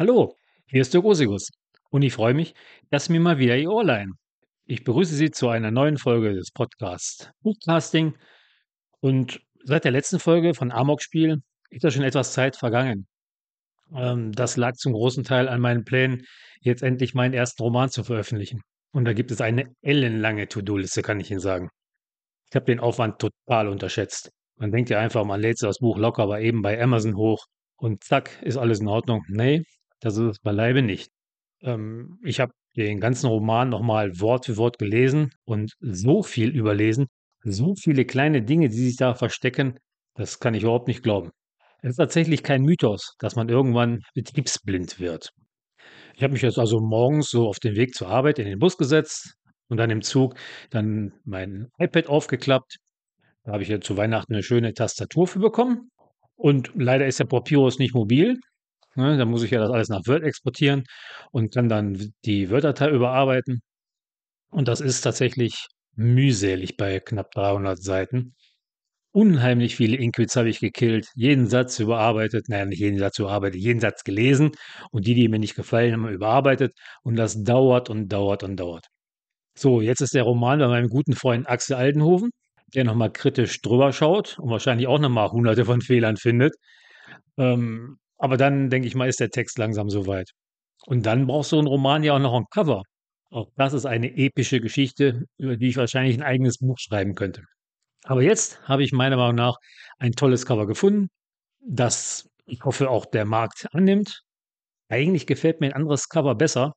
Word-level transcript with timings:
Hallo, 0.00 0.34
hier 0.64 0.80
ist 0.80 0.94
der 0.94 1.02
Rosigus 1.02 1.50
und 1.90 2.00
ich 2.00 2.14
freue 2.14 2.32
mich, 2.32 2.54
dass 2.88 3.10
mir 3.10 3.20
mal 3.20 3.36
wieder 3.36 3.58
Ihr 3.58 3.70
Ohr 3.70 3.84
leihen. 3.84 4.14
Ich 4.64 4.82
begrüße 4.82 5.14
Sie 5.14 5.30
zu 5.30 5.50
einer 5.50 5.70
neuen 5.70 5.98
Folge 5.98 6.32
des 6.32 6.52
Podcasts 6.52 7.30
Buchcasting 7.42 8.16
und 9.00 9.42
seit 9.62 9.84
der 9.84 9.90
letzten 9.90 10.18
Folge 10.18 10.54
von 10.54 10.72
Amok-Spiel 10.72 11.42
ist 11.68 11.84
da 11.84 11.90
schon 11.90 12.02
etwas 12.02 12.32
Zeit 12.32 12.56
vergangen. 12.56 13.08
Ähm, 13.94 14.32
das 14.32 14.56
lag 14.56 14.72
zum 14.76 14.94
großen 14.94 15.22
Teil 15.22 15.50
an 15.50 15.60
meinen 15.60 15.84
Plänen, 15.84 16.22
jetzt 16.62 16.82
endlich 16.82 17.12
meinen 17.12 17.34
ersten 17.34 17.62
Roman 17.62 17.90
zu 17.90 18.02
veröffentlichen. 18.02 18.62
Und 18.92 19.04
da 19.04 19.12
gibt 19.12 19.30
es 19.30 19.42
eine 19.42 19.66
ellenlange 19.82 20.48
To-Do-Liste, 20.48 21.02
kann 21.02 21.20
ich 21.20 21.30
Ihnen 21.30 21.40
sagen. 21.40 21.68
Ich 22.48 22.56
habe 22.56 22.64
den 22.64 22.80
Aufwand 22.80 23.18
total 23.18 23.68
unterschätzt. 23.68 24.30
Man 24.56 24.72
denkt 24.72 24.88
ja 24.88 24.98
einfach, 24.98 25.26
man 25.26 25.42
lädt 25.42 25.62
das 25.62 25.76
Buch 25.76 25.98
locker 25.98 26.22
aber 26.22 26.40
eben 26.40 26.62
bei 26.62 26.82
Amazon 26.82 27.16
hoch 27.16 27.44
und 27.76 28.02
zack, 28.02 28.40
ist 28.40 28.56
alles 28.56 28.80
in 28.80 28.88
Ordnung. 28.88 29.24
Nee, 29.28 29.62
das 30.00 30.16
ist 30.16 30.30
es 30.30 30.38
beileibe 30.40 30.82
nicht. 30.82 31.10
Ähm, 31.62 32.18
ich 32.24 32.40
habe 32.40 32.52
den 32.76 33.00
ganzen 33.00 33.26
Roman 33.26 33.68
nochmal 33.68 34.20
Wort 34.20 34.46
für 34.46 34.56
Wort 34.56 34.78
gelesen 34.78 35.32
und 35.44 35.72
so 35.80 36.22
viel 36.22 36.50
überlesen, 36.50 37.06
so 37.42 37.74
viele 37.74 38.04
kleine 38.04 38.42
Dinge, 38.42 38.68
die 38.68 38.76
sich 38.76 38.96
da 38.96 39.14
verstecken, 39.14 39.78
das 40.14 40.40
kann 40.40 40.54
ich 40.54 40.62
überhaupt 40.62 40.88
nicht 40.88 41.02
glauben. 41.02 41.30
Es 41.82 41.90
ist 41.90 41.96
tatsächlich 41.96 42.42
kein 42.42 42.62
Mythos, 42.62 43.14
dass 43.18 43.36
man 43.36 43.48
irgendwann 43.48 44.00
betriebsblind 44.14 45.00
wird. 45.00 45.30
Ich 46.14 46.22
habe 46.22 46.34
mich 46.34 46.42
jetzt 46.42 46.58
also 46.58 46.80
morgens 46.80 47.30
so 47.30 47.48
auf 47.48 47.58
den 47.58 47.76
Weg 47.76 47.94
zur 47.94 48.08
Arbeit 48.08 48.38
in 48.38 48.44
den 48.44 48.58
Bus 48.58 48.76
gesetzt 48.76 49.34
und 49.68 49.78
dann 49.78 49.88
im 49.90 50.02
Zug 50.02 50.34
dann 50.70 51.12
mein 51.24 51.68
iPad 51.78 52.08
aufgeklappt. 52.08 52.76
Da 53.44 53.52
habe 53.52 53.62
ich 53.62 53.70
ja 53.70 53.80
zu 53.80 53.96
Weihnachten 53.96 54.34
eine 54.34 54.42
schöne 54.42 54.74
Tastatur 54.74 55.26
für 55.26 55.38
bekommen. 55.38 55.90
Und 56.36 56.72
leider 56.74 57.06
ist 57.06 57.20
der 57.20 57.24
Papyrus 57.24 57.78
nicht 57.78 57.94
mobil. 57.94 58.38
Ne, 58.96 59.16
da 59.16 59.24
muss 59.24 59.42
ich 59.42 59.50
ja 59.52 59.60
das 59.60 59.70
alles 59.70 59.88
nach 59.88 60.02
Word 60.06 60.22
exportieren 60.24 60.84
und 61.30 61.54
kann 61.54 61.68
dann 61.68 62.12
die 62.24 62.50
Word-Datei 62.50 62.90
überarbeiten. 62.90 63.60
Und 64.50 64.68
das 64.68 64.80
ist 64.80 65.02
tatsächlich 65.02 65.68
mühselig 65.96 66.76
bei 66.76 67.00
knapp 67.00 67.32
300 67.32 67.82
Seiten. 67.82 68.34
Unheimlich 69.12 69.76
viele 69.76 69.96
Inquits 69.96 70.36
habe 70.36 70.50
ich 70.50 70.60
gekillt, 70.60 71.08
jeden 71.16 71.48
Satz 71.48 71.80
überarbeitet, 71.80 72.48
naja, 72.48 72.66
nicht 72.66 72.80
jeden 72.80 72.98
Satz 72.98 73.18
überarbeitet, 73.18 73.60
jeden 73.60 73.80
Satz 73.80 74.04
gelesen 74.04 74.52
und 74.92 75.06
die, 75.06 75.14
die 75.14 75.28
mir 75.28 75.40
nicht 75.40 75.56
gefallen 75.56 75.92
haben, 75.94 76.08
überarbeitet. 76.08 76.72
Und 77.02 77.16
das 77.16 77.42
dauert 77.44 77.90
und 77.90 78.08
dauert 78.08 78.44
und 78.44 78.56
dauert. 78.56 78.86
So, 79.56 79.80
jetzt 79.80 80.00
ist 80.02 80.14
der 80.14 80.24
Roman 80.24 80.60
bei 80.60 80.68
meinem 80.68 80.88
guten 80.88 81.14
Freund 81.14 81.48
Axel 81.48 81.76
Aldenhofen, 81.76 82.30
der 82.74 82.84
nochmal 82.84 83.12
kritisch 83.12 83.60
drüber 83.62 83.92
schaut 83.92 84.38
und 84.38 84.50
wahrscheinlich 84.50 84.86
auch 84.88 84.98
nochmal 85.00 85.30
hunderte 85.30 85.64
von 85.64 85.80
Fehlern 85.82 86.16
findet. 86.16 86.54
Ähm, 87.38 87.98
aber 88.20 88.36
dann, 88.36 88.70
denke 88.70 88.86
ich 88.86 88.94
mal, 88.94 89.08
ist 89.08 89.20
der 89.20 89.30
Text 89.30 89.58
langsam 89.58 89.88
soweit. 89.90 90.30
Und 90.86 91.06
dann 91.06 91.26
braucht 91.26 91.48
so 91.48 91.58
ein 91.58 91.66
Roman 91.66 92.04
ja 92.04 92.14
auch 92.14 92.18
noch 92.20 92.34
ein 92.34 92.46
Cover. 92.50 92.82
Auch 93.30 93.48
das 93.56 93.72
ist 93.72 93.86
eine 93.86 94.16
epische 94.16 94.60
Geschichte, 94.60 95.24
über 95.38 95.56
die 95.56 95.68
ich 95.68 95.76
wahrscheinlich 95.76 96.16
ein 96.16 96.22
eigenes 96.22 96.58
Buch 96.58 96.78
schreiben 96.78 97.14
könnte. 97.14 97.42
Aber 98.04 98.22
jetzt 98.22 98.62
habe 98.68 98.82
ich 98.84 98.92
meiner 98.92 99.16
Meinung 99.16 99.36
nach 99.36 99.56
ein 99.98 100.12
tolles 100.12 100.46
Cover 100.46 100.66
gefunden, 100.66 101.08
das 101.60 102.28
ich 102.46 102.64
hoffe 102.64 102.90
auch 102.90 103.06
der 103.06 103.24
Markt 103.24 103.68
annimmt. 103.72 104.22
Eigentlich 104.88 105.26
gefällt 105.26 105.60
mir 105.60 105.68
ein 105.68 105.72
anderes 105.74 106.08
Cover 106.08 106.34
besser, 106.34 106.72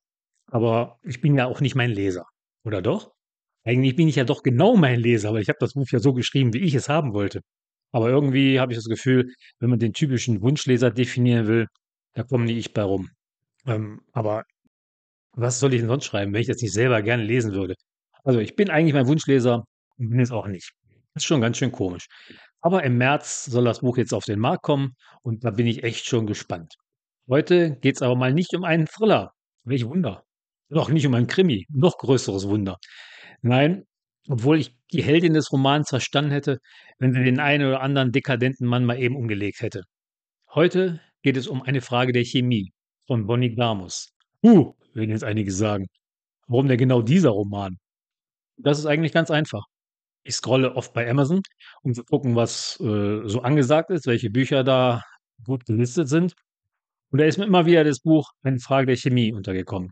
aber 0.48 0.98
ich 1.04 1.20
bin 1.22 1.36
ja 1.36 1.48
auch 1.48 1.62
nicht 1.62 1.76
mein 1.76 1.90
Leser. 1.92 2.26
Oder 2.64 2.82
doch? 2.82 3.12
Eigentlich 3.66 3.96
bin 3.96 4.08
ich 4.08 4.16
ja 4.18 4.24
doch 4.24 4.44
genau 4.44 4.76
mein 4.76 5.00
Leser, 5.00 5.34
weil 5.34 5.42
ich 5.42 5.50
habe 5.50 5.58
das 5.60 5.74
Buch 5.74 5.88
ja 5.90 6.00
so 6.00 6.14
geschrieben, 6.14 6.54
wie 6.54 6.60
ich 6.60 6.76
es 6.76 6.90
haben 6.90 7.14
wollte. 7.14 7.42
Aber 7.94 8.10
irgendwie 8.10 8.60
habe 8.60 8.74
ich 8.74 8.78
das 8.78 8.88
Gefühl, 8.88 9.32
wenn 9.60 9.70
man 9.70 9.80
den 9.80 9.94
typischen 9.94 10.42
Wunschleser 10.42 10.92
definieren 10.92 11.48
will, 11.48 11.68
da 12.14 12.24
komme 12.24 12.46
nicht 12.46 12.58
ich 12.58 12.74
bei 12.74 12.84
rum. 12.84 13.10
Ähm, 13.66 14.02
aber 14.12 14.44
was 15.34 15.60
soll 15.60 15.74
ich 15.74 15.82
denn 15.82 15.90
sonst 15.90 16.06
schreiben, 16.06 16.34
wenn 16.34 16.42
ich 16.42 16.48
das 16.48 16.62
nicht 16.62 16.74
selber 16.74 17.02
gerne 17.02 17.24
lesen 17.24 17.54
würde? 17.54 17.76
Also 18.24 18.40
ich 18.40 18.56
bin 18.56 18.70
eigentlich 18.70 18.94
mein 18.94 19.08
Wunschleser 19.08 19.64
und 19.98 20.10
bin 20.10 20.20
es 20.20 20.32
auch 20.32 20.48
nicht. 20.48 20.72
Das 21.14 21.24
ist 21.24 21.28
schon 21.28 21.42
ganz 21.42 21.58
schön 21.58 21.72
komisch. 21.72 22.08
Aber 22.62 22.84
im 22.84 22.98
März 22.98 23.46
soll 23.46 23.66
das 23.66 23.82
Buch 23.82 23.98
jetzt 23.98 24.14
auf 24.14 24.26
den 24.26 24.40
Markt 24.40 24.64
kommen 24.64 24.96
und 25.22 25.44
da 25.44 25.52
bin 25.52 25.68
ich 25.68 25.84
echt 25.84 26.06
schon 26.08 26.26
gespannt. 26.26 26.76
Heute 27.30 27.78
geht 27.78 27.96
es 27.98 28.02
aber 28.02 28.16
mal 28.16 28.34
nicht 28.34 28.56
um 28.56 28.64
einen 28.64 28.88
Thriller. 28.88 29.32
Welch 29.66 29.86
Wunder. 29.88 30.24
Noch 30.70 30.90
nicht 30.90 31.06
um 31.06 31.14
ein 31.14 31.28
Krimi. 31.28 31.66
Noch 31.70 31.98
größeres 31.98 32.48
Wunder. 32.48 32.78
Nein, 33.42 33.86
obwohl 34.28 34.60
ich 34.60 34.76
die 34.92 35.04
Heldin 35.04 35.34
des 35.34 35.52
Romans 35.52 35.90
verstanden 35.90 36.32
hätte, 36.32 36.60
wenn 37.00 37.14
sie 37.14 37.24
den 37.24 37.40
einen 37.40 37.68
oder 37.68 37.82
anderen 37.82 38.12
dekadenten 38.12 38.68
Mann 38.68 38.86
mal 38.86 39.00
eben 39.00 39.16
umgelegt 39.16 39.62
hätte. 39.62 39.84
Heute 40.54 41.02
geht 41.24 41.38
es 41.38 41.48
um 41.48 41.62
eine 41.62 41.82
Frage 41.82 42.14
der 42.14 42.24
Chemie 42.24 42.72
von 43.08 43.26
Bonnie 43.26 43.54
Glamus. 43.54 44.10
Uh, 44.44 44.74
werden 44.94 45.12
jetzt 45.12 45.24
einige 45.24 45.52
sagen. 45.52 45.88
Warum 46.48 46.68
denn 46.68 46.78
genau 46.78 47.02
dieser 47.02 47.30
Roman? 47.30 47.78
Das 48.58 48.80
ist 48.80 48.86
eigentlich 48.86 49.14
ganz 49.14 49.32
einfach. 49.32 49.64
Ich 50.24 50.36
scrolle 50.36 50.76
oft 50.76 50.94
bei 50.94 51.10
Amazon, 51.10 51.42
um 51.82 51.94
zu 51.94 52.04
gucken, 52.04 52.36
was 52.36 52.80
äh, 52.80 53.22
so 53.26 53.42
angesagt 53.42 53.90
ist, 53.90 54.06
welche 54.08 54.30
Bücher 54.30 54.64
da 54.64 55.02
gut 55.46 55.66
gelistet 55.66 56.08
sind. 56.08 56.34
Und 57.12 57.20
da 57.20 57.26
ist 57.26 57.38
mir 57.38 57.46
immer 57.46 57.66
wieder 57.66 57.84
das 57.84 58.00
Buch 58.00 58.32
Eine 58.44 58.60
Frage 58.60 58.88
der 58.88 58.96
Chemie 58.96 59.34
untergekommen. 59.34 59.92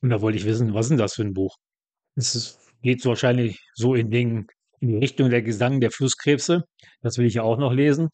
Und 0.00 0.10
da 0.10 0.20
wollte 0.20 0.38
ich 0.38 0.44
wissen, 0.44 0.74
was 0.74 0.86
ist 0.86 0.90
denn 0.90 0.98
das 0.98 1.14
für 1.14 1.22
ein 1.22 1.34
Buch? 1.34 1.56
Es 2.16 2.34
ist 2.34 2.61
geht 2.82 3.00
so 3.00 3.10
wahrscheinlich 3.10 3.60
so 3.74 3.94
in, 3.94 4.10
den, 4.10 4.46
in 4.80 4.88
die 4.88 4.98
Richtung 4.98 5.30
der 5.30 5.42
Gesang 5.42 5.80
der 5.80 5.90
Flusskrebse. 5.90 6.64
Das 7.00 7.18
will 7.18 7.26
ich 7.26 7.34
ja 7.34 7.42
auch 7.42 7.58
noch 7.58 7.72
lesen. 7.72 8.08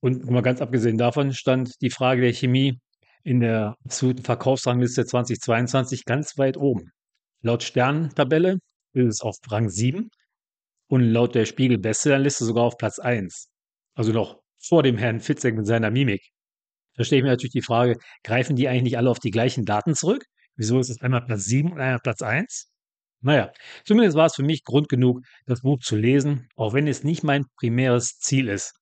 Und 0.00 0.30
mal 0.30 0.42
ganz 0.42 0.60
abgesehen 0.60 0.98
davon 0.98 1.32
stand 1.32 1.72
die 1.80 1.90
Frage 1.90 2.22
der 2.22 2.32
Chemie 2.32 2.78
in 3.24 3.40
der 3.40 3.74
absoluten 3.84 4.22
Verkaufsrangliste 4.22 5.04
2022 5.04 6.04
ganz 6.04 6.38
weit 6.38 6.56
oben. 6.56 6.90
Laut 7.42 7.62
Sternentabelle 7.62 8.58
ist 8.92 9.06
es 9.06 9.20
auf 9.20 9.36
Rang 9.50 9.68
7 9.68 10.08
und 10.88 11.00
laut 11.00 11.34
der 11.34 11.44
Spiegel 11.44 11.78
Bestsellerliste 11.78 12.44
sogar 12.44 12.64
auf 12.64 12.76
Platz 12.76 12.98
1. 12.98 13.48
Also 13.94 14.12
noch 14.12 14.40
vor 14.62 14.82
dem 14.82 14.96
Herrn 14.96 15.20
Fitzek 15.20 15.56
mit 15.56 15.66
seiner 15.66 15.90
Mimik. 15.90 16.22
Da 16.94 17.04
stelle 17.04 17.18
ich 17.18 17.24
mir 17.24 17.30
natürlich 17.30 17.52
die 17.52 17.62
Frage, 17.62 17.98
greifen 18.22 18.56
die 18.56 18.68
eigentlich 18.68 18.82
nicht 18.82 18.98
alle 18.98 19.10
auf 19.10 19.18
die 19.18 19.30
gleichen 19.30 19.64
Daten 19.64 19.94
zurück? 19.94 20.24
Wieso 20.56 20.78
ist 20.78 20.88
es 20.88 21.00
einmal 21.00 21.24
Platz 21.24 21.44
7 21.44 21.72
und 21.72 21.80
einmal 21.80 22.00
Platz 22.00 22.22
1? 22.22 22.70
Naja, 23.26 23.52
zumindest 23.84 24.16
war 24.16 24.26
es 24.26 24.36
für 24.36 24.44
mich 24.44 24.62
Grund 24.62 24.88
genug, 24.88 25.20
das 25.46 25.62
Buch 25.62 25.80
zu 25.80 25.96
lesen, 25.96 26.48
auch 26.54 26.74
wenn 26.74 26.86
es 26.86 27.02
nicht 27.02 27.24
mein 27.24 27.44
primäres 27.58 28.18
Ziel 28.20 28.48
ist. 28.48 28.74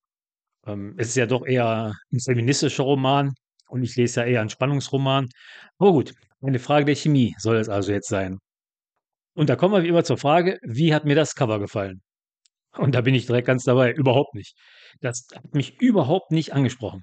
Ähm, 0.67 0.95
es 0.99 1.09
ist 1.09 1.17
ja 1.17 1.25
doch 1.25 1.47
eher 1.47 1.95
ein 2.13 2.21
feministischer 2.21 2.85
Roman 2.85 3.33
und 3.69 3.83
ich 3.83 3.97
lese 3.97 4.21
ja 4.21 4.27
eher 4.27 4.41
einen 4.43 4.51
Spannungsroman. 4.51 5.29
Aber 5.79 5.93
gut, 5.93 6.13
eine 6.43 6.59
Frage 6.59 6.85
der 6.85 6.95
Chemie 6.95 7.35
soll 7.39 7.57
es 7.57 7.71
also 7.71 7.91
jetzt 7.93 8.09
sein. 8.09 8.39
Und 9.35 9.49
da 9.49 9.57
kommen 9.57 9.73
wir 9.75 9.83
wie 9.83 9.89
immer 9.89 10.05
zur 10.05 10.19
Frage, 10.19 10.59
wie 10.63 10.95
hat 10.95 11.07
mir 11.07 11.17
das 11.17 11.35
Cover 11.35 11.59
gefallen? 11.59 12.03
Und 12.77 12.95
da 12.95 13.01
bin 13.01 13.15
ich 13.15 13.25
direkt 13.25 13.47
ganz 13.47 13.65
dabei, 13.65 13.93
überhaupt 13.93 14.35
nicht. 14.35 14.57
Das 15.01 15.27
hat 15.35 15.55
mich 15.55 15.81
überhaupt 15.81 16.33
nicht 16.33 16.53
angesprochen. 16.53 17.03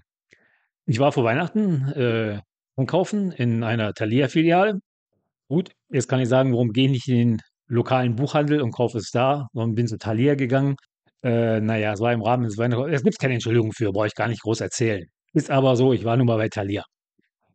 Ich 0.85 1.00
war 1.00 1.12
vor 1.12 1.23
Weihnachten 1.23 1.88
äh, 1.94 2.41
einkaufen 2.75 3.31
in 3.31 3.63
einer 3.63 3.94
Thalia-Filiale 3.96 4.79
Gut, 5.51 5.73
jetzt 5.89 6.07
kann 6.07 6.22
ich 6.22 6.29
sagen, 6.29 6.53
warum 6.53 6.72
gehe 6.72 6.85
ich 6.85 6.91
nicht 6.91 7.07
in 7.09 7.17
den 7.17 7.41
lokalen 7.67 8.16
Buchhandel 8.16 8.62
und 8.62 8.72
kaufe 8.72 8.97
es 9.00 9.12
da, 9.12 9.47
sondern 9.51 9.75
bin 9.75 9.85
zu 9.85 9.97
Thalia 9.97 10.35
gegangen. 10.35 10.78
Äh, 11.23 11.59
naja, 11.59 11.91
es 11.91 12.00
war 12.00 12.13
im 12.13 12.22
Rahmen 12.22 12.45
des 12.45 12.57
Weihnachten. 12.57 12.94
Es 12.94 13.03
gibt 13.03 13.19
keine 13.19 13.34
Entschuldigung 13.34 13.73
für, 13.73 13.91
brauche 13.91 14.07
ich 14.07 14.16
gar 14.16 14.29
nicht 14.29 14.44
groß 14.44 14.61
erzählen. 14.61 15.03
Ist 15.34 15.51
aber 15.51 15.75
so, 15.75 15.91
ich 15.91 16.06
war 16.06 16.16
nun 16.16 16.28
mal 16.28 16.38
bei 16.38 16.47
Thalia. 16.47 16.85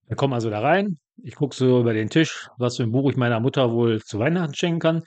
Wir 0.09 0.15
kommen 0.15 0.35
also 0.35 0.51
da 0.51 0.61
rein. 0.61 0.99
Ich 1.23 1.37
gucke 1.37 1.57
so 1.57 1.81
über 1.81 1.95
den 1.95 2.11
Tisch, 2.11 2.49
was 2.59 2.77
für 2.77 2.83
ein 2.83 2.93
Buch 2.93 3.11
ich 3.11 3.17
meiner 3.17 3.41
Mutter 3.41 3.73
wohl 3.73 4.03
zu 4.03 4.19
Weihnachten 4.19 4.53
schenken 4.53 4.81
kann. 4.81 5.03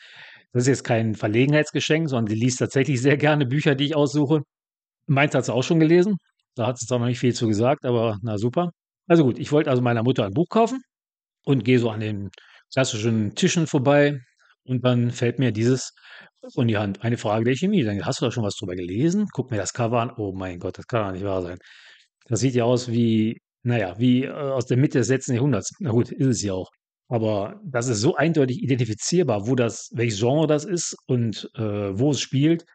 Das 0.51 0.63
ist 0.63 0.69
jetzt 0.69 0.83
kein 0.83 1.13
Verlegenheitsgeschenk, 1.13 2.09
sondern 2.09 2.25
sie 2.25 2.41
liest 2.41 2.57
tatsächlich 2.57 2.99
sehr 2.99 3.17
gerne 3.17 3.45
Bücher, 3.45 3.75
die 3.75 3.85
ich 3.85 3.95
aussuche. 3.95 4.41
Meins 5.05 5.35
hat 5.35 5.45
sie 5.45 5.53
auch 5.53 5.63
schon 5.63 5.79
gelesen. 5.79 6.17
Da 6.55 6.65
hat 6.65 6.79
sie 6.79 6.87
zwar 6.87 6.97
noch 6.97 7.05
nicht 7.05 7.19
viel 7.19 7.35
zu 7.35 7.47
gesagt, 7.47 7.85
aber 7.85 8.17
na 8.23 8.39
super. 8.39 8.71
Also 9.05 9.25
gut, 9.25 9.37
ich 9.37 9.51
wollte 9.51 9.69
also 9.69 9.83
meiner 9.83 10.01
Mutter 10.01 10.25
ein 10.25 10.33
Buch 10.33 10.47
kaufen 10.49 10.81
und 11.45 11.63
gehe 11.63 11.77
so 11.77 11.91
an 11.91 11.99
den 11.99 12.31
klassischen 12.73 13.35
Tischen 13.35 13.67
vorbei 13.67 14.19
und 14.65 14.85
dann 14.85 15.11
fällt 15.11 15.39
mir 15.39 15.51
dieses 15.51 15.91
in 16.55 16.67
die 16.67 16.77
Hand. 16.77 17.03
Eine 17.03 17.17
Frage 17.17 17.45
der 17.45 17.55
Chemie. 17.55 17.83
Dann 17.83 18.05
hast 18.05 18.21
du 18.21 18.25
da 18.25 18.31
schon 18.31 18.43
was 18.43 18.55
drüber 18.55 18.75
gelesen? 18.75 19.27
Guck 19.33 19.51
mir 19.51 19.57
das 19.57 19.73
Cover 19.73 19.99
an. 20.01 20.11
Oh 20.17 20.31
mein 20.33 20.59
Gott, 20.59 20.77
das 20.77 20.87
kann 20.87 21.05
doch 21.05 21.11
nicht 21.11 21.25
wahr 21.25 21.41
sein. 21.41 21.57
Das 22.27 22.39
sieht 22.39 22.55
ja 22.55 22.63
aus 22.63 22.91
wie, 22.91 23.41
naja, 23.63 23.95
wie 23.99 24.25
äh, 24.25 24.31
aus 24.31 24.65
der 24.67 24.77
Mitte 24.77 24.99
des 24.99 25.09
letzten 25.09 25.33
Jahrhunderts. 25.33 25.71
Na 25.79 25.91
gut, 25.91 26.11
ist 26.11 26.27
es 26.27 26.41
ja 26.43 26.53
auch. 26.53 26.69
Aber 27.09 27.59
das 27.65 27.87
ist 27.87 28.01
so 28.01 28.15
eindeutig 28.15 28.61
identifizierbar, 28.61 29.47
wo 29.47 29.55
das, 29.55 29.89
welches 29.93 30.19
Genre 30.19 30.47
das 30.47 30.65
ist 30.65 30.95
und 31.07 31.49
äh, 31.55 31.61
wo 31.99 32.11
es 32.11 32.21
spielt. 32.21 32.65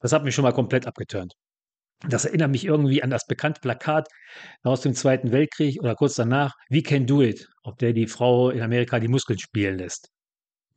Das 0.00 0.12
hat 0.12 0.24
mich 0.24 0.34
schon 0.34 0.44
mal 0.44 0.52
komplett 0.52 0.86
abgeturnt. 0.86 1.34
Das 2.08 2.24
erinnert 2.24 2.50
mich 2.50 2.64
irgendwie 2.64 3.02
an 3.02 3.10
das 3.10 3.26
bekannte 3.26 3.60
Plakat 3.60 4.08
aus 4.64 4.80
dem 4.80 4.94
Zweiten 4.94 5.30
Weltkrieg 5.30 5.80
oder 5.80 5.94
kurz 5.94 6.14
danach, 6.14 6.54
We 6.68 6.82
Can 6.82 7.06
Do 7.06 7.22
It, 7.22 7.48
auf 7.62 7.76
der 7.76 7.92
die 7.92 8.08
Frau 8.08 8.50
in 8.50 8.60
Amerika 8.60 8.98
die 8.98 9.08
Muskeln 9.08 9.38
spielen 9.38 9.78
lässt. 9.78 10.08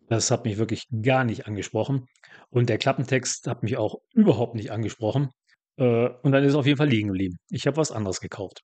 Das 0.07 0.29
hat 0.29 0.45
mich 0.45 0.57
wirklich 0.57 0.83
gar 1.01 1.23
nicht 1.23 1.47
angesprochen. 1.47 2.05
Und 2.49 2.69
der 2.69 2.77
Klappentext 2.77 3.47
hat 3.47 3.63
mich 3.63 3.77
auch 3.77 3.95
überhaupt 4.13 4.55
nicht 4.55 4.71
angesprochen. 4.71 5.29
Äh, 5.77 6.09
und 6.21 6.31
dann 6.31 6.43
ist 6.43 6.51
es 6.51 6.55
auf 6.55 6.67
jeden 6.67 6.77
Fall 6.77 6.89
liegen 6.89 7.07
geblieben. 7.07 7.37
Ich 7.49 7.65
habe 7.65 7.77
was 7.77 7.91
anderes 7.91 8.19
gekauft. 8.19 8.61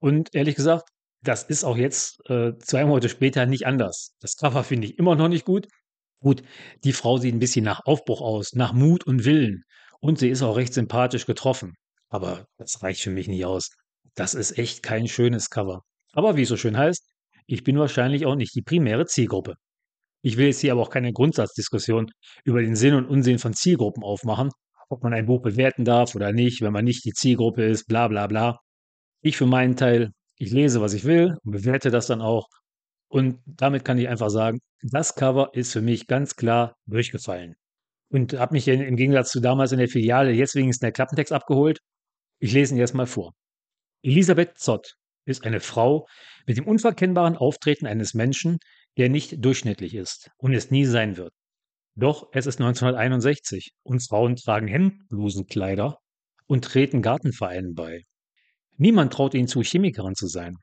Und 0.00 0.34
ehrlich 0.34 0.56
gesagt, 0.56 0.88
das 1.22 1.44
ist 1.44 1.64
auch 1.64 1.76
jetzt 1.76 2.18
äh, 2.28 2.52
zwei 2.58 2.84
Monate 2.84 3.08
später 3.08 3.46
nicht 3.46 3.66
anders. 3.66 4.14
Das 4.20 4.36
Cover 4.36 4.64
finde 4.64 4.88
ich 4.88 4.98
immer 4.98 5.16
noch 5.16 5.28
nicht 5.28 5.44
gut. 5.44 5.68
Gut, 6.20 6.42
die 6.84 6.92
Frau 6.92 7.18
sieht 7.18 7.34
ein 7.34 7.38
bisschen 7.38 7.64
nach 7.64 7.80
Aufbruch 7.84 8.20
aus, 8.20 8.54
nach 8.54 8.72
Mut 8.72 9.06
und 9.06 9.24
Willen. 9.24 9.62
Und 10.00 10.18
sie 10.18 10.28
ist 10.28 10.42
auch 10.42 10.56
recht 10.56 10.74
sympathisch 10.74 11.26
getroffen. 11.26 11.74
Aber 12.10 12.46
das 12.58 12.82
reicht 12.82 13.02
für 13.02 13.10
mich 13.10 13.28
nicht 13.28 13.44
aus. 13.44 13.70
Das 14.14 14.34
ist 14.34 14.58
echt 14.58 14.82
kein 14.82 15.08
schönes 15.08 15.50
Cover. 15.50 15.82
Aber 16.12 16.36
wie 16.36 16.42
es 16.42 16.48
so 16.48 16.56
schön 16.56 16.76
heißt, 16.76 17.04
ich 17.46 17.64
bin 17.64 17.78
wahrscheinlich 17.78 18.26
auch 18.26 18.36
nicht 18.36 18.54
die 18.54 18.62
primäre 18.62 19.06
Zielgruppe. 19.06 19.54
Ich 20.22 20.36
will 20.38 20.46
jetzt 20.46 20.60
hier 20.60 20.72
aber 20.72 20.82
auch 20.82 20.90
keine 20.90 21.12
Grundsatzdiskussion 21.12 22.10
über 22.44 22.62
den 22.62 22.76
Sinn 22.76 22.94
und 22.94 23.06
Unsinn 23.06 23.38
von 23.38 23.52
Zielgruppen 23.52 24.02
aufmachen, 24.02 24.50
ob 24.88 25.02
man 25.02 25.12
ein 25.12 25.26
Buch 25.26 25.42
bewerten 25.42 25.84
darf 25.84 26.14
oder 26.14 26.32
nicht, 26.32 26.62
wenn 26.62 26.72
man 26.72 26.84
nicht 26.84 27.04
die 27.04 27.12
Zielgruppe 27.12 27.64
ist, 27.64 27.86
bla 27.86 28.08
bla 28.08 28.26
bla. 28.26 28.58
Ich 29.20 29.36
für 29.36 29.46
meinen 29.46 29.76
Teil, 29.76 30.12
ich 30.36 30.50
lese, 30.50 30.80
was 30.80 30.94
ich 30.94 31.04
will 31.04 31.36
und 31.44 31.52
bewerte 31.52 31.90
das 31.90 32.06
dann 32.06 32.22
auch. 32.22 32.46
Und 33.08 33.40
damit 33.46 33.84
kann 33.84 33.98
ich 33.98 34.08
einfach 34.08 34.30
sagen, 34.30 34.60
das 34.82 35.14
Cover 35.14 35.50
ist 35.52 35.72
für 35.72 35.82
mich 35.82 36.06
ganz 36.06 36.36
klar 36.36 36.74
durchgefallen. 36.86 37.54
Und 38.10 38.34
habe 38.34 38.54
mich 38.54 38.68
im 38.68 38.96
Gegensatz 38.96 39.30
zu 39.30 39.40
damals 39.40 39.72
in 39.72 39.78
der 39.78 39.88
Filiale 39.88 40.32
jetzt 40.32 40.54
wenigstens 40.54 40.80
der 40.80 40.92
Klappentext 40.92 41.32
abgeholt. 41.32 41.80
Ich 42.38 42.52
lese 42.52 42.74
ihn 42.74 42.78
jetzt 42.78 42.94
mal 42.94 43.06
vor. 43.06 43.32
Elisabeth 44.02 44.58
Zott 44.58 44.96
ist 45.24 45.44
eine 45.44 45.60
Frau 45.60 46.06
mit 46.46 46.56
dem 46.56 46.66
unverkennbaren 46.66 47.36
Auftreten 47.36 47.86
eines 47.86 48.14
Menschen, 48.14 48.58
der 48.96 49.08
nicht 49.08 49.44
durchschnittlich 49.44 49.94
ist 49.94 50.30
und 50.36 50.52
es 50.52 50.70
nie 50.70 50.84
sein 50.84 51.16
wird. 51.16 51.32
Doch 51.96 52.28
es 52.32 52.46
ist 52.46 52.60
1961 52.60 53.70
und 53.82 54.00
Frauen 54.00 54.36
tragen 54.36 54.68
Hemdblusenkleider 54.68 55.98
und 56.46 56.64
treten 56.64 57.02
Gartenvereinen 57.02 57.74
bei. 57.74 58.02
Niemand 58.76 59.12
traut 59.12 59.34
ihnen 59.34 59.48
zu, 59.48 59.62
Chemikerin 59.62 60.14
zu 60.14 60.26
sein. 60.26 60.56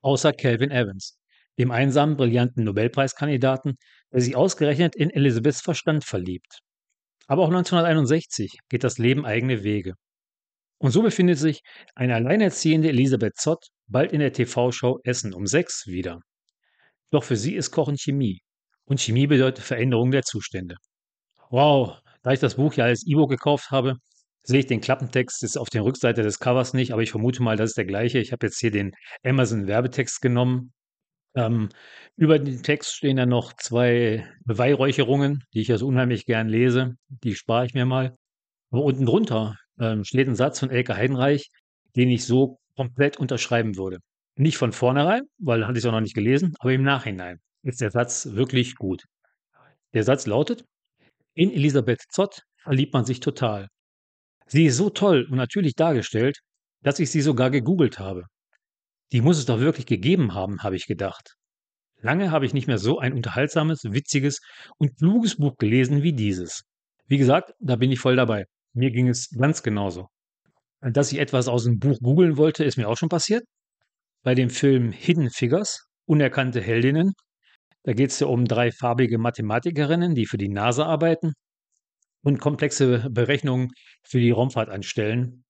Außer 0.00 0.32
Calvin 0.32 0.70
Evans, 0.70 1.18
dem 1.58 1.70
einsamen, 1.70 2.16
brillanten 2.16 2.64
Nobelpreiskandidaten, 2.64 3.76
der 4.12 4.20
sich 4.20 4.36
ausgerechnet 4.36 4.96
in 4.96 5.10
Elizabeths 5.10 5.60
Verstand 5.60 6.04
verliebt. 6.04 6.60
Aber 7.26 7.42
auch 7.42 7.48
1961 7.48 8.58
geht 8.68 8.84
das 8.84 8.98
Leben 8.98 9.24
eigene 9.24 9.62
Wege. 9.62 9.94
Und 10.78 10.90
so 10.90 11.02
befindet 11.02 11.38
sich 11.38 11.62
eine 11.94 12.14
alleinerziehende 12.14 12.88
Elisabeth 12.88 13.36
Zott 13.36 13.68
bald 13.86 14.12
in 14.12 14.20
der 14.20 14.32
TV-Show 14.32 15.00
Essen 15.04 15.32
um 15.34 15.46
sechs 15.46 15.86
wieder. 15.86 16.20
Doch 17.10 17.24
für 17.24 17.36
sie 17.36 17.54
ist 17.54 17.70
Kochen 17.70 17.96
Chemie. 17.96 18.40
Und 18.84 19.00
Chemie 19.00 19.26
bedeutet 19.26 19.64
Veränderung 19.64 20.10
der 20.10 20.22
Zustände. 20.22 20.76
Wow, 21.50 21.98
da 22.22 22.32
ich 22.32 22.40
das 22.40 22.56
Buch 22.56 22.74
ja 22.74 22.84
als 22.84 23.06
E-Book 23.06 23.30
gekauft 23.30 23.70
habe, 23.70 23.96
sehe 24.42 24.60
ich 24.60 24.66
den 24.66 24.80
Klappentext 24.80 25.42
jetzt 25.42 25.56
auf 25.56 25.70
der 25.70 25.84
Rückseite 25.84 26.22
des 26.22 26.38
Covers 26.38 26.74
nicht, 26.74 26.92
aber 26.92 27.02
ich 27.02 27.10
vermute 27.10 27.42
mal, 27.42 27.56
das 27.56 27.70
ist 27.70 27.78
der 27.78 27.86
gleiche. 27.86 28.18
Ich 28.18 28.32
habe 28.32 28.46
jetzt 28.46 28.58
hier 28.60 28.70
den 28.70 28.92
Amazon-Werbetext 29.24 30.20
genommen. 30.20 30.72
Ähm, 31.34 31.70
über 32.16 32.38
den 32.38 32.62
Text 32.62 32.94
stehen 32.94 33.16
dann 33.16 33.30
noch 33.30 33.54
zwei 33.54 34.28
Beweihräucherungen, 34.44 35.44
die 35.54 35.60
ich 35.60 35.72
also 35.72 35.86
unheimlich 35.86 36.26
gern 36.26 36.48
lese. 36.48 36.96
Die 37.08 37.34
spare 37.34 37.66
ich 37.66 37.74
mir 37.74 37.86
mal. 37.86 38.16
Aber 38.70 38.84
unten 38.84 39.06
drunter 39.06 39.56
ähm, 39.78 40.04
steht 40.04 40.28
ein 40.28 40.34
Satz 40.36 40.60
von 40.60 40.70
Elke 40.70 40.96
Heidenreich, 40.96 41.48
den 41.96 42.10
ich 42.10 42.24
so 42.24 42.58
komplett 42.76 43.18
unterschreiben 43.18 43.76
würde. 43.76 43.98
Nicht 44.36 44.56
von 44.56 44.72
vornherein, 44.72 45.22
weil 45.38 45.66
hatte 45.66 45.78
ich 45.78 45.84
es 45.84 45.88
auch 45.88 45.92
noch 45.92 46.00
nicht 46.00 46.14
gelesen, 46.14 46.54
aber 46.58 46.72
im 46.72 46.82
Nachhinein 46.82 47.38
ist 47.62 47.80
der 47.80 47.90
Satz 47.90 48.26
wirklich 48.32 48.74
gut. 48.74 49.04
Der 49.92 50.02
Satz 50.02 50.26
lautet, 50.26 50.64
in 51.34 51.52
Elisabeth 51.52 52.02
Zott 52.10 52.42
verliebt 52.62 52.92
man 52.92 53.04
sich 53.04 53.20
total. 53.20 53.68
Sie 54.46 54.66
ist 54.66 54.76
so 54.76 54.90
toll 54.90 55.26
und 55.30 55.36
natürlich 55.36 55.74
dargestellt, 55.74 56.40
dass 56.82 56.98
ich 56.98 57.10
sie 57.10 57.22
sogar 57.22 57.50
gegoogelt 57.50 57.98
habe. 57.98 58.24
Die 59.12 59.20
muss 59.20 59.38
es 59.38 59.46
doch 59.46 59.60
wirklich 59.60 59.86
gegeben 59.86 60.34
haben, 60.34 60.62
habe 60.62 60.76
ich 60.76 60.86
gedacht. 60.86 61.34
Lange 62.00 62.30
habe 62.30 62.44
ich 62.44 62.52
nicht 62.52 62.66
mehr 62.66 62.78
so 62.78 62.98
ein 62.98 63.14
unterhaltsames, 63.14 63.84
witziges 63.84 64.40
und 64.78 64.96
kluges 64.98 65.36
Buch 65.36 65.56
gelesen 65.56 66.02
wie 66.02 66.12
dieses. 66.12 66.62
Wie 67.06 67.16
gesagt, 67.16 67.52
da 67.60 67.76
bin 67.76 67.92
ich 67.92 68.00
voll 68.00 68.16
dabei. 68.16 68.44
Mir 68.74 68.90
ging 68.90 69.08
es 69.08 69.30
ganz 69.30 69.62
genauso. 69.62 70.08
Dass 70.80 71.12
ich 71.12 71.18
etwas 71.18 71.48
aus 71.48 71.64
dem 71.64 71.78
Buch 71.78 71.98
googeln 72.02 72.36
wollte, 72.36 72.64
ist 72.64 72.76
mir 72.76 72.88
auch 72.88 72.96
schon 72.96 73.08
passiert. 73.08 73.44
Bei 74.22 74.34
dem 74.34 74.50
Film 74.50 74.92
Hidden 74.92 75.30
Figures, 75.30 75.86
Unerkannte 76.06 76.60
Heldinnen, 76.60 77.12
da 77.84 77.92
geht 77.92 78.10
es 78.10 78.20
ja 78.20 78.26
um 78.26 78.46
drei 78.46 78.72
farbige 78.72 79.18
Mathematikerinnen, 79.18 80.14
die 80.14 80.26
für 80.26 80.38
die 80.38 80.48
NASA 80.48 80.86
arbeiten 80.86 81.32
und 82.22 82.40
komplexe 82.40 83.08
Berechnungen 83.10 83.70
für 84.02 84.20
die 84.20 84.30
Raumfahrt 84.30 84.70
anstellen. 84.70 85.44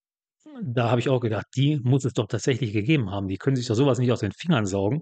Da 0.62 0.90
habe 0.90 1.00
ich 1.00 1.08
auch 1.08 1.20
gedacht, 1.20 1.46
die 1.56 1.80
muss 1.82 2.04
es 2.04 2.12
doch 2.12 2.26
tatsächlich 2.26 2.72
gegeben 2.72 3.10
haben. 3.10 3.28
Die 3.28 3.38
können 3.38 3.56
sich 3.56 3.66
doch 3.66 3.74
sowas 3.74 3.98
nicht 3.98 4.12
aus 4.12 4.20
den 4.20 4.32
Fingern 4.32 4.66
saugen. 4.66 5.00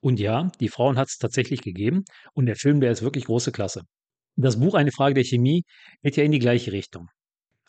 Und 0.00 0.20
ja, 0.20 0.50
die 0.60 0.68
Frauen 0.68 0.98
hat 0.98 1.08
es 1.08 1.18
tatsächlich 1.18 1.62
gegeben. 1.62 2.04
Und 2.34 2.46
der 2.46 2.56
Film, 2.56 2.80
der 2.80 2.92
ist 2.92 3.02
wirklich 3.02 3.26
große 3.26 3.52
Klasse. 3.52 3.82
Das 4.36 4.58
Buch 4.60 4.74
Eine 4.74 4.92
Frage 4.92 5.14
der 5.14 5.24
Chemie 5.24 5.64
geht 6.02 6.16
ja 6.16 6.24
in 6.24 6.32
die 6.32 6.38
gleiche 6.38 6.72
Richtung. 6.72 7.08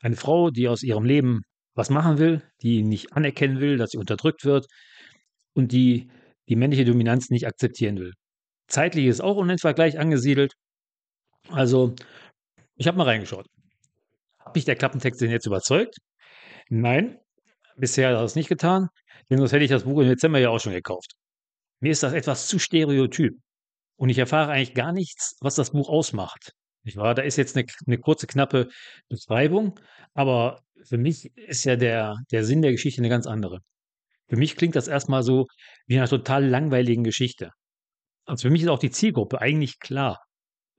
Eine 0.02 0.16
Frau, 0.16 0.50
die 0.50 0.68
aus 0.68 0.84
ihrem 0.84 1.06
Leben 1.06 1.42
was 1.74 1.90
machen 1.90 2.18
will, 2.18 2.42
die 2.62 2.84
nicht 2.84 3.14
anerkennen 3.14 3.60
will, 3.60 3.78
dass 3.78 3.92
sie 3.92 3.98
unterdrückt 3.98 4.44
wird 4.44 4.68
und 5.54 5.72
die 5.72 6.10
die 6.50 6.56
männliche 6.56 6.86
Dominanz 6.86 7.30
nicht 7.30 7.48
akzeptieren 7.48 7.98
will. 7.98 8.14
Zeitlich 8.68 9.06
ist 9.06 9.22
auch 9.22 9.38
unendlich 9.38 9.76
gleich 9.76 10.00
angesiedelt. 10.00 10.54
Also, 11.50 11.96
ich 12.76 12.88
habe 12.88 12.98
mal 12.98 13.06
reingeschaut. 13.06 13.48
Hat 14.40 14.56
mich 14.56 14.66
der 14.66 14.76
Klappentext 14.76 15.22
denn 15.22 15.32
jetzt 15.32 15.46
überzeugt? 15.46 15.96
Nein, 16.70 17.20
bisher 17.78 18.10
hat 18.10 18.16
er 18.16 18.24
es 18.24 18.36
nicht 18.36 18.50
getan, 18.50 18.88
denn 19.30 19.38
sonst 19.38 19.54
hätte 19.54 19.64
ich 19.64 19.70
das 19.70 19.84
Buch 19.84 20.02
im 20.02 20.08
Dezember 20.08 20.40
ja 20.40 20.50
auch 20.50 20.60
schon 20.60 20.74
gekauft. 20.74 21.14
Mir 21.80 21.92
ist 21.92 22.04
das 22.04 22.14
etwas 22.14 22.48
zu 22.48 22.60
stereotyp 22.60 23.34
und 23.98 24.10
ich 24.10 24.18
erfahre 24.18 24.52
eigentlich 24.52 24.74
gar 24.74 24.92
nichts, 24.92 25.36
was 25.42 25.56
das 25.56 25.72
Buch 25.72 25.90
ausmacht. 25.90 26.54
Nicht 26.84 26.98
wahr? 26.98 27.16
Da 27.16 27.22
ist 27.22 27.38
jetzt 27.38 27.56
eine, 27.56 27.66
eine 27.86 27.98
kurze, 27.98 28.28
knappe 28.28 28.70
Beschreibung, 29.08 29.80
aber 30.14 30.62
für 30.84 30.98
mich 30.98 31.32
ist 31.36 31.64
ja 31.66 31.76
der, 31.76 32.16
der 32.32 32.44
Sinn 32.44 32.62
der 32.62 32.72
Geschichte 32.72 33.02
eine 33.02 33.10
ganz 33.10 33.28
andere. 33.28 33.60
Für 34.28 34.38
mich 34.38 34.56
klingt 34.56 34.76
das 34.76 34.88
erstmal 34.88 35.24
so 35.24 35.48
wie 35.88 35.98
eine 35.98 36.08
total 36.08 36.46
langweiligen 36.46 37.04
Geschichte. 37.04 37.52
Also 38.26 38.48
für 38.48 38.52
mich 38.52 38.64
ist 38.64 38.70
auch 38.70 38.80
die 38.80 38.92
Zielgruppe 38.92 39.42
eigentlich 39.42 39.80
klar. 39.80 40.20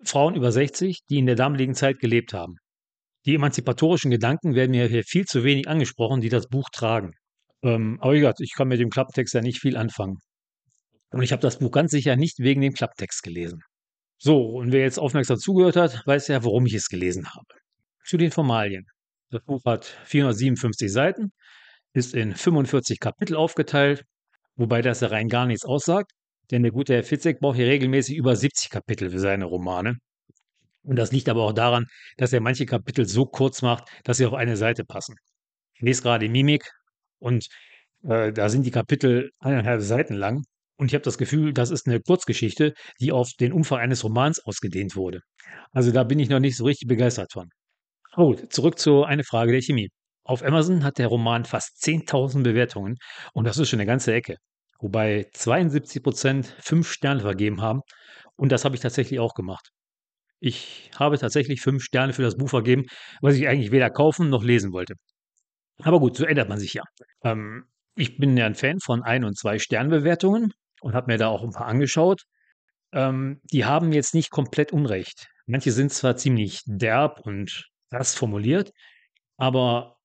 Frauen 0.05 0.35
über 0.35 0.51
60, 0.51 1.01
die 1.09 1.19
in 1.19 1.27
der 1.27 1.37
damaligen 1.37 1.75
Zeit 1.75 1.99
gelebt 1.99 2.33
haben. 2.33 2.57
Die 3.25 3.35
emanzipatorischen 3.35 4.11
Gedanken 4.11 4.55
werden 4.55 4.73
mir 4.73 4.89
hier 4.89 5.05
viel 5.05 5.25
zu 5.27 5.45
wenig 5.45 5.69
angesprochen, 5.69 6.21
die 6.21 6.29
das 6.29 6.49
Buch 6.49 6.69
tragen. 6.73 7.13
Ähm, 7.63 7.99
aber 8.01 8.15
wie 8.15 8.33
ich 8.43 8.55
kann 8.55 8.69
mit 8.69 8.81
dem 8.81 8.91
Klapptext 8.91 9.35
ja 9.35 9.41
nicht 9.41 9.61
viel 9.61 9.77
anfangen. 9.77 10.17
Und 11.11 11.23
ich 11.23 11.31
habe 11.31 11.43
das 11.43 11.59
Buch 11.59 11.71
ganz 11.71 11.93
sicher 11.93 12.17
nicht 12.17 12.39
wegen 12.39 12.63
dem 12.63 12.73
Klapptext 12.73 13.23
gelesen. 13.23 13.61
So, 14.25 14.41
und 14.51 14.71
wer 14.71 14.83
jetzt 14.83 15.01
aufmerksam 15.01 15.37
zugehört 15.37 15.75
hat, 15.75 16.07
weiß 16.07 16.29
ja, 16.29 16.45
warum 16.45 16.65
ich 16.67 16.75
es 16.75 16.89
gelesen 16.89 17.27
habe. 17.35 17.57
Zu 18.05 18.17
den 18.17 18.31
Formalien. 18.31 18.87
Das 19.31 19.43
Buch 19.43 19.65
hat 19.65 19.85
457 20.05 20.93
Seiten, 20.93 21.33
ist 21.93 22.15
in 22.15 22.33
45 22.33 23.01
Kapitel 23.01 23.35
aufgeteilt, 23.35 24.05
wobei 24.55 24.81
das 24.81 25.01
ja 25.01 25.09
rein 25.09 25.29
gar 25.29 25.47
nichts 25.47 25.65
aussagt, 25.65 26.13
denn 26.53 26.63
der 26.63 26.71
gute 26.71 26.95
Herr 26.95 27.03
Fitzek 27.03 27.41
braucht 27.41 27.57
hier 27.57 27.67
regelmäßig 27.67 28.17
über 28.17 28.37
70 28.37 28.71
Kapitel 28.71 29.11
für 29.11 29.19
seine 29.19 29.47
Romane. 29.47 29.97
Und 30.85 30.95
das 30.97 31.11
liegt 31.11 31.29
aber 31.29 31.43
auch 31.43 31.53
daran, 31.53 31.87
dass 32.17 32.33
er 32.33 32.41
manche 32.41 32.65
Kapitel 32.65 33.07
so 33.09 33.27
kurz 33.27 33.61
macht, 33.61 33.89
dass 34.05 34.19
sie 34.19 34.27
auf 34.27 34.35
eine 34.35 34.57
Seite 34.57 34.85
passen. 34.85 35.17
Ich 35.75 35.81
lese 35.83 36.03
gerade 36.03 36.29
Mimik 36.29 36.71
und 37.19 37.49
äh, 38.05 38.33
da 38.33 38.49
sind 38.49 38.67
die 38.67 38.71
Kapitel 38.71 39.31
eineinhalb 39.41 39.83
Seiten 39.83 40.15
lang 40.15 40.45
und 40.77 40.87
ich 40.89 40.95
habe 40.95 41.05
das 41.05 41.19
Gefühl, 41.19 41.53
das 41.53 41.71
ist 41.71 41.87
eine 41.87 42.01
Kurzgeschichte, 42.01 42.75
die 43.01 43.13
auf 43.13 43.31
den 43.39 43.53
Umfang 43.53 43.79
eines 43.79 44.05
Romans 44.05 44.41
ausgedehnt 44.45 44.97
wurde. 44.97 45.21
Also 45.73 45.93
da 45.93 46.05
bin 46.05 46.19
ich 46.19 46.29
noch 46.29 46.41
nicht 46.41 46.57
so 46.57 46.65
richtig 46.65 46.89
begeistert 46.89 47.33
von. 47.33 47.49
Oh, 48.17 48.35
zurück 48.35 48.79
zu 48.79 49.05
eine 49.05 49.25
Frage 49.25 49.53
der 49.53 49.63
Chemie. 49.63 49.89
Auf 50.25 50.43
Amazon 50.43 50.85
hat 50.85 50.99
der 50.99 51.09
Roman 51.09 51.45
fast 51.45 51.83
10.000 51.83 52.43
Bewertungen 52.43 52.97
und 53.33 53.47
das 53.47 53.59
ist 53.59 53.71
schon 53.71 53.81
eine 53.81 53.87
ganze 53.87 54.13
Ecke. 54.13 54.37
Wobei 54.81 55.29
72 55.33 56.03
Prozent 56.03 56.57
fünf 56.61 56.91
Sterne 56.91 57.21
vergeben 57.21 57.61
haben 57.61 57.81
und 58.37 58.53
das 58.53 58.65
habe 58.65 58.75
ich 58.75 58.81
tatsächlich 58.81 59.21
auch 59.21 59.35
gemacht. 59.35 59.71
Ich 60.41 60.91
habe 60.99 61.19
tatsächlich 61.19 61.61
fünf 61.61 61.85
Sterne 61.85 62.13
für 62.13 62.23
das 62.23 62.37
Buch 62.37 62.51
vergeben, 62.51 62.85
was 63.21 63.37
ich 63.37 63.49
eigentlich 63.49 63.71
weder 63.71 63.91
kaufen 63.91 64.29
noch 64.29 64.43
lesen 64.43 64.73
wollte. 64.73 64.95
Aber 65.79 66.01
gut, 66.01 66.17
so 66.17 66.25
ändert 66.25 66.49
man 66.49 66.59
sich 66.59 66.75
ja. 66.75 66.83
Ähm, 67.25 67.65
ich 67.97 68.17
bin 68.19 68.37
ja 68.37 68.47
ein 68.47 68.55
Fan 68.55 68.81
von 68.81 69.03
ein- 69.03 69.25
und 69.25 69.39
zwei 69.39 69.59
Sternbewertungen 69.59 70.53
und 70.83 70.95
habe 70.95 71.13
mir 71.13 71.19
da 71.19 71.29
auch 71.29 71.43
ein 71.43 71.53
paar 71.53 71.67
angeschaut. 71.67 72.23
Ähm, 72.93 73.41
die 73.45 73.65
haben 73.65 73.93
jetzt 73.93 74.15
nicht 74.15 74.31
komplett 74.31 74.73
Unrecht. 74.73 75.29
Manche 75.47 75.73
sind 75.73 75.93
zwar 75.93 76.17
ziemlich 76.17 76.63
derb 76.67 77.21
und 77.21 77.69
das 77.91 78.15
formuliert, 78.15 78.73
aber 79.37 79.97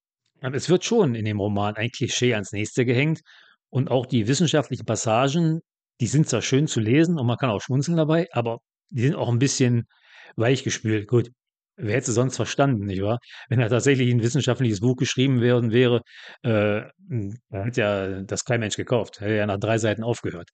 ähm, 0.41 0.53
es 0.53 0.69
wird 0.69 0.85
schon 0.85 1.15
in 1.15 1.25
dem 1.25 1.39
Roman 1.39 1.75
ein 1.75 1.89
Klischee 1.89 2.33
ans 2.33 2.51
nächste 2.53 2.85
gehängt 2.85 3.21
und 3.69 3.91
auch 3.91 4.05
die 4.05 4.27
wissenschaftlichen 4.27 4.85
Passagen, 4.85 5.61
die 6.01 6.07
sind 6.07 6.29
zwar 6.29 6.41
schön 6.41 6.67
zu 6.67 6.79
lesen 6.79 7.19
und 7.19 7.27
man 7.27 7.37
kann 7.37 7.49
auch 7.49 7.61
schmunzeln 7.61 7.97
dabei, 7.97 8.27
aber 8.31 8.59
die 8.89 9.01
sind 9.01 9.15
auch 9.15 9.29
ein 9.29 9.39
bisschen 9.39 9.87
weichgespült. 10.35 11.07
Gut, 11.07 11.29
wer 11.77 11.95
hätte 11.95 12.11
sonst 12.11 12.35
verstanden, 12.35 12.85
nicht 12.85 13.01
wahr? 13.01 13.19
Wenn 13.49 13.59
da 13.59 13.69
tatsächlich 13.69 14.11
ein 14.11 14.21
wissenschaftliches 14.23 14.81
Buch 14.81 14.95
geschrieben 14.97 15.41
worden 15.41 15.71
wäre, 15.71 16.01
äh, 16.43 16.81
hm, 17.09 17.35
dann 17.49 17.63
hätte 17.63 17.81
ja 17.81 18.21
das 18.23 18.43
kein 18.45 18.59
Mensch 18.59 18.75
gekauft. 18.77 19.19
Hätte 19.21 19.35
ja 19.35 19.45
nach 19.45 19.59
drei 19.59 19.77
Seiten 19.77 20.03
aufgehört. 20.03 20.49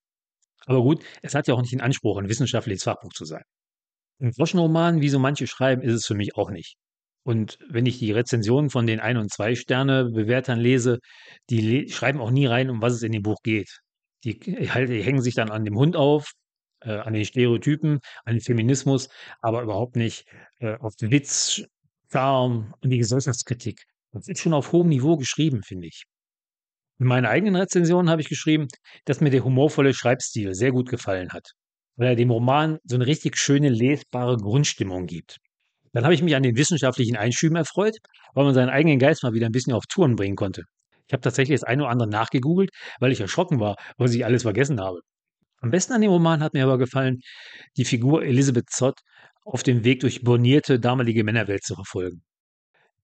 Aber 0.65 0.81
gut, 0.81 1.03
es 1.21 1.35
hat 1.35 1.47
ja 1.47 1.53
auch 1.53 1.61
nicht 1.61 1.73
den 1.73 1.81
Anspruch, 1.81 2.17
ein 2.17 2.29
wissenschaftliches 2.29 2.83
Fachbuch 2.83 3.13
zu 3.13 3.25
sein. 3.25 3.43
Ein 4.19 4.31
Groschenroman, 4.31 5.01
wie 5.01 5.09
so 5.09 5.19
manche 5.19 5.47
schreiben, 5.47 5.81
ist 5.81 5.93
es 5.93 6.05
für 6.05 6.15
mich 6.15 6.35
auch 6.35 6.49
nicht. 6.49 6.75
Und 7.23 7.57
wenn 7.69 7.85
ich 7.85 7.99
die 7.99 8.11
Rezensionen 8.11 8.69
von 8.69 8.85
den 8.87 8.99
Ein- 8.99 9.17
und 9.17 9.31
Zwei-Sterne-Bewertern 9.31 10.59
lese, 10.59 10.99
die 11.49 11.61
le 11.61 11.89
schreiben 11.89 12.19
auch 12.21 12.31
nie 12.31 12.45
rein, 12.45 12.69
um 12.69 12.81
was 12.81 12.93
es 12.93 13.03
in 13.03 13.11
dem 13.13 13.23
Buch 13.23 13.41
geht. 13.43 13.79
Die, 14.23 14.33
halt, 14.69 14.89
die 14.89 15.03
hängen 15.03 15.21
sich 15.21 15.35
dann 15.35 15.49
an 15.51 15.65
dem 15.65 15.77
Hund 15.77 15.95
auf, 15.95 16.31
äh, 16.81 16.91
an 16.91 17.13
den 17.13 17.25
Stereotypen, 17.25 17.99
an 18.25 18.35
den 18.35 18.41
Feminismus, 18.41 19.09
aber 19.41 19.61
überhaupt 19.63 19.95
nicht 19.95 20.25
äh, 20.59 20.75
auf 20.77 20.95
den 20.95 21.11
Witz, 21.11 21.63
Charme 22.11 22.73
und 22.81 22.89
die 22.89 22.99
Gesellschaftskritik. 22.99 23.83
Das 24.11 24.27
ist 24.27 24.39
schon 24.39 24.53
auf 24.53 24.71
hohem 24.71 24.89
Niveau 24.89 25.17
geschrieben, 25.17 25.63
finde 25.63 25.87
ich. 25.87 26.03
In 27.03 27.09
meiner 27.09 27.29
eigenen 27.29 27.57
Rezension 27.57 28.09
habe 28.09 28.21
ich 28.21 28.29
geschrieben, 28.29 28.69
dass 29.03 29.19
mir 29.19 29.29
der 29.29 29.43
humorvolle 29.43 29.93
Schreibstil 29.93 30.53
sehr 30.53 30.71
gut 30.71 30.87
gefallen 30.87 31.33
hat, 31.33 31.51
weil 31.97 32.07
er 32.07 32.15
dem 32.15 32.31
Roman 32.31 32.77
so 32.85 32.95
eine 32.95 33.05
richtig 33.05 33.35
schöne, 33.35 33.67
lesbare 33.67 34.37
Grundstimmung 34.37 35.05
gibt. 35.05 35.35
Dann 35.91 36.05
habe 36.05 36.13
ich 36.13 36.23
mich 36.23 36.33
an 36.33 36.43
den 36.43 36.55
wissenschaftlichen 36.55 37.17
Einschüben 37.17 37.57
erfreut, 37.57 37.97
weil 38.33 38.45
man 38.45 38.53
seinen 38.53 38.69
eigenen 38.69 38.99
Geist 38.99 39.21
mal 39.21 39.33
wieder 39.33 39.47
ein 39.47 39.51
bisschen 39.51 39.73
auf 39.73 39.83
Touren 39.85 40.15
bringen 40.15 40.37
konnte. 40.37 40.63
Ich 41.05 41.11
habe 41.11 41.19
tatsächlich 41.19 41.59
das 41.59 41.67
eine 41.67 41.83
oder 41.83 41.91
andere 41.91 42.07
nachgegoogelt, 42.07 42.69
weil 43.01 43.11
ich 43.11 43.19
erschrocken 43.19 43.59
war, 43.59 43.75
was 43.97 44.13
ich 44.13 44.23
alles 44.23 44.43
vergessen 44.43 44.79
habe. 44.79 45.01
Am 45.57 45.71
besten 45.71 45.91
an 45.91 45.99
dem 45.99 46.11
Roman 46.11 46.41
hat 46.41 46.53
mir 46.53 46.63
aber 46.63 46.77
gefallen, 46.77 47.19
die 47.75 47.83
Figur 47.83 48.23
Elisabeth 48.23 48.69
Zott 48.69 49.01
auf 49.43 49.61
dem 49.61 49.83
Weg 49.83 49.99
durch 49.99 50.23
bornierte 50.23 50.79
damalige 50.79 51.25
Männerwelt 51.25 51.65
zu 51.65 51.75
verfolgen. 51.75 52.23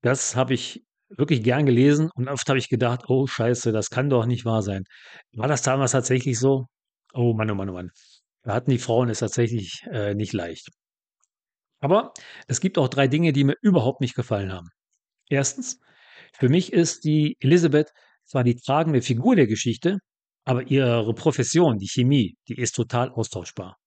Das 0.01 0.37
habe 0.37 0.53
ich 0.53 0.85
wirklich 1.09 1.43
gern 1.43 1.65
gelesen 1.65 2.09
und 2.15 2.27
oft 2.27 2.47
habe 2.49 2.59
ich 2.59 2.69
gedacht, 2.69 3.05
oh 3.07 3.27
Scheiße, 3.27 3.71
das 3.71 3.89
kann 3.89 4.09
doch 4.09 4.25
nicht 4.25 4.45
wahr 4.45 4.61
sein. 4.61 4.83
War 5.33 5.47
das 5.47 5.61
damals 5.61 5.91
tatsächlich 5.91 6.39
so? 6.39 6.67
Oh 7.13 7.33
Mann, 7.33 7.49
oh 7.51 7.55
Mann, 7.55 7.69
oh 7.69 7.73
Mann. 7.73 7.91
Da 8.43 8.53
hatten 8.53 8.71
die 8.71 8.77
Frauen 8.77 9.09
es 9.09 9.19
tatsächlich 9.19 9.83
äh, 9.91 10.13
nicht 10.15 10.33
leicht. 10.33 10.69
Aber 11.81 12.13
es 12.47 12.61
gibt 12.61 12.77
auch 12.77 12.89
drei 12.89 13.07
Dinge, 13.07 13.33
die 13.33 13.43
mir 13.43 13.55
überhaupt 13.61 14.01
nicht 14.01 14.15
gefallen 14.15 14.51
haben. 14.51 14.69
Erstens, 15.29 15.79
für 16.33 16.49
mich 16.49 16.73
ist 16.73 17.03
die 17.05 17.37
Elisabeth 17.39 17.91
zwar 18.25 18.43
die 18.43 18.55
tragende 18.55 19.01
Figur 19.01 19.35
der 19.35 19.47
Geschichte, 19.47 19.99
aber 20.45 20.63
ihre 20.63 21.13
Profession, 21.13 21.77
die 21.77 21.87
Chemie, 21.87 22.35
die 22.47 22.55
ist 22.55 22.73
total 22.75 23.09
austauschbar. 23.11 23.77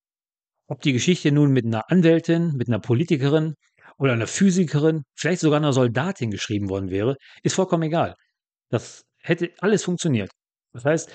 Ob 0.69 0.81
die 0.81 0.93
Geschichte 0.93 1.33
nun 1.33 1.53
mit 1.53 1.67
einer 1.67 1.91
Anwältin, 1.91 2.53
mit 2.57 2.69
einer 2.69 2.79
Politikerin 2.79 3.55
oder 3.99 4.13
einer 4.13 4.27
Physikerin, 4.27 5.03
vielleicht 5.15 5.41
sogar 5.41 5.59
einer 5.59 5.73
Soldatin 5.73 6.31
geschrieben 6.31 6.69
worden 6.69 6.91
wäre, 6.91 7.17
ist 7.43 7.55
vollkommen 7.55 7.85
egal. 7.85 8.17
Das 8.71 9.05
hätte 9.21 9.51
alles 9.61 9.85
funktioniert. 9.85 10.31
Das 10.73 10.85
heißt, 10.85 11.11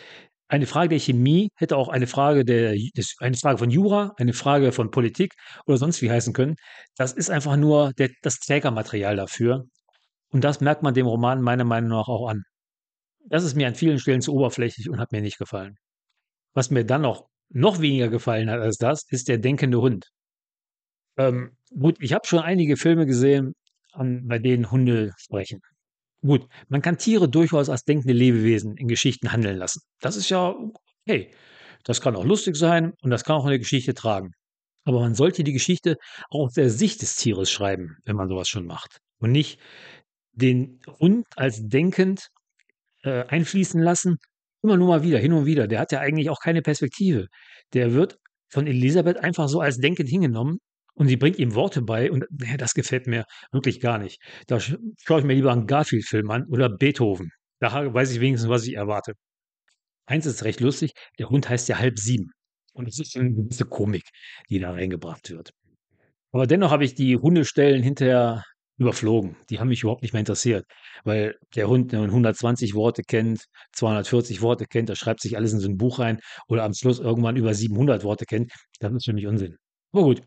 eine 0.49 0.65
Frage 0.65 0.89
der 0.89 0.99
Chemie 0.99 1.49
hätte 1.55 1.75
auch 1.75 1.89
eine 1.89 2.07
Frage 2.07 2.45
der, 2.45 2.73
eine 3.19 3.35
Frage 3.35 3.57
von 3.57 3.69
Jura, 3.69 4.13
eine 4.17 4.33
Frage 4.33 4.71
von 4.71 4.91
Politik 4.91 5.33
oder 5.65 5.77
sonst 5.77 6.01
wie 6.01 6.09
heißen 6.09 6.33
können. 6.33 6.55
Das 6.95 7.13
ist 7.13 7.29
einfach 7.29 7.57
nur 7.57 7.91
der, 7.93 8.09
das 8.21 8.39
Trägermaterial 8.39 9.17
dafür. 9.17 9.65
Und 10.29 10.43
das 10.43 10.61
merkt 10.61 10.83
man 10.83 10.93
dem 10.93 11.07
Roman 11.07 11.41
meiner 11.41 11.65
Meinung 11.65 11.89
nach 11.89 12.07
auch 12.07 12.29
an. 12.29 12.43
Das 13.25 13.43
ist 13.43 13.55
mir 13.55 13.67
an 13.67 13.75
vielen 13.75 13.99
Stellen 13.99 14.21
zu 14.21 14.33
oberflächlich 14.33 14.89
und 14.89 14.99
hat 14.99 15.11
mir 15.11 15.21
nicht 15.21 15.37
gefallen. 15.37 15.75
Was 16.53 16.71
mir 16.71 16.85
dann 16.85 17.01
noch, 17.01 17.27
noch 17.49 17.81
weniger 17.81 18.09
gefallen 18.09 18.49
hat 18.49 18.61
als 18.61 18.77
das, 18.77 19.03
ist 19.09 19.27
der 19.27 19.37
denkende 19.39 19.81
Hund. 19.81 20.05
Ähm, 21.17 21.51
gut, 21.77 21.97
ich 21.99 22.13
habe 22.13 22.27
schon 22.27 22.39
einige 22.39 22.77
Filme 22.77 23.05
gesehen, 23.05 23.53
an, 23.91 24.27
bei 24.27 24.39
denen 24.39 24.71
Hunde 24.71 25.13
sprechen. 25.17 25.59
Gut, 26.21 26.47
man 26.69 26.81
kann 26.81 26.97
Tiere 26.97 27.29
durchaus 27.29 27.69
als 27.69 27.83
denkende 27.83 28.13
Lebewesen 28.13 28.75
in 28.77 28.87
Geschichten 28.87 29.31
handeln 29.31 29.57
lassen. 29.57 29.81
Das 30.01 30.15
ist 30.15 30.29
ja 30.29 30.55
okay. 31.05 31.31
Das 31.83 32.01
kann 32.01 32.15
auch 32.15 32.25
lustig 32.25 32.55
sein 32.55 32.93
und 33.01 33.11
das 33.11 33.23
kann 33.23 33.37
auch 33.37 33.45
eine 33.45 33.59
Geschichte 33.59 33.93
tragen. 33.93 34.31
Aber 34.83 34.99
man 34.99 35.15
sollte 35.15 35.43
die 35.43 35.53
Geschichte 35.53 35.97
auch 36.29 36.47
aus 36.47 36.53
der 36.53 36.69
Sicht 36.69 37.01
des 37.01 37.15
Tieres 37.15 37.51
schreiben, 37.51 37.97
wenn 38.05 38.15
man 38.15 38.29
sowas 38.29 38.47
schon 38.47 38.65
macht. 38.65 38.99
Und 39.19 39.31
nicht 39.31 39.59
den 40.33 40.79
Hund 40.99 41.25
als 41.35 41.61
denkend 41.67 42.27
äh, 43.03 43.25
einfließen 43.25 43.81
lassen, 43.81 44.17
immer 44.63 44.77
nur 44.77 44.87
mal 44.87 45.03
wieder, 45.03 45.19
hin 45.19 45.33
und 45.33 45.45
wieder. 45.45 45.67
Der 45.67 45.79
hat 45.79 45.91
ja 45.91 45.99
eigentlich 45.99 46.29
auch 46.29 46.39
keine 46.39 46.61
Perspektive. 46.61 47.27
Der 47.73 47.93
wird 47.93 48.17
von 48.49 48.67
Elisabeth 48.67 49.17
einfach 49.17 49.49
so 49.49 49.59
als 49.61 49.77
denkend 49.77 50.09
hingenommen 50.09 50.59
und 50.97 51.07
sie 51.07 51.15
bringt 51.15 51.37
ihm 51.37 51.53
Worte 51.53 51.81
bei 51.81 52.11
und 52.11 52.25
das 52.57 52.73
gefällt 52.73 53.07
mir 53.07 53.23
wirklich 53.51 53.79
gar 53.79 53.99
nicht. 53.99 54.19
Da 54.47 54.59
schaue 54.59 55.19
ich 55.19 55.25
mir 55.25 55.35
lieber 55.35 55.51
einen 55.51 55.67
Garfield-Film 55.67 56.29
an 56.31 56.45
oder 56.49 56.69
Beethoven. 56.69 57.29
Da 57.59 57.93
weiß 57.93 58.11
ich 58.11 58.19
wenigstens, 58.19 58.49
was 58.49 58.65
ich 58.65 58.75
erwarte. 58.75 59.13
Eins 60.07 60.25
ist 60.25 60.43
recht 60.43 60.59
lustig, 60.59 60.93
der 61.19 61.29
Hund 61.29 61.49
heißt 61.49 61.69
ja 61.69 61.77
halb 61.77 61.99
sieben. 61.99 62.31
Und 62.73 62.87
es 62.87 62.99
ist 62.99 63.15
eine 63.17 63.31
gewisse 63.31 63.65
Komik, 63.65 64.03
die 64.49 64.59
da 64.59 64.71
reingebracht 64.71 65.29
wird. 65.29 65.51
Aber 66.31 66.47
dennoch 66.47 66.71
habe 66.71 66.85
ich 66.85 66.95
die 66.95 67.17
Hundestellen 67.17 67.83
hinterher 67.83 68.43
überflogen. 68.77 69.35
Die 69.49 69.59
haben 69.59 69.69
mich 69.69 69.81
überhaupt 69.81 70.03
nicht 70.03 70.13
mehr 70.13 70.19
interessiert, 70.19 70.65
weil 71.03 71.35
der 71.55 71.67
Hund 71.67 71.93
120 71.93 72.75
Worte 72.75 73.01
kennt, 73.03 73.45
240 73.73 74.41
Worte 74.41 74.65
kennt, 74.65 74.89
da 74.89 74.95
schreibt 74.95 75.21
sich 75.21 75.35
alles 75.35 75.53
in 75.53 75.59
so 75.59 75.67
ein 75.67 75.77
Buch 75.77 75.99
rein 75.99 76.19
oder 76.47 76.63
am 76.63 76.73
Schluss 76.73 76.99
irgendwann 76.99 77.35
über 77.37 77.53
700 77.53 78.03
Worte 78.03 78.25
kennt. 78.25 78.51
Das 78.79 78.91
ist 78.93 79.05
für 79.05 79.13
mich 79.13 79.25
Unsinn. 79.25 79.57
Aber 79.91 80.03
gut, 80.03 80.21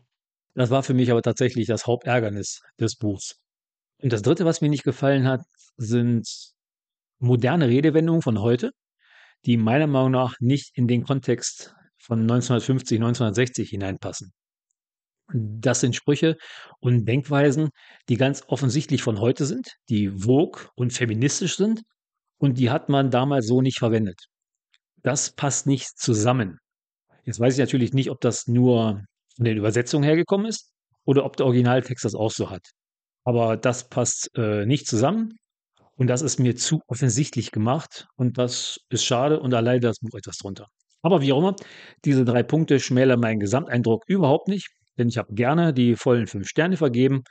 das 0.53 0.69
war 0.69 0.83
für 0.83 0.93
mich 0.93 1.11
aber 1.11 1.21
tatsächlich 1.21 1.67
das 1.67 1.87
Hauptärgernis 1.87 2.61
des 2.79 2.95
Buchs. 2.95 3.35
Und 4.01 4.11
das 4.13 4.21
Dritte, 4.21 4.45
was 4.45 4.61
mir 4.61 4.69
nicht 4.69 4.83
gefallen 4.83 5.27
hat, 5.27 5.41
sind 5.77 6.27
moderne 7.19 7.67
Redewendungen 7.67 8.21
von 8.21 8.41
heute, 8.41 8.71
die 9.45 9.57
meiner 9.57 9.87
Meinung 9.87 10.11
nach 10.11 10.35
nicht 10.39 10.71
in 10.75 10.87
den 10.87 11.03
Kontext 11.03 11.73
von 11.97 12.21
1950, 12.21 12.97
1960 12.97 13.69
hineinpassen. 13.69 14.31
Das 15.33 15.79
sind 15.79 15.95
Sprüche 15.95 16.35
und 16.79 17.05
Denkweisen, 17.05 17.69
die 18.09 18.17
ganz 18.17 18.43
offensichtlich 18.47 19.01
von 19.01 19.19
heute 19.19 19.45
sind, 19.45 19.75
die 19.87 20.09
vogue 20.09 20.67
und 20.75 20.91
feministisch 20.91 21.55
sind 21.55 21.83
und 22.37 22.57
die 22.57 22.69
hat 22.69 22.89
man 22.89 23.11
damals 23.11 23.47
so 23.47 23.61
nicht 23.61 23.79
verwendet. 23.79 24.25
Das 25.03 25.31
passt 25.31 25.67
nicht 25.67 25.97
zusammen. 25.97 26.57
Jetzt 27.23 27.39
weiß 27.39 27.53
ich 27.53 27.59
natürlich 27.59 27.93
nicht, 27.93 28.09
ob 28.09 28.19
das 28.19 28.47
nur 28.47 29.03
von 29.35 29.45
den 29.45 29.57
Übersetzungen 29.57 30.03
hergekommen 30.03 30.45
ist 30.47 30.71
oder 31.05 31.25
ob 31.25 31.37
der 31.37 31.45
Originaltext 31.45 32.05
das 32.05 32.15
auch 32.15 32.31
so 32.31 32.49
hat. 32.49 32.65
Aber 33.23 33.57
das 33.57 33.89
passt 33.89 34.29
äh, 34.35 34.65
nicht 34.65 34.87
zusammen 34.87 35.33
und 35.95 36.07
das 36.07 36.21
ist 36.21 36.39
mir 36.39 36.55
zu 36.55 36.81
offensichtlich 36.87 37.51
gemacht 37.51 38.07
und 38.15 38.37
das 38.37 38.79
ist 38.89 39.03
schade 39.05 39.39
und 39.39 39.51
leidet 39.51 39.83
das 39.83 39.99
Buch 39.99 40.17
etwas 40.17 40.37
drunter. 40.37 40.67
Aber 41.03 41.21
wie 41.21 41.33
auch 41.33 41.39
immer, 41.39 41.55
diese 42.05 42.25
drei 42.25 42.43
Punkte 42.43 42.79
schmälern 42.79 43.19
meinen 43.19 43.39
Gesamteindruck 43.39 44.03
überhaupt 44.07 44.47
nicht, 44.47 44.69
denn 44.97 45.09
ich 45.09 45.17
habe 45.17 45.33
gerne 45.33 45.73
die 45.73 45.95
vollen 45.95 46.27
fünf 46.27 46.47
Sterne 46.47 46.77
vergeben. 46.77 47.23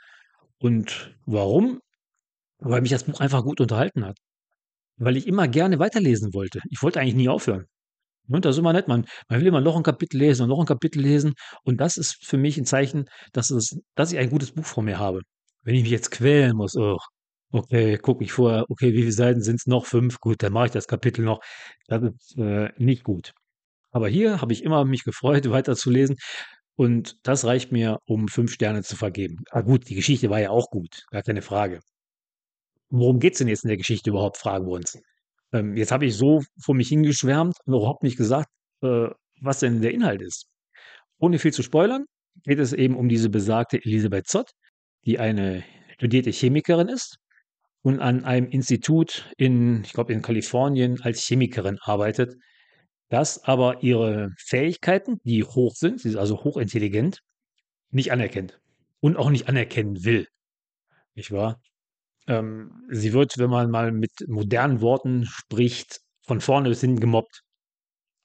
Und 0.59 1.15
warum? 1.25 1.79
Weil 2.59 2.81
mich 2.81 2.91
das 2.91 3.05
Buch 3.05 3.19
einfach 3.19 3.43
gut 3.43 3.61
unterhalten 3.61 4.05
hat. 4.05 4.17
Weil 4.97 5.17
ich 5.17 5.27
immer 5.27 5.47
gerne 5.47 5.79
weiterlesen 5.79 6.33
wollte. 6.33 6.61
Ich 6.69 6.83
wollte 6.83 6.99
eigentlich 6.99 7.15
nie 7.15 7.29
aufhören. 7.29 7.65
Und 8.31 8.37
ne, 8.37 8.41
das 8.41 8.55
ist 8.55 8.59
immer 8.59 8.71
nett. 8.71 8.87
Man, 8.87 9.05
man 9.27 9.39
will 9.41 9.47
immer 9.47 9.59
noch 9.59 9.75
ein 9.75 9.83
Kapitel 9.83 10.17
lesen 10.17 10.43
und 10.43 10.49
noch 10.49 10.59
ein 10.59 10.65
Kapitel 10.65 11.01
lesen. 11.01 11.33
Und 11.63 11.81
das 11.81 11.97
ist 11.97 12.25
für 12.25 12.37
mich 12.37 12.57
ein 12.57 12.65
Zeichen, 12.65 13.05
dass, 13.33 13.49
es, 13.51 13.77
dass 13.95 14.13
ich 14.13 14.19
ein 14.19 14.29
gutes 14.29 14.53
Buch 14.53 14.65
vor 14.65 14.83
mir 14.83 14.99
habe. 14.99 15.21
Wenn 15.63 15.75
ich 15.75 15.83
mich 15.83 15.91
jetzt 15.91 16.11
quälen 16.11 16.55
muss, 16.55 16.75
oh, 16.77 16.97
okay, 17.51 17.97
gucke 17.97 18.23
ich 18.23 18.31
vorher, 18.31 18.65
okay, 18.69 18.93
wie 18.93 19.01
viele 19.01 19.11
Seiten 19.11 19.41
sind 19.41 19.57
es 19.57 19.67
noch? 19.67 19.85
Fünf, 19.85 20.19
gut, 20.19 20.41
dann 20.43 20.53
mache 20.53 20.67
ich 20.67 20.71
das 20.71 20.87
Kapitel 20.87 21.25
noch. 21.25 21.41
Das 21.87 22.01
ist 22.03 22.37
äh, 22.37 22.69
nicht 22.77 23.03
gut. 23.03 23.33
Aber 23.91 24.07
hier 24.07 24.41
habe 24.41 24.53
ich 24.53 24.63
immer 24.63 24.85
mich 24.85 25.03
gefreut, 25.03 25.49
weiterzulesen. 25.51 26.15
Und 26.75 27.17
das 27.23 27.43
reicht 27.45 27.73
mir, 27.73 27.99
um 28.05 28.29
fünf 28.29 28.53
Sterne 28.53 28.81
zu 28.83 28.95
vergeben. 28.95 29.43
Ah, 29.51 29.61
gut, 29.61 29.89
die 29.89 29.95
Geschichte 29.95 30.29
war 30.29 30.39
ja 30.39 30.51
auch 30.51 30.69
gut, 30.69 31.03
gar 31.11 31.21
keine 31.21 31.41
Frage. 31.41 31.81
Worum 32.89 33.19
geht 33.19 33.33
es 33.33 33.39
denn 33.39 33.49
jetzt 33.49 33.65
in 33.65 33.69
der 33.69 33.77
Geschichte 33.77 34.09
überhaupt, 34.09 34.37
fragen 34.37 34.67
wir 34.67 34.73
uns. 34.73 34.97
Ähm, 35.53 35.75
jetzt 35.75 35.91
habe 35.91 36.05
ich 36.05 36.15
so 36.15 36.41
vor 36.61 36.75
mich 36.75 36.89
hingeschwärmt 36.89 37.55
und 37.65 37.73
überhaupt 37.73 38.03
nicht 38.03 38.17
gesagt, 38.17 38.49
äh, 38.81 39.07
was 39.41 39.59
denn 39.59 39.81
der 39.81 39.91
Inhalt 39.91 40.21
ist. 40.21 40.45
Ohne 41.17 41.39
viel 41.39 41.53
zu 41.53 41.63
spoilern, 41.63 42.05
geht 42.43 42.59
es 42.59 42.73
eben 42.73 42.95
um 42.95 43.09
diese 43.09 43.29
besagte 43.29 43.77
Elisabeth 43.83 44.27
Zott, 44.27 44.51
die 45.05 45.19
eine 45.19 45.63
studierte 45.93 46.31
Chemikerin 46.31 46.87
ist 46.87 47.17
und 47.81 47.99
an 47.99 48.23
einem 48.23 48.47
Institut 48.47 49.31
in, 49.37 49.83
ich 49.83 49.93
glaube, 49.93 50.13
in 50.13 50.21
Kalifornien 50.21 51.01
als 51.01 51.25
Chemikerin 51.25 51.77
arbeitet, 51.81 52.35
das 53.09 53.43
aber 53.43 53.83
ihre 53.83 54.29
Fähigkeiten, 54.37 55.19
die 55.25 55.43
hoch 55.43 55.75
sind, 55.75 55.99
sie 55.99 56.09
ist 56.09 56.15
also 56.15 56.43
hochintelligent, 56.43 57.19
nicht 57.89 58.11
anerkennt 58.11 58.59
und 58.99 59.17
auch 59.17 59.29
nicht 59.29 59.49
anerkennen 59.49 60.03
will. 60.05 60.27
Nicht 61.15 61.31
wahr? 61.31 61.59
Ähm, 62.27 62.83
sie 62.89 63.13
wird, 63.13 63.37
wenn 63.37 63.49
man 63.49 63.69
mal 63.71 63.91
mit 63.91 64.11
modernen 64.27 64.81
Worten 64.81 65.25
spricht, 65.25 65.99
von 66.25 66.41
vorne 66.41 66.69
bis 66.69 66.81
hinten 66.81 66.99
gemobbt. 66.99 67.41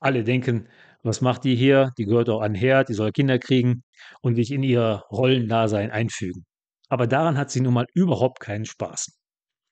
Alle 0.01 0.25
denken, 0.25 0.69
was 1.03 1.21
macht 1.21 1.45
die 1.45 1.57
hier? 1.57 1.93
Die 1.99 2.05
gehört 2.05 2.29
auch 2.29 2.41
an 2.43 2.55
Herd, 2.55 2.89
die 2.89 2.95
soll 2.95 3.13
Kinder 3.13 3.39
kriegen 3.39 3.83
und 4.23 4.37
sich 4.37 4.51
in 4.53 4.63
ihr 4.63 5.03
Rollendasein 5.11 5.91
einfügen. 5.91 6.45
aber 6.89 7.07
daran 7.07 7.37
hat 7.39 7.51
sie 7.51 7.61
nun 7.61 7.75
mal 7.75 7.87
überhaupt 7.95 8.41
keinen 8.41 8.65
Spaß. 8.67 9.09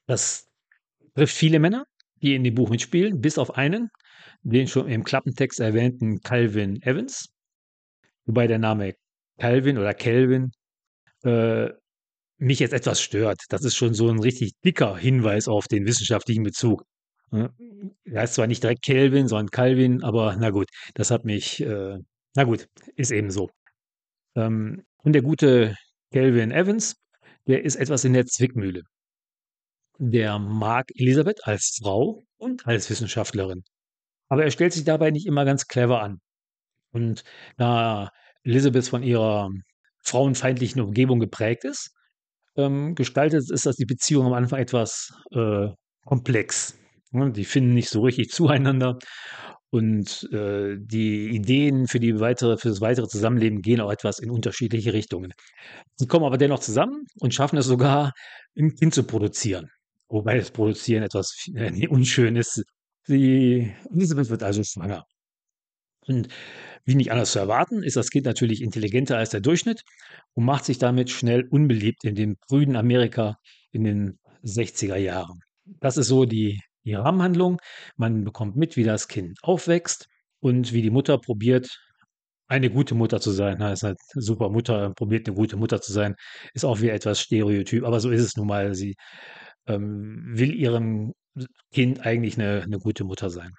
Das 0.07 0.47
trifft 1.15 1.37
viele 1.37 1.59
Männer, 1.61 1.85
die 2.23 2.35
in 2.35 2.45
dem 2.45 2.55
Buch 2.55 2.71
mitspielen, 2.71 3.21
bis 3.21 3.39
auf 3.39 3.57
einen, 3.57 3.91
den 4.43 4.69
schon 4.69 4.89
im 4.89 5.05
Klappentext 5.05 5.61
erwähnten 5.61 6.21
Calvin 6.21 6.83
Evans, 6.83 7.29
wobei 8.27 8.47
der 8.47 8.59
Name 8.59 8.95
Calvin 9.39 9.79
oder 9.79 9.95
Kelvin 9.95 10.51
äh, 11.25 11.71
mich 12.39 12.59
jetzt 12.59 12.73
etwas 12.73 13.01
stört. 13.01 13.43
Das 13.49 13.65
ist 13.65 13.77
schon 13.77 13.95
so 13.95 14.09
ein 14.09 14.19
richtig 14.21 14.53
dicker 14.65 14.97
Hinweis 14.97 15.49
auf 15.49 15.67
den 15.69 15.87
wissenschaftlichen 15.87 16.43
Bezug. 16.43 16.85
Er 17.31 17.51
heißt 18.15 18.35
zwar 18.35 18.47
nicht 18.47 18.63
direkt 18.63 18.83
Kelvin, 18.85 19.29
sondern 19.29 19.51
Calvin, 19.51 20.03
aber 20.05 20.37
na 20.39 20.51
gut, 20.51 20.69
das 20.95 21.11
hat 21.11 21.25
mich, 21.25 21.61
äh, 21.61 21.99
na 22.37 22.45
gut, 22.45 22.69
ist 22.97 23.11
eben 23.11 23.31
so. 23.31 23.51
Ähm, 24.37 24.85
und 24.99 25.13
der 25.15 25.23
gute 25.23 25.77
Calvin 26.13 26.53
Evans, 26.53 26.97
der 27.47 27.65
ist 27.65 27.77
etwas 27.77 28.05
in 28.05 28.13
der 28.13 28.27
Zwickmühle. 28.27 28.83
Der 29.99 30.39
mag 30.39 30.87
Elisabeth 30.95 31.45
als 31.45 31.79
Frau 31.83 32.23
und 32.37 32.67
als 32.67 32.89
Wissenschaftlerin. 32.91 33.63
Aber 34.29 34.45
er 34.45 34.51
stellt 34.51 34.73
sich 34.73 34.85
dabei 34.85 35.11
nicht 35.11 35.27
immer 35.27 35.45
ganz 35.45 35.67
clever 35.67 36.03
an. 36.03 36.21
Und 36.93 37.25
da 37.57 38.11
Elisabeth 38.45 38.89
von 38.89 39.03
ihrer 39.03 39.51
frauenfeindlichen 40.03 40.81
Umgebung 40.81 41.19
geprägt 41.21 41.65
ist, 41.65 41.91
ähm, 42.57 42.95
gestaltet 42.95 43.51
ist 43.51 43.67
das 43.67 43.77
die 43.77 43.87
Beziehung 43.87 44.27
am 44.27 44.33
Anfang 44.33 44.61
etwas 44.61 45.13
äh, 45.33 45.69
komplex. 46.05 46.79
Ne? 47.13 47.33
Die 47.33 47.45
finden 47.45 47.75
nicht 47.75 47.89
so 47.89 48.03
richtig 48.03 48.29
zueinander 48.31 48.99
und 49.71 50.29
äh, 50.33 50.77
die 50.79 51.31
Ideen 51.31 51.89
für, 51.89 51.99
die 51.99 52.21
weitere, 52.21 52.57
für 52.59 52.69
das 52.69 52.81
weitere 52.81 53.09
Zusammenleben 53.09 53.61
gehen 53.61 53.81
auch 53.81 53.91
etwas 53.91 54.21
in 54.21 54.31
unterschiedliche 54.31 54.93
Richtungen. 54.93 55.33
Sie 55.97 56.07
kommen 56.07 56.25
aber 56.25 56.39
dennoch 56.39 56.61
zusammen 56.61 57.07
und 57.19 57.35
schaffen 57.35 57.59
es 57.59 57.67
sogar, 57.67 58.13
ein 58.57 58.75
Kind 58.77 58.95
zu 58.95 59.03
produzieren. 59.03 59.69
Wobei 60.09 60.37
das 60.37 60.53
Produzieren 60.53 61.03
etwas 61.03 61.49
äh, 61.55 61.89
unschön 61.89 62.37
ist. 62.37 62.63
Sie, 63.03 63.75
Elisabeth 63.93 64.31
wird 64.31 64.43
also 64.45 64.63
schwanger. 64.63 65.03
Und 66.07 66.29
wie 66.85 66.95
nicht 66.95 67.13
anders 67.13 67.33
zu 67.33 67.39
erwarten, 67.39 67.83
ist 67.83 67.97
das 67.97 68.11
Kind 68.11 68.27
natürlich 68.27 68.63
intelligenter 68.63 69.17
als 69.19 69.31
der 69.31 69.41
Durchschnitt 69.41 69.83
und 70.35 70.45
macht 70.45 70.65
sich 70.65 70.79
damit 70.79 71.11
schnell 71.11 71.47
unbeliebt 71.51 72.05
in 72.05 72.15
dem 72.15 72.37
prüden 72.37 72.77
Amerika 72.77 73.37
in 73.73 73.85
den 73.85 74.19
60er 74.45 74.97
Jahren. 74.97 75.41
Das 75.65 75.97
ist 75.97 76.09
so 76.09 76.25
die, 76.27 76.61
die 76.85 76.95
Rahmenhandlung. 76.95 77.59
Man 77.97 78.25
bekommt 78.25 78.57
mit, 78.57 78.77
wie 78.77 78.85
das 78.85 79.09
Kind 79.09 79.39
aufwächst 79.43 80.09
und 80.41 80.73
wie 80.73 80.83
die 80.83 80.91
Mutter 80.91 81.19
probiert, 81.19 81.69
eine 82.49 82.71
gute 82.71 82.95
Mutter 82.95 83.21
zu 83.21 83.31
sein. 83.31 83.63
Heißt 83.63 83.83
halt, 83.83 83.99
super 84.15 84.51
Mutter 84.51 84.93
probiert 84.95 85.27
eine 85.27 85.37
gute 85.37 85.57
Mutter 85.57 85.81
zu 85.81 85.93
sein, 85.93 86.15
ist 86.53 86.65
auch 86.65 86.81
wieder 86.81 86.93
etwas 86.95 87.21
Stereotyp, 87.21 87.85
aber 87.85 88.01
so 88.01 88.11
ist 88.11 88.23
es 88.23 88.37
nun 88.37 88.49
mal. 88.49 88.75
Sie 88.75 88.95
ähm, 89.67 90.23
will 90.37 90.55
ihrem 90.55 91.15
Kind 91.73 92.01
eigentlich 92.07 92.39
eine, 92.39 92.63
eine 92.63 92.79
gute 92.79 93.05
Mutter 93.05 93.31
sein. 93.31 93.53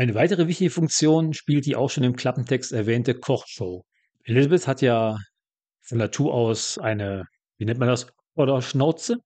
Eine 0.00 0.14
weitere 0.14 0.48
wichtige 0.48 0.70
Funktion 0.70 1.34
spielt 1.34 1.66
die 1.66 1.76
auch 1.76 1.90
schon 1.90 2.04
im 2.04 2.16
Klappentext 2.16 2.72
erwähnte 2.72 3.12
Kochshow. 3.12 3.84
Elizabeth 4.24 4.66
hat 4.66 4.80
ja 4.80 5.18
von 5.82 5.98
Natur 5.98 6.32
aus 6.32 6.78
eine, 6.78 7.26
wie 7.58 7.66
nennt 7.66 7.80
man 7.80 7.88
das, 7.90 8.06
oder 8.34 8.62
Schnauze 8.62 9.18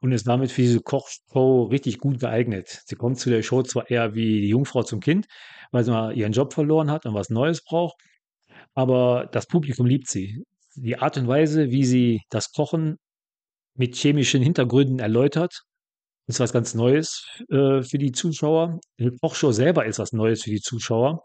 und 0.00 0.12
ist 0.12 0.28
damit 0.28 0.52
für 0.52 0.62
diese 0.62 0.78
Kochshow 0.78 1.64
richtig 1.64 1.98
gut 1.98 2.20
geeignet. 2.20 2.82
Sie 2.86 2.94
kommt 2.94 3.18
zu 3.18 3.30
der 3.30 3.42
Show 3.42 3.64
zwar 3.64 3.90
eher 3.90 4.14
wie 4.14 4.42
die 4.42 4.50
Jungfrau 4.50 4.84
zum 4.84 5.00
Kind, 5.00 5.26
weil 5.72 5.82
sie 5.82 5.90
mal 5.90 6.16
ihren 6.16 6.30
Job 6.30 6.52
verloren 6.52 6.92
hat 6.92 7.04
und 7.04 7.14
was 7.14 7.28
Neues 7.28 7.64
braucht, 7.64 7.96
aber 8.74 9.28
das 9.32 9.48
Publikum 9.48 9.86
liebt 9.86 10.06
sie. 10.06 10.44
Die 10.76 10.98
Art 10.98 11.16
und 11.16 11.26
Weise, 11.26 11.72
wie 11.72 11.84
sie 11.84 12.20
das 12.30 12.52
Kochen 12.52 12.98
mit 13.74 13.96
chemischen 13.96 14.40
Hintergründen 14.40 15.00
erläutert, 15.00 15.62
ist 16.26 16.40
was 16.40 16.52
ganz 16.52 16.74
Neues 16.74 17.26
äh, 17.50 17.82
für 17.82 17.98
die 17.98 18.12
Zuschauer. 18.12 18.80
Die 18.98 19.10
Kochshow 19.20 19.52
selber 19.52 19.86
ist 19.86 19.98
was 19.98 20.12
Neues 20.12 20.42
für 20.42 20.50
die 20.50 20.60
Zuschauer. 20.60 21.24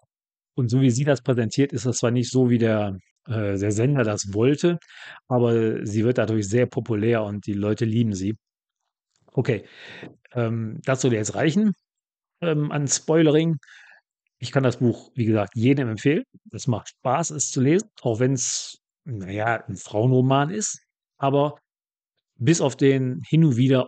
Und 0.55 0.69
so 0.69 0.81
wie 0.81 0.89
sie 0.89 1.03
das 1.03 1.21
präsentiert, 1.21 1.71
ist 1.73 1.85
das 1.85 1.97
zwar 1.97 2.11
nicht 2.11 2.31
so, 2.31 2.49
wie 2.49 2.57
der, 2.57 2.97
äh, 3.27 3.57
der 3.57 3.71
Sender 3.71 4.03
das 4.03 4.33
wollte, 4.33 4.79
aber 5.27 5.85
sie 5.85 6.03
wird 6.03 6.17
dadurch 6.17 6.49
sehr 6.49 6.65
populär 6.65 7.23
und 7.23 7.45
die 7.45 7.53
Leute 7.53 7.85
lieben 7.85 8.13
sie. 8.13 8.35
Okay, 9.33 9.65
ähm, 10.33 10.79
das 10.83 11.01
soll 11.01 11.13
jetzt 11.13 11.35
reichen 11.35 11.73
ähm, 12.41 12.71
an 12.71 12.87
Spoilering. 12.87 13.57
Ich 14.39 14.51
kann 14.51 14.63
das 14.63 14.77
Buch, 14.77 15.11
wie 15.15 15.25
gesagt, 15.25 15.55
jedem 15.55 15.89
empfehlen. 15.89 16.23
Es 16.51 16.67
macht 16.67 16.89
Spaß, 16.89 17.31
es 17.31 17.51
zu 17.51 17.61
lesen, 17.61 17.89
auch 18.01 18.19
wenn 18.19 18.33
es, 18.33 18.79
naja, 19.05 19.63
ein 19.67 19.75
Frauenroman 19.77 20.49
ist. 20.51 20.79
Aber 21.17 21.57
bis 22.39 22.61
auf 22.61 22.75
den 22.75 23.21
hin 23.27 23.43
und 23.43 23.57
wieder 23.57 23.87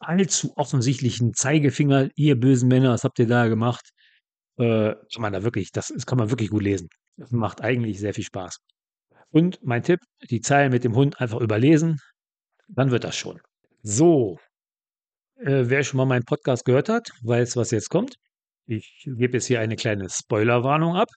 allzu 0.00 0.52
offensichtlichen 0.56 1.34
Zeigefinger, 1.34 2.08
ihr 2.16 2.38
bösen 2.38 2.68
Männer, 2.68 2.90
was 2.90 3.04
habt 3.04 3.18
ihr 3.18 3.26
da 3.26 3.48
gemacht? 3.48 3.90
Äh, 4.56 4.94
kann 5.12 5.22
man 5.22 5.32
da 5.32 5.42
wirklich, 5.42 5.72
das, 5.72 5.88
das 5.88 6.06
kann 6.06 6.18
man 6.18 6.30
wirklich 6.30 6.50
gut 6.50 6.62
lesen. 6.62 6.88
Das 7.16 7.30
macht 7.30 7.60
eigentlich 7.62 7.98
sehr 8.00 8.14
viel 8.14 8.24
Spaß. 8.24 8.58
Und 9.30 9.58
mein 9.62 9.82
Tipp, 9.82 10.00
die 10.30 10.40
Zeilen 10.40 10.72
mit 10.72 10.84
dem 10.84 10.94
Hund 10.94 11.20
einfach 11.20 11.40
überlesen, 11.40 11.98
dann 12.68 12.90
wird 12.90 13.04
das 13.04 13.16
schon. 13.16 13.40
So, 13.82 14.38
äh, 15.36 15.64
wer 15.66 15.82
schon 15.82 15.98
mal 15.98 16.06
meinen 16.06 16.24
Podcast 16.24 16.64
gehört 16.64 16.88
hat, 16.88 17.10
weiß, 17.22 17.56
was 17.56 17.70
jetzt 17.70 17.90
kommt. 17.90 18.14
Ich 18.66 19.02
gebe 19.04 19.34
jetzt 19.34 19.46
hier 19.46 19.60
eine 19.60 19.76
kleine 19.76 20.08
Spoilerwarnung 20.08 20.96
ab. 20.96 21.08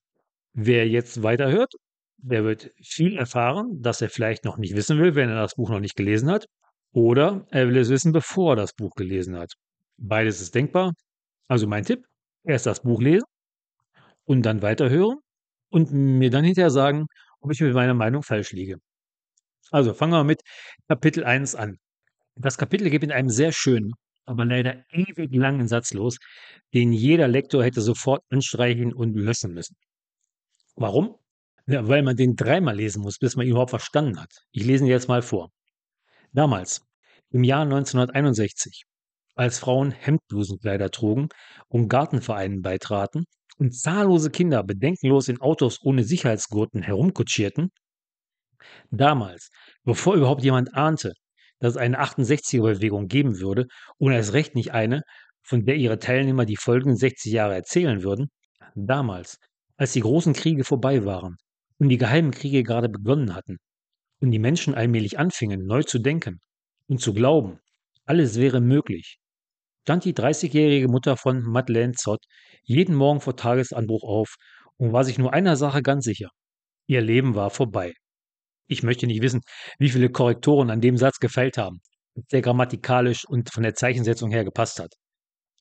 Wer 0.54 0.88
jetzt 0.88 1.24
weiterhört, 1.24 1.74
der 2.18 2.44
wird 2.44 2.72
viel 2.84 3.18
erfahren, 3.18 3.82
das 3.82 4.02
er 4.02 4.10
vielleicht 4.10 4.44
noch 4.46 4.58
nicht 4.58 4.76
wissen 4.76 5.00
will, 5.00 5.16
wenn 5.16 5.30
er 5.30 5.42
das 5.42 5.56
Buch 5.56 5.70
noch 5.70 5.80
nicht 5.80 5.96
gelesen 5.96 6.30
hat. 6.32 6.48
Oder 6.98 7.46
er 7.52 7.68
will 7.68 7.78
es 7.78 7.90
wissen, 7.90 8.12
bevor 8.12 8.54
er 8.54 8.56
das 8.56 8.74
Buch 8.74 8.96
gelesen 8.96 9.38
hat. 9.38 9.54
Beides 9.98 10.42
ist 10.42 10.56
denkbar. 10.56 10.94
Also 11.48 11.68
mein 11.68 11.86
Tipp, 11.86 12.04
erst 12.44 12.66
das 12.66 12.82
Buch 12.82 13.00
lesen 13.00 13.28
und 14.26 14.42
dann 14.48 14.64
weiterhören 14.64 15.20
und 15.70 15.92
mir 15.92 16.32
dann 16.32 16.44
hinterher 16.44 16.72
sagen, 16.72 17.06
ob 17.40 17.52
ich 17.52 17.62
mit 17.62 17.76
meiner 17.76 17.94
Meinung 17.94 18.24
falsch 18.24 18.52
liege. 18.52 18.78
Also 19.70 19.94
fangen 19.94 20.14
wir 20.14 20.24
mit 20.24 20.42
Kapitel 20.88 21.24
1 21.24 21.54
an. 21.54 21.78
Das 22.36 22.58
Kapitel 22.58 22.90
geht 22.90 23.04
in 23.04 23.12
einem 23.12 23.30
sehr 23.30 23.52
schönen, 23.52 23.92
aber 24.26 24.46
leider 24.46 24.84
ewig 24.90 25.36
langen 25.36 25.68
Satz 25.68 25.94
los, 25.94 26.18
den 26.74 26.94
jeder 26.94 27.28
Lektor 27.28 27.64
hätte 27.64 27.82
sofort 27.82 28.24
anstreichen 28.32 28.92
und 28.92 29.16
löschen 29.16 29.54
müssen. 29.54 29.76
Warum? 30.76 31.16
Ja, 31.68 31.88
weil 31.88 32.02
man 32.02 32.16
den 32.16 32.36
dreimal 32.36 32.76
lesen 32.76 33.04
muss, 33.04 33.20
bis 33.20 33.36
man 33.36 33.46
ihn 33.46 33.52
überhaupt 33.52 33.70
verstanden 33.70 34.20
hat. 34.20 34.32
Ich 34.52 34.66
lese 34.66 34.84
ihn 34.84 34.90
jetzt 34.90 35.08
mal 35.08 35.22
vor. 35.22 35.52
Damals, 36.34 36.82
im 37.32 37.44
Jahr 37.44 37.64
1961, 37.64 38.84
als 39.36 39.60
Frauen 39.60 39.92
Hemdblusenkleider 39.92 40.90
trugen 40.92 41.30
und 41.68 41.88
Gartenvereinen 41.88 42.62
beitraten 42.62 43.26
und 43.58 43.76
zahllose 43.76 44.30
Kinder 44.30 44.64
bedenkenlos 44.64 45.30
in 45.30 45.42
Autos 45.42 45.80
ohne 45.84 46.04
Sicherheitsgurten 46.04 46.82
herumkutschierten, 46.82 47.70
damals, 48.92 49.50
bevor 49.84 50.16
überhaupt 50.16 50.44
jemand 50.44 50.74
ahnte, 50.74 51.14
dass 51.60 51.72
es 51.72 51.78
eine 51.78 52.00
68er-Bewegung 52.02 53.08
geben 53.08 53.40
würde 53.40 53.68
und 53.98 54.12
erst 54.12 54.34
recht 54.34 54.56
nicht 54.56 54.74
eine, 54.74 55.02
von 55.44 55.66
der 55.66 55.76
ihre 55.76 56.00
Teilnehmer 56.00 56.46
die 56.46 56.58
folgenden 56.58 56.98
60 56.98 57.32
Jahre 57.32 57.56
erzählen 57.56 58.04
würden, 58.04 58.28
damals, 58.76 59.38
als 59.78 59.94
die 59.94 60.02
großen 60.02 60.34
Kriege 60.34 60.64
vorbei 60.64 61.06
waren 61.06 61.38
und 61.80 61.90
die 61.90 61.98
geheimen 61.98 62.32
Kriege 62.32 62.64
gerade 62.64 62.90
begonnen 62.90 63.34
hatten, 63.34 63.58
und 64.20 64.32
die 64.32 64.40
Menschen 64.40 64.76
allmählich 64.76 65.20
anfingen, 65.20 65.66
neu 65.66 65.84
zu 65.84 66.00
denken 66.00 66.40
und 66.88 67.02
zu 67.02 67.14
glauben, 67.14 67.60
alles 68.06 68.40
wäre 68.40 68.62
möglich, 68.62 69.18
stand 69.84 70.06
die 70.06 70.14
30-jährige 70.14 70.88
Mutter 70.90 71.18
von 71.18 71.42
Madeleine 71.44 71.94
Zott 71.94 72.26
jeden 72.64 72.96
Morgen 72.96 73.22
vor 73.22 73.36
Tagesanbruch 73.36 74.04
auf 74.04 74.36
und 74.78 74.92
war 74.94 75.04
sich 75.04 75.18
nur 75.18 75.34
einer 75.34 75.56
Sache 75.56 75.82
ganz 75.82 76.06
sicher. 76.06 76.30
Ihr 76.88 77.02
Leben 77.02 77.36
war 77.36 77.50
vorbei. 77.50 77.94
Ich 78.68 78.84
möchte 78.84 79.08
nicht 79.08 79.22
wissen, 79.22 79.42
wie 79.80 79.90
viele 79.90 80.10
Korrektoren 80.10 80.70
an 80.70 80.82
dem 80.82 80.98
Satz 80.98 81.20
gefällt 81.20 81.58
haben, 81.58 81.80
der 82.32 82.42
grammatikalisch 82.42 83.26
und 83.26 83.50
von 83.50 83.64
der 83.64 83.76
Zeichensetzung 83.76 84.30
her 84.32 84.44
gepasst 84.44 84.80
hat. 84.80 84.94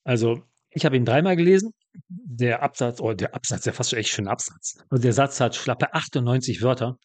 Also, 0.03 0.43
ich 0.71 0.85
habe 0.85 0.97
ihn 0.97 1.05
dreimal 1.05 1.37
gelesen. 1.37 1.71
Der 2.09 2.63
Absatz, 2.63 3.01
oh, 3.01 3.13
der 3.13 3.35
Absatz, 3.35 3.63
der 3.63 3.73
fast 3.73 3.91
schon 3.91 3.99
echt 4.01 4.11
schön 4.11 4.29
Absatz. 4.29 4.77
Also 4.91 5.03
der 5.03 5.13
Satz 5.13 5.41
hat 5.41 5.55
schlappe 5.55 5.95
98 5.95 6.63
Wörter 6.63 6.97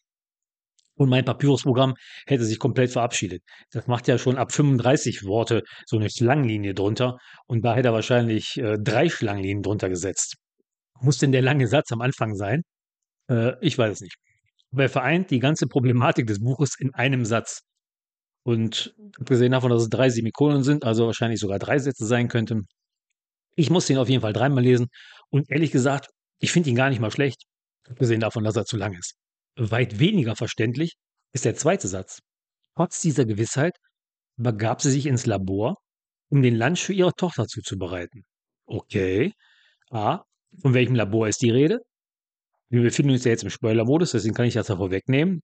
und 1.02 1.10
mein 1.10 1.24
Papyrus-Programm 1.24 1.94
hätte 2.26 2.44
sich 2.44 2.58
komplett 2.58 2.90
verabschiedet. 2.90 3.42
Das 3.70 3.86
macht 3.86 4.08
ja 4.08 4.18
schon 4.18 4.36
ab 4.36 4.52
35 4.52 5.24
Worte 5.24 5.62
so 5.86 5.96
eine 5.96 6.10
Schlangenlinie 6.10 6.74
drunter 6.74 7.18
und 7.46 7.64
da 7.64 7.74
hätte 7.74 7.88
er 7.88 7.94
wahrscheinlich 7.94 8.56
äh, 8.58 8.78
drei 8.78 9.08
Schlangenlinien 9.08 9.62
drunter 9.62 9.88
gesetzt. 9.88 10.36
Muss 11.00 11.18
denn 11.18 11.32
der 11.32 11.42
lange 11.42 11.66
Satz 11.66 11.92
am 11.92 12.00
Anfang 12.00 12.34
sein? 12.34 12.62
Äh, 13.28 13.52
ich 13.60 13.76
weiß 13.76 13.94
es 13.94 14.00
nicht. 14.00 14.16
Aber 14.72 14.82
er 14.84 14.88
vereint 14.88 15.30
die 15.30 15.40
ganze 15.40 15.66
Problematik 15.66 16.26
des 16.26 16.40
Buches 16.40 16.76
in 16.78 16.94
einem 16.94 17.24
Satz. 17.24 17.62
Und 18.44 18.94
abgesehen 19.18 19.52
davon, 19.52 19.70
dass 19.70 19.82
es 19.82 19.88
drei 19.88 20.10
Semikolen 20.10 20.62
sind, 20.62 20.84
also 20.84 21.06
wahrscheinlich 21.06 21.40
sogar 21.40 21.58
drei 21.58 21.78
Sätze 21.78 22.06
sein 22.06 22.28
könnten, 22.28 22.66
ich 23.54 23.70
muss 23.70 23.88
ihn 23.90 23.98
auf 23.98 24.08
jeden 24.08 24.22
Fall 24.22 24.32
dreimal 24.32 24.62
lesen. 24.62 24.88
Und 25.30 25.50
ehrlich 25.50 25.70
gesagt, 25.70 26.08
ich 26.38 26.52
finde 26.52 26.70
ihn 26.70 26.76
gar 26.76 26.90
nicht 26.90 27.00
mal 27.00 27.10
schlecht, 27.10 27.44
abgesehen 27.88 28.20
davon, 28.20 28.44
dass 28.44 28.56
er 28.56 28.64
zu 28.64 28.76
lang 28.76 28.94
ist. 28.94 29.14
Weit 29.56 29.98
weniger 29.98 30.36
verständlich 30.36 30.94
ist 31.32 31.44
der 31.44 31.54
zweite 31.54 31.88
Satz. 31.88 32.20
Trotz 32.74 33.00
dieser 33.00 33.24
Gewissheit 33.24 33.76
begab 34.36 34.80
sie 34.80 34.90
sich 34.90 35.06
ins 35.06 35.26
Labor, 35.26 35.76
um 36.30 36.42
den 36.42 36.56
Lunch 36.56 36.80
für 36.80 36.94
ihre 36.94 37.12
Tochter 37.12 37.46
zuzubereiten. 37.46 38.24
Okay. 38.66 39.32
A. 39.90 40.22
Von 40.60 40.74
welchem 40.74 40.94
Labor 40.94 41.28
ist 41.28 41.42
die 41.42 41.50
Rede? 41.50 41.80
Wir 42.70 42.82
befinden 42.82 43.12
uns 43.12 43.24
ja 43.24 43.32
jetzt 43.32 43.44
im 43.44 43.50
Spoiler-Modus, 43.50 44.12
deswegen 44.12 44.34
kann 44.34 44.46
ich 44.46 44.54
das 44.54 44.68
ja 44.68 44.76
vorwegnehmen. 44.76 45.42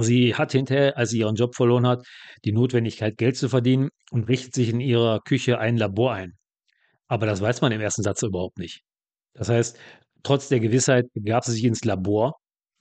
Sie 0.00 0.34
hat 0.34 0.52
hinterher, 0.52 0.96
als 0.96 1.10
sie 1.10 1.20
ihren 1.20 1.36
Job 1.36 1.54
verloren 1.54 1.86
hat, 1.86 2.06
die 2.44 2.52
Notwendigkeit, 2.52 3.16
Geld 3.16 3.36
zu 3.36 3.48
verdienen 3.48 3.88
und 4.10 4.28
richtet 4.28 4.54
sich 4.54 4.68
in 4.68 4.80
ihrer 4.80 5.20
Küche 5.20 5.58
ein 5.58 5.76
Labor 5.76 6.12
ein. 6.12 6.32
Aber 7.08 7.26
das 7.26 7.40
weiß 7.40 7.60
man 7.60 7.72
im 7.72 7.80
ersten 7.80 8.02
Satz 8.02 8.22
überhaupt 8.22 8.58
nicht. 8.58 8.82
Das 9.34 9.48
heißt, 9.48 9.78
trotz 10.22 10.48
der 10.48 10.60
Gewissheit 10.60 11.06
begab 11.14 11.44
sie 11.44 11.52
sich 11.52 11.64
ins 11.64 11.84
Labor, 11.84 12.34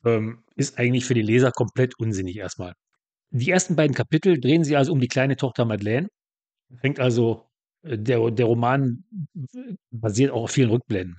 ähm, 0.05 0.43
ist 0.55 0.77
eigentlich 0.79 1.05
für 1.05 1.13
die 1.13 1.21
Leser 1.21 1.51
komplett 1.51 1.97
unsinnig 1.99 2.37
erstmal. 2.37 2.73
Die 3.31 3.49
ersten 3.51 3.75
beiden 3.75 3.95
Kapitel 3.95 4.39
drehen 4.39 4.63
sich 4.63 4.77
also 4.77 4.91
um 4.91 4.99
die 4.99 5.07
kleine 5.07 5.35
Tochter 5.35 5.65
Madeleine. 5.65 6.07
Fängt 6.81 6.99
also, 6.99 7.49
äh, 7.83 7.97
der, 7.97 8.31
der 8.31 8.45
Roman 8.45 9.03
basiert 9.91 10.31
auch 10.31 10.43
auf 10.43 10.51
vielen 10.51 10.69
Rückblenden. 10.69 11.17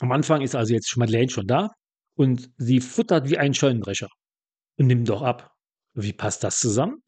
Am 0.00 0.12
Anfang 0.12 0.42
ist 0.42 0.54
also 0.54 0.74
jetzt 0.74 0.96
Madeleine 0.96 1.30
schon 1.30 1.46
da 1.46 1.70
und 2.16 2.50
sie 2.58 2.80
futtert 2.80 3.30
wie 3.30 3.38
ein 3.38 3.54
Scheunendrescher 3.54 4.08
und 4.76 4.86
nimmt 4.86 5.08
doch 5.08 5.22
ab. 5.22 5.52
Wie 5.94 6.12
passt 6.12 6.44
das 6.44 6.58
zusammen? 6.58 7.02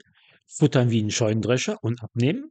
Futtern 0.46 0.90
wie 0.90 1.02
ein 1.02 1.10
Scheunendrescher 1.10 1.76
und 1.82 2.02
abnehmen? 2.02 2.50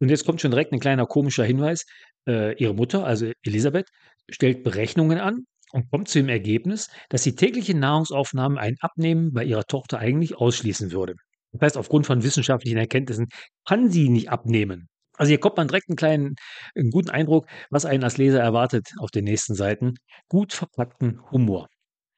Und 0.00 0.10
jetzt 0.10 0.26
kommt 0.26 0.40
schon 0.40 0.50
direkt 0.50 0.72
ein 0.72 0.80
kleiner 0.80 1.06
komischer 1.06 1.44
Hinweis. 1.44 1.86
Äh, 2.26 2.54
ihre 2.62 2.74
Mutter, 2.74 3.04
also 3.04 3.32
Elisabeth, 3.42 3.88
stellt 4.28 4.62
Berechnungen 4.62 5.18
an 5.18 5.46
und 5.72 5.90
kommt 5.90 6.08
zu 6.08 6.18
dem 6.18 6.28
Ergebnis, 6.28 6.88
dass 7.08 7.22
die 7.22 7.34
tägliche 7.34 7.76
Nahrungsaufnahme 7.76 8.60
ein 8.60 8.76
Abnehmen 8.80 9.32
bei 9.32 9.44
ihrer 9.44 9.64
Tochter 9.64 9.98
eigentlich 9.98 10.36
ausschließen 10.36 10.92
würde. 10.92 11.14
Das 11.52 11.62
heißt, 11.62 11.76
aufgrund 11.76 12.06
von 12.06 12.22
wissenschaftlichen 12.22 12.78
Erkenntnissen 12.78 13.26
kann 13.66 13.90
sie 13.90 14.08
nicht 14.08 14.30
abnehmen. 14.30 14.88
Also 15.16 15.30
hier 15.30 15.40
kommt 15.40 15.56
man 15.56 15.68
direkt 15.68 15.88
einen 15.88 15.96
kleinen, 15.96 16.34
einen 16.76 16.90
guten 16.90 17.10
Eindruck, 17.10 17.46
was 17.70 17.84
einen 17.84 18.04
als 18.04 18.18
Leser 18.18 18.40
erwartet 18.40 18.88
auf 18.98 19.10
den 19.10 19.24
nächsten 19.24 19.54
Seiten. 19.54 19.94
Gut 20.28 20.52
verpackten 20.52 21.20
Humor. 21.32 21.68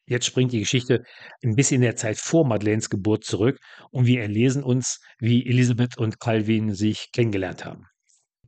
Jetzt 0.06 0.26
springt 0.26 0.52
die 0.52 0.58
Geschichte 0.58 1.04
ein 1.42 1.54
bisschen 1.54 1.76
in 1.76 1.82
der 1.82 1.96
Zeit 1.96 2.18
vor 2.18 2.44
Madeleines 2.46 2.90
Geburt 2.90 3.24
zurück 3.24 3.58
und 3.90 4.06
wir 4.06 4.20
erlesen 4.20 4.64
uns, 4.64 4.98
wie 5.18 5.46
Elisabeth 5.46 5.96
und 5.98 6.20
Calvin 6.20 6.74
sich 6.74 7.10
kennengelernt 7.12 7.64
haben. 7.64 7.84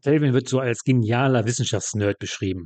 Calvin 0.03 0.35
wird 0.35 0.49
so 0.49 0.59
als 0.59 0.83
genialer 0.83 1.47
Wissenschaftsnerd 1.47 2.19
beschrieben. 2.19 2.65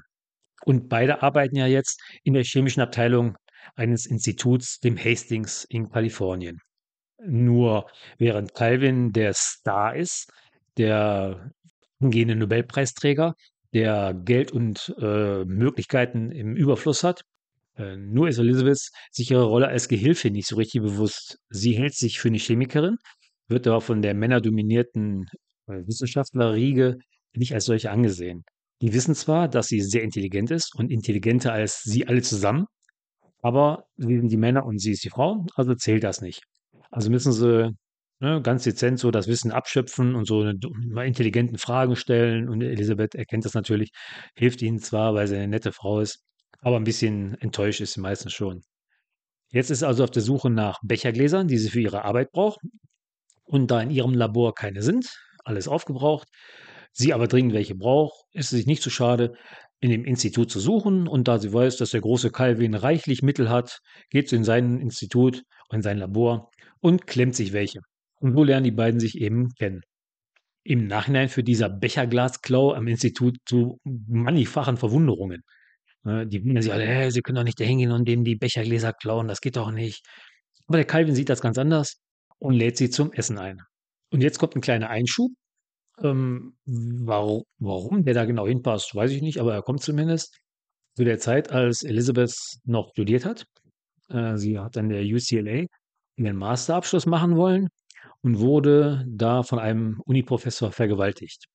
Und 0.64 0.88
beide 0.88 1.23
arbeiten 1.23 1.57
ja 1.57 1.66
jetzt 1.66 2.01
in 2.25 2.35
der 2.35 2.45
chemischen 2.45 2.81
Abteilung 2.81 3.37
eines 3.75 4.07
Instituts, 4.07 4.81
dem 4.81 4.97
Hastings 4.97 5.64
in 5.69 5.88
Kalifornien. 5.90 6.61
Nur 7.25 7.88
während 8.19 8.55
Calvin 8.55 9.12
der 9.12 9.33
Star 9.35 9.97
ist, 9.97 10.31
der 10.77 11.51
angehende 12.01 12.37
Nobelpreisträger, 12.37 13.35
der 13.73 14.14
Geld 14.14 14.53
und 14.53 14.95
äh, 14.99 15.45
Möglichkeiten 15.45 16.31
im 16.31 16.57
Überfluss 16.57 17.05
hat, 17.05 17.23
äh, 17.77 17.97
nur 17.97 18.29
ist 18.29 18.38
Elizabeth 18.38 18.90
sich 19.11 19.31
ihrer 19.31 19.45
Rolle 19.45 19.69
als 19.69 19.88
Gehilfin 19.88 20.33
nicht 20.33 20.49
so 20.49 20.57
richtig 20.57 20.83
bewusst. 20.83 21.38
Sie 21.51 21.73
hält 21.73 21.95
sich 21.95 22.19
für 22.21 22.29
eine 22.29 22.38
Chemikerin, 22.38 22.97
wird 23.49 23.66
aber 23.66 23.81
von 23.81 24.03
der 24.03 24.14
männerdominierten 24.14 25.27
äh, 25.66 25.87
Wissenschaftlerriege 25.87 26.99
nicht 27.35 27.55
als 27.55 27.66
solche 27.66 27.90
angesehen. 27.90 28.45
Die 28.83 28.93
wissen 28.93 29.15
zwar, 29.15 29.49
dass 29.49 29.69
sie 29.69 29.81
sehr 29.81 30.03
intelligent 30.03 30.51
ist 30.51 30.75
und 30.77 30.91
intelligenter 30.91 31.53
als 31.53 31.83
sie 31.83 32.07
alle 32.07 32.23
zusammen, 32.23 32.67
aber 33.43 33.85
sie 33.97 34.17
sind 34.19 34.29
die 34.29 34.37
Männer 34.37 34.67
und 34.67 34.81
sie 34.81 34.93
ist 34.93 35.05
die 35.05 35.11
Frau, 35.11 35.47
also 35.55 35.75
zählt 35.75 36.05
das 36.05 36.21
nicht. 36.21 36.43
Also 36.91 37.11
müssen 37.11 37.33
sie 37.33 37.71
ne, 38.21 38.41
ganz 38.43 38.65
dezent 38.65 38.99
so 38.99 39.11
das 39.11 39.29
Wissen 39.29 39.53
abschöpfen 39.53 40.15
und 40.15 40.27
so 40.27 40.53
mal 40.89 41.07
intelligenten 41.07 41.59
Fragen 41.59 41.97
stellen. 41.97 42.49
Und 42.49 42.62
Elisabeth 42.62 43.15
erkennt 43.15 43.45
das 43.45 43.55
natürlich, 43.55 43.91
hilft 44.35 44.62
ihnen 44.62 44.79
zwar, 44.79 45.15
weil 45.15 45.27
sie 45.27 45.37
eine 45.37 45.49
nette 45.49 45.73
Frau 45.73 46.01
ist, 46.01 46.25
aber 46.61 46.77
ein 46.77 46.85
bisschen 46.85 47.35
enttäuscht 47.41 47.81
ist 47.81 47.95
sie 47.95 48.01
meistens 48.01 48.33
schon. 48.33 48.62
Jetzt 49.51 49.71
ist 49.71 49.81
sie 49.81 49.87
also 49.87 50.05
auf 50.05 50.11
der 50.11 50.23
Suche 50.23 50.51
nach 50.51 50.79
Bechergläsern, 50.83 51.49
die 51.49 51.59
sie 51.59 51.71
für 51.71 51.81
ihre 51.81 52.05
Arbeit 52.05 52.33
braucht. 52.33 52.61
Und 53.45 53.71
da 53.71 53.81
in 53.81 53.91
ihrem 53.91 54.15
Labor 54.15 54.55
keine 54.55 54.83
sind, 54.83 55.09
alles 55.45 55.69
aufgebraucht, 55.69 56.27
sie 56.96 57.12
aber 57.12 57.28
dringend 57.28 57.54
welche 57.54 57.74
braucht, 57.74 58.24
ist 58.32 58.46
es 58.46 58.59
sich 58.59 58.66
nicht 58.66 58.82
zu 58.82 58.90
schade, 58.90 59.35
in 59.80 59.90
dem 59.90 60.04
Institut 60.04 60.50
zu 60.50 60.61
suchen. 60.61 61.09
Und 61.09 61.28
da 61.28 61.38
sie 61.38 61.52
weiß, 61.52 61.76
dass 61.76 61.90
der 61.90 62.00
große 62.00 62.30
Calvin 62.30 62.74
reichlich 62.74 63.22
Mittel 63.22 63.50
hat, 63.50 63.78
geht 64.11 64.28
sie 64.28 64.37
in 64.37 64.44
sein 64.44 64.80
Institut 64.80 65.42
in 65.72 65.82
sein 65.82 65.98
Labor 65.98 66.50
und 66.80 67.06
klemmt 67.06 67.35
sich 67.35 67.52
welche. 67.52 67.80
Und 68.20 68.35
so 68.35 68.44
lernen 68.44 68.64
die 68.64 68.70
beiden 68.70 69.00
sich 69.00 69.20
eben 69.20 69.50
kennen. 69.59 69.82
Im 70.62 70.87
Nachhinein 70.87 71.28
für 71.28 71.44
dieser 71.44 71.68
Becherglasklau 71.68 72.72
am 72.72 72.87
Institut 72.87 73.37
zu 73.46 73.78
mannigfachen 73.85 74.76
Verwunderungen. 74.76 75.42
Ne, 76.04 76.26
die 76.26 76.44
wundern 76.44 76.62
sich 76.62 76.72
alle, 76.72 76.87
hey, 76.87 77.11
sie 77.11 77.20
können 77.20 77.37
doch 77.37 77.44
nicht 77.44 77.61
da 77.61 77.64
hingehen 77.64 77.92
und 77.92 78.06
dem 78.06 78.24
die 78.24 78.37
Bechergläser 78.37 78.92
klauen, 78.92 79.28
das 79.28 79.40
geht 79.40 79.56
doch 79.56 79.70
nicht. 79.70 80.04
Aber 80.66 80.78
der 80.78 80.87
Calvin 80.87 81.14
sieht 81.14 81.28
das 81.28 81.40
ganz 81.40 81.59
anders 81.59 82.00
und 82.38 82.54
lädt 82.54 82.76
sie 82.76 82.90
zum 82.90 83.12
Essen 83.12 83.38
ein. 83.38 83.61
Und 84.11 84.22
jetzt 84.22 84.38
kommt 84.38 84.54
ein 84.56 84.61
kleiner 84.61 84.88
Einschub. 84.88 85.32
Ähm, 86.02 86.56
warum, 86.66 87.44
warum 87.59 88.04
der 88.04 88.14
da 88.14 88.24
genau 88.24 88.46
hinpasst, 88.46 88.94
weiß 88.94 89.11
ich 89.12 89.22
nicht, 89.22 89.40
aber 89.40 89.54
er 89.54 89.62
kommt 89.62 89.82
zumindest 89.82 90.38
zu 90.96 91.04
der 91.04 91.18
Zeit, 91.18 91.50
als 91.50 91.82
Elizabeth 91.82 92.35
noch 92.64 92.90
studiert 92.90 93.24
hat. 93.24 93.44
Äh, 94.09 94.37
sie 94.37 94.59
hat 94.59 94.76
an 94.76 94.88
der 94.88 95.02
UCLA 95.02 95.66
ihren 96.16 96.37
Masterabschluss 96.37 97.06
machen 97.06 97.37
wollen 97.37 97.68
und 98.22 98.38
wurde 98.40 99.04
da 99.09 99.42
von 99.42 99.59
einem 99.59 100.00
Uniprofessor 100.04 100.72
vergewaltigt. 100.72 101.46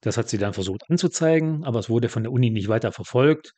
Das 0.00 0.16
hat 0.16 0.28
sie 0.28 0.38
dann 0.38 0.52
versucht 0.52 0.88
anzuzeigen, 0.90 1.64
aber 1.64 1.80
es 1.80 1.88
wurde 1.88 2.08
von 2.08 2.22
der 2.22 2.32
Uni 2.32 2.50
nicht 2.50 2.68
weiter 2.68 2.92
verfolgt. 2.92 3.52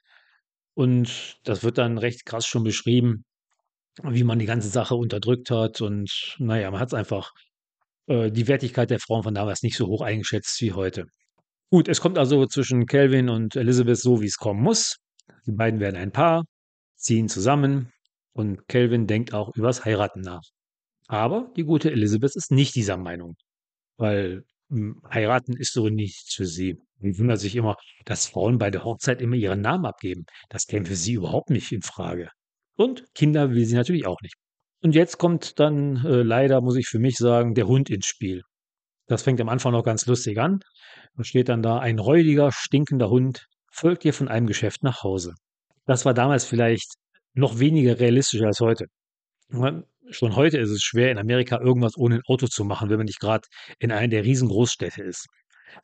Und 0.75 1.39
das 1.45 1.65
wird 1.65 1.79
dann 1.79 1.99
recht 1.99 2.25
krass 2.25 2.47
schon 2.47 2.65
beschrieben, 2.65 3.25
wie 4.03 4.25
man 4.25 4.39
die 4.39 4.47
ganze 4.47 4.69
Sache 4.69 4.95
unterdrückt 4.95 5.51
hat. 5.51 5.81
Und 5.81 6.37
naja, 6.39 6.71
man 6.71 6.81
hat 6.81 6.89
es 6.89 6.95
einfach 6.95 7.33
äh, 8.09 8.31
die 8.31 8.49
Wertigkeit 8.49 8.91
der 8.91 9.01
Frauen 9.01 9.23
von 9.23 9.35
damals 9.35 9.63
nicht 9.63 9.77
so 9.77 9.87
hoch 9.87 10.03
eingeschätzt 10.03 10.61
wie 10.61 10.73
heute. 10.73 11.07
Gut, 11.71 11.89
es 11.89 12.01
kommt 12.01 12.19
also 12.19 12.47
zwischen 12.47 12.87
Calvin 12.87 13.29
und 13.29 13.55
Elizabeth 13.55 13.99
so, 13.99 14.21
wie 14.23 14.27
es 14.27 14.39
kommen 14.39 14.63
muss. 14.63 14.97
Die 15.47 15.53
beiden 15.53 15.81
werden 15.81 15.97
ein 15.97 16.13
Paar, 16.13 16.45
ziehen 16.97 17.29
zusammen 17.29 17.93
und 18.33 18.67
Calvin 18.69 19.07
denkt 19.07 19.35
auch 19.35 19.55
übers 19.55 19.85
Heiraten 19.85 20.23
nach. 20.23 20.43
Aber 21.09 21.53
die 21.57 21.65
gute 21.65 21.91
Elizabeth 21.91 22.37
ist 22.37 22.51
nicht 22.51 22.75
dieser 22.75 22.97
Meinung, 22.97 23.37
weil 23.99 24.45
hm, 24.71 25.03
heiraten 25.11 25.57
ist 25.57 25.73
so 25.73 25.89
nichts 25.89 26.35
für 26.35 26.47
sie. 26.47 26.79
Sie 27.01 27.19
wundert 27.19 27.41
sich 27.41 27.57
immer, 27.57 27.77
dass 28.05 28.27
Frauen 28.27 28.59
bei 28.59 28.71
der 28.71 28.85
Hochzeit 28.85 29.21
immer 29.21 29.37
ihren 29.37 29.61
Namen 29.61 29.87
abgeben. 29.87 30.25
Das 30.49 30.67
käme 30.67 30.87
für 30.87 30.97
sie 30.97 31.15
überhaupt 31.15 31.51
nicht 31.51 31.73
in 31.73 31.83
Frage. 31.83 32.31
Und 32.77 33.05
Kinder 33.15 33.51
will 33.51 33.65
sie 33.65 33.77
natürlich 33.77 34.07
auch 34.07 34.21
nicht. 34.23 34.37
Und 34.81 34.95
jetzt 34.95 35.19
kommt 35.19 35.59
dann 35.59 36.05
äh, 36.05 36.23
leider, 36.23 36.61
muss 36.61 36.77
ich 36.77 36.87
für 36.87 36.99
mich 36.99 37.17
sagen, 37.17 37.55
der 37.55 37.67
Hund 37.67 37.91
ins 37.91 38.07
Spiel. 38.07 38.43
Das 39.07 39.23
fängt 39.23 39.41
am 39.41 39.49
Anfang 39.49 39.73
noch 39.73 39.83
ganz 39.83 40.07
lustig 40.07 40.39
an. 40.39 40.61
Da 41.17 41.25
steht 41.25 41.49
dann 41.49 41.63
da, 41.63 41.79
ein 41.79 41.99
räudiger, 41.99 42.53
stinkender 42.53 43.11
Hund 43.11 43.47
folgt 43.73 44.05
dir 44.05 44.13
von 44.13 44.29
einem 44.29 44.47
Geschäft 44.47 44.83
nach 44.83 45.03
Hause. 45.03 45.35
Das 45.87 46.05
war 46.05 46.15
damals 46.15 46.45
vielleicht 46.45 46.95
noch 47.35 47.59
weniger 47.59 47.99
realistisch 47.99 48.43
als 48.43 48.61
heute. 48.61 48.87
Schon 50.11 50.37
heute 50.37 50.59
ist 50.59 50.71
es 50.71 50.83
schwer, 50.83 51.11
in 51.11 51.19
Amerika 51.19 51.61
irgendwas 51.61 51.97
ohne 51.97 52.17
ein 52.17 52.23
Auto 52.27 52.47
zu 52.47 52.65
machen, 52.65 52.91
wenn 52.91 52.99
man 52.99 53.07
nicht 53.07 53.21
gerade 53.21 53.47
in 53.79 53.93
einer 53.93 54.09
der 54.09 54.25
riesengroßstädte 54.25 55.03
ist. 55.03 55.27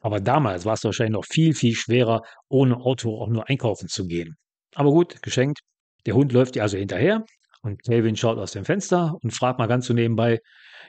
Aber 0.00 0.20
damals 0.20 0.64
war 0.64 0.74
es 0.74 0.84
wahrscheinlich 0.84 1.14
noch 1.14 1.26
viel, 1.26 1.54
viel 1.54 1.74
schwerer, 1.74 2.22
ohne 2.48 2.76
Auto 2.76 3.20
auch 3.20 3.28
nur 3.28 3.48
einkaufen 3.48 3.88
zu 3.88 4.06
gehen. 4.06 4.36
Aber 4.74 4.90
gut, 4.90 5.22
geschenkt. 5.22 5.60
Der 6.06 6.14
Hund 6.14 6.32
läuft 6.32 6.56
ihr 6.56 6.62
also 6.62 6.76
hinterher 6.76 7.24
und 7.64 7.82
Calvin 7.82 8.14
schaut 8.14 8.38
aus 8.38 8.52
dem 8.52 8.64
Fenster 8.64 9.16
und 9.22 9.32
fragt 9.32 9.58
mal 9.58 9.66
ganz 9.66 9.86
so 9.86 9.94
nebenbei, 9.94 10.40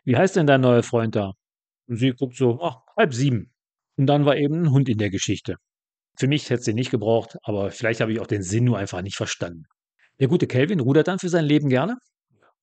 wie 0.03 0.17
heißt 0.17 0.35
denn 0.35 0.45
dein 0.45 0.61
neuer 0.61 0.83
Freund 0.83 1.15
da? 1.15 1.31
Und 1.87 1.97
sie 1.97 2.11
guckt 2.11 2.35
so, 2.35 2.59
ach, 2.61 2.77
halb 2.97 3.13
sieben. 3.13 3.53
Und 3.97 4.07
dann 4.07 4.25
war 4.25 4.35
eben 4.35 4.63
ein 4.63 4.71
Hund 4.71 4.89
in 4.89 4.97
der 4.97 5.09
Geschichte. 5.09 5.55
Für 6.17 6.27
mich 6.27 6.49
hätte 6.49 6.63
sie 6.63 6.73
nicht 6.73 6.91
gebraucht, 6.91 7.37
aber 7.43 7.71
vielleicht 7.71 8.01
habe 8.01 8.11
ich 8.11 8.19
auch 8.19 8.27
den 8.27 8.43
Sinn 8.43 8.65
nur 8.65 8.77
einfach 8.77 9.01
nicht 9.01 9.15
verstanden. 9.15 9.63
Der 10.19 10.27
gute 10.27 10.47
Calvin 10.47 10.79
rudert 10.79 11.07
dann 11.07 11.19
für 11.19 11.29
sein 11.29 11.45
Leben 11.45 11.69
gerne 11.69 11.95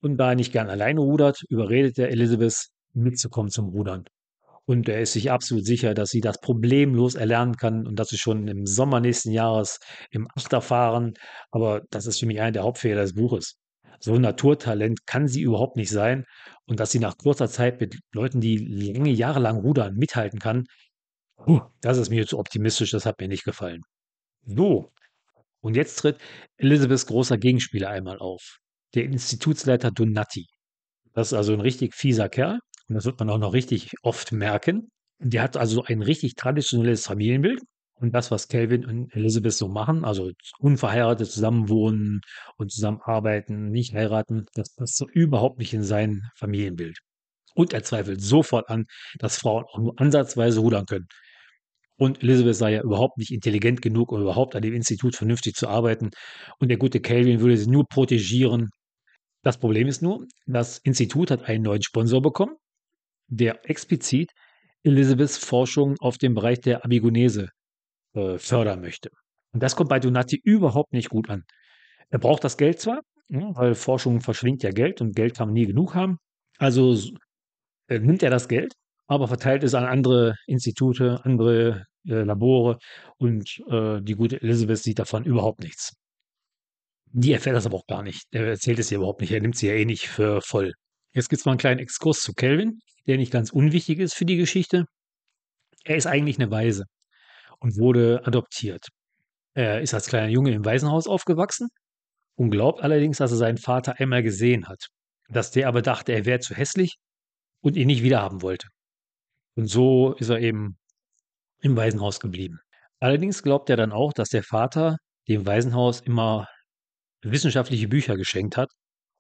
und 0.01 0.19
da 0.19 0.31
er 0.31 0.35
nicht 0.35 0.53
gern 0.53 0.69
alleine 0.69 1.01
rudert, 1.01 1.43
überredet 1.49 1.99
er 1.99 2.11
Elizabeth, 2.11 2.69
mitzukommen 2.93 3.51
zum 3.51 3.69
Rudern. 3.69 4.05
Und 4.67 4.89
er 4.89 5.01
ist 5.01 5.15
sich 5.15 5.31
absolut 5.31 5.65
sicher, 5.65 5.95
dass 5.95 6.11
sie 6.11 6.21
das 6.21 6.41
problemlos 6.41 7.15
erlernen 7.15 7.57
kann 7.57 7.87
und 7.87 7.97
dass 7.97 8.09
sie 8.09 8.19
schon 8.19 8.47
im 8.47 8.67
Sommer 8.67 9.01
nächsten 9.01 9.33
Jahres 9.33 9.79
im 10.11 10.29
Achter 10.37 10.61
fahren. 10.61 11.15
Aber 11.51 11.81
das 11.91 12.07
ist 12.07 12.21
für 12.21 12.27
mich 12.27 12.41
einer 12.41 12.53
der 12.53 12.63
Hauptfehler 12.63 13.03
des 13.03 13.15
Buches. 13.15 13.57
So 14.01 14.15
ein 14.15 14.21
Naturtalent 14.23 15.07
kann 15.07 15.29
sie 15.29 15.43
überhaupt 15.43 15.77
nicht 15.77 15.91
sein. 15.91 16.25
Und 16.67 16.81
dass 16.81 16.91
sie 16.91 16.99
nach 16.99 17.17
kurzer 17.19 17.49
Zeit 17.49 17.81
mit 17.81 17.99
Leuten, 18.13 18.41
die 18.41 18.57
lange 18.57 19.11
Jahre 19.11 19.41
lang 19.41 19.59
rudern, 19.59 19.95
mithalten 19.97 20.39
kann, 20.39 20.65
das 21.81 21.99
ist 21.99 22.11
mir 22.11 22.27
zu 22.27 22.39
optimistisch, 22.39 22.93
das 22.93 23.07
hat 23.07 23.21
mir 23.21 23.29
nicht 23.29 23.45
gefallen. 23.45 23.83
So, 24.45 24.93
und 25.61 25.77
jetzt 25.77 25.97
tritt 25.97 26.19
Elizabeths 26.57 27.07
großer 27.07 27.39
Gegenspieler 27.39 27.89
einmal 27.89 28.19
auf, 28.19 28.59
der 28.95 29.05
Institutsleiter 29.05 29.91
Donati. 29.91 30.47
Das 31.15 31.29
ist 31.29 31.35
also 31.35 31.53
ein 31.53 31.61
richtig 31.61 31.95
fieser 31.95 32.29
Kerl 32.29 32.59
und 32.89 32.95
das 32.95 33.05
wird 33.05 33.19
man 33.21 33.31
auch 33.31 33.39
noch 33.39 33.53
richtig 33.53 33.93
oft 34.03 34.33
merken. 34.33 34.91
Der 35.19 35.43
hat 35.43 35.57
also 35.57 35.85
ein 35.85 36.03
richtig 36.03 36.35
traditionelles 36.35 37.07
Familienbild 37.07 37.61
und 38.03 38.13
das, 38.13 38.33
was 38.33 38.49
Calvin 38.49 38.85
und 38.85 39.15
Elizabeth 39.15 39.53
so 39.53 39.69
machen, 39.69 40.05
also 40.05 40.33
unverheiratet 40.59 41.31
zusammenwohnen 41.31 42.21
und 42.57 42.73
zusammenarbeiten, 42.73 43.71
nicht 43.71 43.95
heiraten, 43.95 44.47
das 44.55 44.75
passt 44.75 44.97
so 44.97 45.07
überhaupt 45.09 45.59
nicht 45.59 45.73
in 45.73 45.85
sein 45.85 46.23
Familienbild. 46.35 46.99
Und 47.55 47.73
er 47.73 47.85
zweifelt 47.85 48.21
sofort 48.21 48.69
an, 48.69 48.87
dass 49.19 49.37
Frauen 49.39 49.65
auch 49.65 49.79
nur 49.79 50.01
ansatzweise 50.01 50.59
rudern 50.61 50.85
können. 50.87 51.07
Und 51.97 52.25
Elizabeth 52.25 52.57
sei 52.57 52.73
ja 52.73 52.83
überhaupt 52.83 53.19
nicht 53.19 53.31
intelligent 53.31 53.83
genug, 53.83 54.11
um 54.11 54.21
überhaupt 54.21 54.57
an 54.57 54.63
dem 54.63 54.75
Institut 54.75 55.15
vernünftig 55.15 55.55
zu 55.55 55.69
arbeiten. 55.69 56.11
Und 56.59 56.69
der 56.71 56.79
gute 56.79 57.01
Calvin 57.01 57.41
würde 57.41 57.57
sie 57.57 57.71
nur 57.71 57.87
protegieren. 57.87 58.71
Das 59.45 59.59
Problem 59.59 59.87
ist 59.87 60.03
nur, 60.03 60.27
das 60.47 60.79
Institut 60.79 61.31
hat 61.31 61.45
einen 61.45 61.63
neuen 61.63 61.83
Sponsor 61.83 62.21
bekommen, 62.21 62.57
der 63.29 63.71
explizit 63.71 64.33
Elizabeths 64.83 65.39
Forschung 65.39 65.95
auf 66.01 66.19
dem 66.19 66.35
Bereich 66.35 66.61
der 66.61 66.85
Abigonese 66.85 67.49
äh, 68.15 68.39
fördern 68.39 68.81
möchte. 68.81 69.11
Und 69.53 69.63
das 69.63 69.77
kommt 69.77 69.91
bei 69.91 70.01
Donati 70.01 70.41
überhaupt 70.43 70.93
nicht 70.93 71.11
gut 71.11 71.29
an. 71.31 71.45
Er 72.11 72.19
braucht 72.19 72.45
das 72.45 72.57
Geld 72.57 72.81
zwar, 72.81 73.01
ja, 73.29 73.51
weil 73.55 73.75
Forschung 73.75 74.21
verschlingt 74.21 74.63
ja 74.63 74.71
Geld 74.71 75.01
und 75.01 75.15
Geld 75.15 75.37
kann 75.37 75.49
man 75.49 75.55
nie 75.55 75.67
genug 75.67 75.95
haben. 75.95 76.19
Also 76.59 76.97
äh, 77.89 77.99
nimmt 77.99 78.23
er 78.23 78.31
das 78.31 78.49
Geld, 78.49 78.75
aber 79.07 79.29
verteilt 79.29 79.63
es 79.65 79.75
an 79.75 79.85
andere 79.85 80.35
Institute, 80.47 81.21
andere 81.25 81.87
äh, 82.07 82.23
Labore 82.23 82.79
und 83.19 83.49
äh, 83.71 84.01
die 84.03 84.15
gute 84.15 84.41
Elizabeth 84.43 84.79
sieht 84.79 84.99
davon 84.99 85.25
überhaupt 85.25 85.61
nichts. 85.61 85.95
Die 87.15 87.33
erfährt 87.33 87.57
das 87.57 87.67
aber 87.67 87.77
auch 87.77 87.87
gar 87.87 88.03
nicht. 88.03 88.25
Er 88.31 88.47
erzählt 88.47 88.79
es 88.79 88.91
ihr 88.91 88.99
überhaupt 88.99 89.21
nicht. 89.21 89.33
Er 89.33 89.41
nimmt 89.41 89.57
sie 89.57 89.69
ja 89.69 89.75
eh 89.75 89.85
nicht 89.85 90.09
für 90.09 90.41
voll. 90.41 90.73
Jetzt 91.13 91.29
gibt 91.29 91.41
es 91.41 91.45
mal 91.45 91.53
einen 91.53 91.59
kleinen 91.59 91.81
Exkurs 91.81 92.21
zu 92.21 92.33
Kelvin, 92.33 92.79
der 93.07 93.19
nicht 93.19 93.33
ganz 93.33 93.51
unwichtig 93.51 93.99
ist 93.99 94.15
für 94.15 94.25
die 94.25 94.37
Geschichte. 94.37 94.87
Er 95.85 95.97
ist 95.97 96.07
eigentlich 96.07 96.39
eine 96.39 96.51
Weise 96.51 96.85
und 97.63 97.79
wurde 97.79 98.23
adoptiert. 98.25 98.89
Er 99.55 99.81
ist 99.81 99.95
als 99.95 100.07
kleiner 100.07 100.29
Junge 100.29 100.53
im 100.53 100.65
Waisenhaus 100.65 101.07
aufgewachsen 101.07 101.69
und 102.35 102.51
glaubt 102.51 102.83
allerdings, 102.83 103.19
dass 103.19 103.31
er 103.31 103.37
seinen 103.37 103.59
Vater 103.59 104.01
einmal 104.01 104.23
gesehen 104.23 104.69
hat. 104.69 104.89
Dass 105.29 105.51
der 105.53 105.69
aber 105.69 105.83
dachte, 105.83 106.13
er 106.13 106.25
wäre 106.25 106.41
zu 106.41 106.55
hässlich 106.55 106.97
und 107.61 107.77
ihn 107.77 107.87
nicht 107.87 108.03
wiederhaben 108.03 108.43
wollte. 108.43 108.69
Und 109.55 109.67
so 109.69 110.15
ist 110.15 110.31
er 110.31 110.41
eben 110.41 110.79
im 111.61 111.77
Waisenhaus 111.77 112.19
geblieben. 112.21 112.59
Allerdings 112.99 113.43
glaubt 113.43 113.71
er 113.71 113.77
dann 113.77 113.93
auch, 113.93 114.13
dass 114.13 114.31
der 114.31 114.43
Vater 114.43 114.97
dem 115.29 115.47
Waisenhaus 115.47 116.01
immer 116.01 116.49
wissenschaftliche 117.23 117.89
Bücher 117.89 118.17
geschenkt 118.17 118.57
hat. 118.57 118.71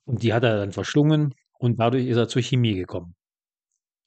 Und 0.05 0.23
die 0.23 0.33
hat 0.33 0.43
er 0.43 0.57
dann 0.57 0.73
verschlungen 0.73 1.35
und 1.59 1.79
dadurch 1.79 2.07
ist 2.07 2.17
er 2.17 2.29
zur 2.29 2.43
Chemie 2.43 2.75
gekommen. 2.75 3.15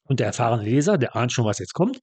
Und 0.04 0.20
der 0.20 0.28
erfahrene 0.28 0.64
Leser, 0.64 0.98
der 0.98 1.16
ahnt 1.16 1.32
schon, 1.32 1.46
was 1.46 1.60
jetzt 1.60 1.74
kommt. 1.74 2.00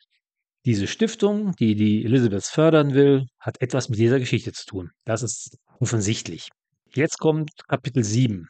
Diese 0.64 0.86
Stiftung, 0.86 1.56
die 1.56 1.74
die 1.74 2.04
Elizabeth 2.04 2.44
fördern 2.44 2.94
will, 2.94 3.26
hat 3.40 3.60
etwas 3.60 3.88
mit 3.88 3.98
dieser 3.98 4.20
Geschichte 4.20 4.52
zu 4.52 4.64
tun. 4.64 4.90
Das 5.04 5.22
ist 5.22 5.58
offensichtlich. 5.80 6.50
Jetzt 6.94 7.18
kommt 7.18 7.50
Kapitel 7.68 8.04
7 8.04 8.48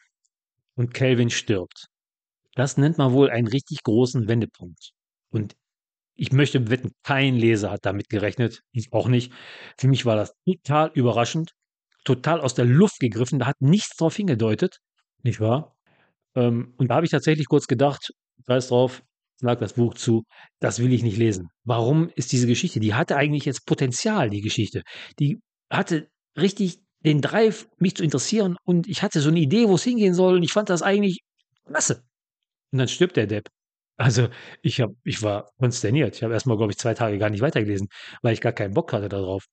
und 0.75 0.93
Calvin 0.93 1.31
stirbt. 1.31 1.87
Das 2.55 2.77
nennt 2.77 2.99
man 2.99 3.13
wohl 3.13 3.31
einen 3.31 3.47
richtig 3.47 3.83
großen 3.83 4.29
Wendepunkt. 4.29 4.91
Und 5.31 5.55
ich 6.15 6.33
möchte 6.33 6.71
wetten, 6.71 6.93
kein 7.03 7.37
Leser 7.37 7.71
hat 7.71 7.87
damit 7.87 8.11
gerechnet. 8.11 8.61
Ich 8.73 8.93
auch 8.93 9.09
nicht. 9.09 9.33
Für 9.79 9.89
mich 9.89 10.05
war 10.05 10.17
das 10.17 10.35
total 10.45 10.91
überraschend, 10.95 11.53
total 12.05 12.41
aus 12.41 12.55
der 12.55 12.67
Luft 12.67 12.99
gegriffen. 13.01 13.39
Da 13.39 13.47
hat 13.47 13.61
nichts 13.61 13.97
drauf 13.97 14.17
hingedeutet, 14.17 14.79
nicht 15.23 15.41
wahr? 15.41 15.75
Ähm, 16.35 16.75
und 16.77 16.89
da 16.89 16.97
habe 16.97 17.07
ich 17.07 17.13
tatsächlich 17.13 17.47
kurz 17.47 17.67
gedacht, 17.67 18.13
weiß 18.47 18.69
drauf, 18.69 19.03
lag 19.43 19.59
das 19.59 19.75
Buch 19.75 19.95
zu, 19.95 20.25
das 20.61 20.79
will 20.79 20.93
ich 20.93 21.03
nicht 21.03 21.19
lesen. 21.19 21.49
Warum 21.65 22.11
ist 22.15 22.33
diese 22.33 22.47
Geschichte? 22.47 22.81
Die 22.81 22.95
hatte 22.95 23.17
eigentlich 23.17 23.45
jetzt 23.45 23.67
Potenzial, 23.67 24.31
die 24.31 24.41
Geschichte. 24.41 24.83
Die 25.19 25.41
hatte 25.71 26.09
richtig 26.37 26.79
den 27.01 27.21
Drive, 27.21 27.69
mich 27.79 27.97
zu 27.97 28.05
interessieren 28.05 28.57
und 28.65 28.87
ich 28.87 29.03
hatte 29.03 29.21
so 29.21 29.29
eine 29.29 29.41
Idee, 29.41 29.69
wo 29.69 29.75
es 29.75 29.83
hingehen 29.83 30.15
soll 30.15 30.37
und 30.37 30.43
ich 30.43 30.53
fand 30.53 30.71
das 30.71 30.83
eigentlich 30.83 31.21
klasse. 31.67 32.05
Und 32.71 32.79
dann 32.79 32.89
stirbt 32.89 33.17
der 33.17 33.27
Depp. 33.27 33.49
Also 33.97 34.29
ich 34.63 34.81
habe, 34.81 34.95
ich 35.05 35.23
war 35.23 35.51
konsterniert. 35.59 36.17
Ich 36.17 36.23
habe 36.23 36.33
erstmal, 36.33 36.57
glaube 36.57 36.73
ich, 36.73 36.79
zwei 36.79 36.95
Tage 36.95 37.19
gar 37.19 37.31
nicht 37.31 37.43
weitergelesen, 37.43 37.89
weil 38.23 38.33
ich 38.33 38.41
gar 38.41 38.53
keinen 38.53 38.75
Bock 38.75 38.93
hatte 38.93 39.09
darauf. 39.09 39.45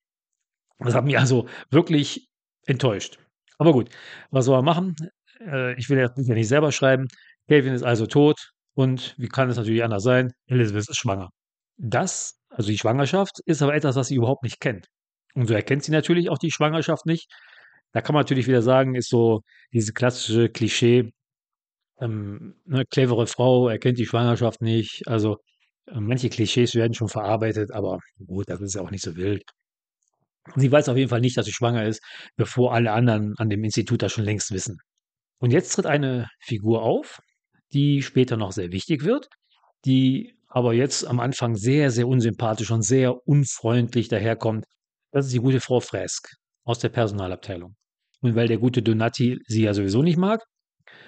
Das 0.80 0.93
hat 0.93 1.06
mich 1.06 1.17
also 1.17 1.47
wirklich 1.71 2.30
enttäuscht. 2.65 3.19
Aber 3.58 3.73
gut, 3.73 3.89
was 4.32 4.45
soll 4.45 4.56
man 4.58 4.65
machen? 4.65 4.95
Äh, 5.41 5.78
ich 5.78 5.89
will 5.89 5.97
ja 5.99 6.12
nicht 6.15 6.47
selber 6.47 6.71
schreiben. 6.71 7.08
Calvin 7.47 7.73
ist 7.73 7.84
also 7.84 8.06
tot 8.06 8.52
und 8.80 9.13
wie 9.18 9.28
kann 9.28 9.50
es 9.50 9.58
natürlich 9.58 9.84
anders 9.84 10.04
sein? 10.04 10.32
Elizabeth 10.48 10.88
ist 10.88 10.98
schwanger. 10.98 11.32
Das, 11.76 12.39
also 12.50 12.70
die 12.70 12.78
Schwangerschaft, 12.78 13.42
ist 13.46 13.62
aber 13.62 13.76
etwas, 13.76 13.98
was 13.98 14.08
sie 14.08 14.15
überhaupt 14.15 14.44
nicht 14.44 14.62
kennt. 14.62 14.88
Und 15.36 15.48
so 15.48 15.54
erkennt 15.54 15.84
sie 15.84 15.92
natürlich 15.92 16.30
auch 16.30 16.38
die 16.38 16.50
Schwangerschaft 16.50 17.06
nicht. 17.06 17.28
Da 17.92 18.00
kann 18.00 18.13
man 18.13 18.22
natürlich 18.22 18.48
wieder 18.48 18.62
sagen, 18.62 18.96
ist 18.96 19.10
so 19.10 19.42
diese 19.74 19.92
klassische 19.92 20.48
Klischee, 20.48 21.12
ähm, 22.00 22.56
ne, 22.63 22.86
clevere 22.89 23.28
Frau 23.28 23.68
erkennt 23.68 24.00
die 24.00 24.06
Schwangerschaft 24.06 24.62
nicht. 24.62 25.02
Also 25.08 25.39
äh, 25.88 26.00
manche 26.00 26.30
Klischees 26.30 26.74
werden 26.74 26.94
schon 26.94 27.10
verarbeitet, 27.10 27.72
aber 27.74 28.00
gut, 28.26 28.46
das 28.48 28.62
ist 28.62 28.76
ja 28.76 28.82
auch 28.82 28.92
nicht 28.92 29.04
so 29.04 29.18
wild. 29.18 29.44
Sie 30.56 30.72
weiß 30.72 30.88
auf 30.88 30.96
jeden 30.96 31.10
Fall 31.10 31.20
nicht, 31.20 31.36
dass 31.36 31.46
sie 31.48 31.52
schwanger 31.52 31.84
ist, 31.86 32.02
bevor 32.38 32.74
alle 32.74 32.94
anderen 32.94 33.34
an 33.39 33.50
dem 33.50 33.62
Institut 33.62 34.02
das 34.02 34.13
schon 34.13 34.24
längst 34.24 34.52
wissen. 34.52 34.78
Und 35.39 35.52
jetzt 35.52 35.74
tritt 35.74 35.86
eine 35.86 36.30
Figur 36.39 36.82
auf, 36.84 37.20
die 37.73 38.01
später 38.01 38.38
noch 38.38 38.51
sehr 38.51 38.71
wichtig 38.71 39.03
wird, 39.03 39.27
die 39.86 40.36
aber 40.47 40.73
jetzt 40.73 41.08
am 41.08 41.19
Anfang 41.19 41.55
sehr, 41.55 41.91
sehr 41.91 42.08
unsympathisch 42.08 42.71
und 42.71 42.82
sehr 42.82 43.27
unfreundlich 43.27 44.08
daherkommt. 44.08 44.65
Das 45.12 45.25
ist 45.25 45.34
die 45.34 45.39
gute 45.39 45.60
Frau 45.60 45.79
Fresk 45.79 46.29
aus 46.63 46.79
der 46.79 46.89
Personalabteilung. 46.89 47.75
Und 48.21 48.36
weil 48.36 48.47
der 48.47 48.58
gute 48.58 48.82
Donati 48.82 49.39
sie 49.47 49.63
ja 49.63 49.73
sowieso 49.73 50.01
nicht 50.01 50.17
mag, 50.17 50.41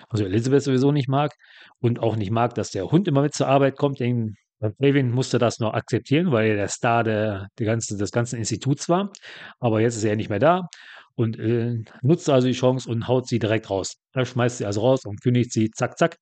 also 0.09 0.25
Elisabeth 0.25 0.63
sowieso 0.63 0.91
nicht 0.91 1.07
mag 1.07 1.33
und 1.79 1.99
auch 1.99 2.15
nicht 2.15 2.31
mag, 2.31 2.53
dass 2.55 2.71
der 2.71 2.91
Hund 2.91 3.07
immer 3.07 3.21
mit 3.21 3.33
zur 3.33 3.47
Arbeit 3.47 3.77
kommt. 3.77 3.99
Den, 3.99 4.35
Kevin 4.79 5.11
musste 5.11 5.39
das 5.39 5.59
noch 5.59 5.73
akzeptieren, 5.73 6.31
weil 6.31 6.51
er 6.51 6.55
der 6.55 6.67
Star 6.67 7.03
der, 7.03 7.47
der 7.57 7.65
ganzen, 7.65 7.97
des 7.97 8.11
ganzen 8.11 8.37
Instituts 8.37 8.89
war. 8.89 9.11
Aber 9.59 9.81
jetzt 9.81 9.95
ist 9.95 10.03
er 10.03 10.15
nicht 10.15 10.29
mehr 10.29 10.39
da 10.39 10.67
und 11.15 11.39
äh, 11.39 11.77
nutzt 12.01 12.29
also 12.29 12.47
die 12.47 12.53
Chance 12.53 12.89
und 12.89 13.07
haut 13.07 13.27
sie 13.27 13.39
direkt 13.39 13.69
raus. 13.69 13.95
Er 14.13 14.25
schmeißt 14.25 14.59
sie 14.59 14.65
also 14.65 14.81
raus 14.81 15.05
und 15.05 15.21
kündigt 15.21 15.51
sie, 15.51 15.71
zack, 15.71 15.97
zack. 15.97 16.17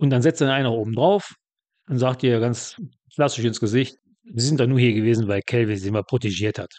Und 0.00 0.08
dann 0.08 0.22
setzt 0.22 0.40
er 0.40 0.50
einer 0.50 0.72
oben 0.72 0.94
drauf 0.94 1.34
und 1.86 1.98
sagt 1.98 2.22
ihr 2.22 2.40
ganz 2.40 2.76
klassisch 3.14 3.44
ins 3.44 3.60
Gesicht, 3.60 3.96
sie 4.24 4.46
sind 4.46 4.58
da 4.58 4.66
nur 4.66 4.80
hier 4.80 4.94
gewesen, 4.94 5.28
weil 5.28 5.42
Kelvin 5.42 5.76
sie 5.76 5.90
mal 5.90 6.04
protegiert 6.04 6.58
hat. 6.58 6.72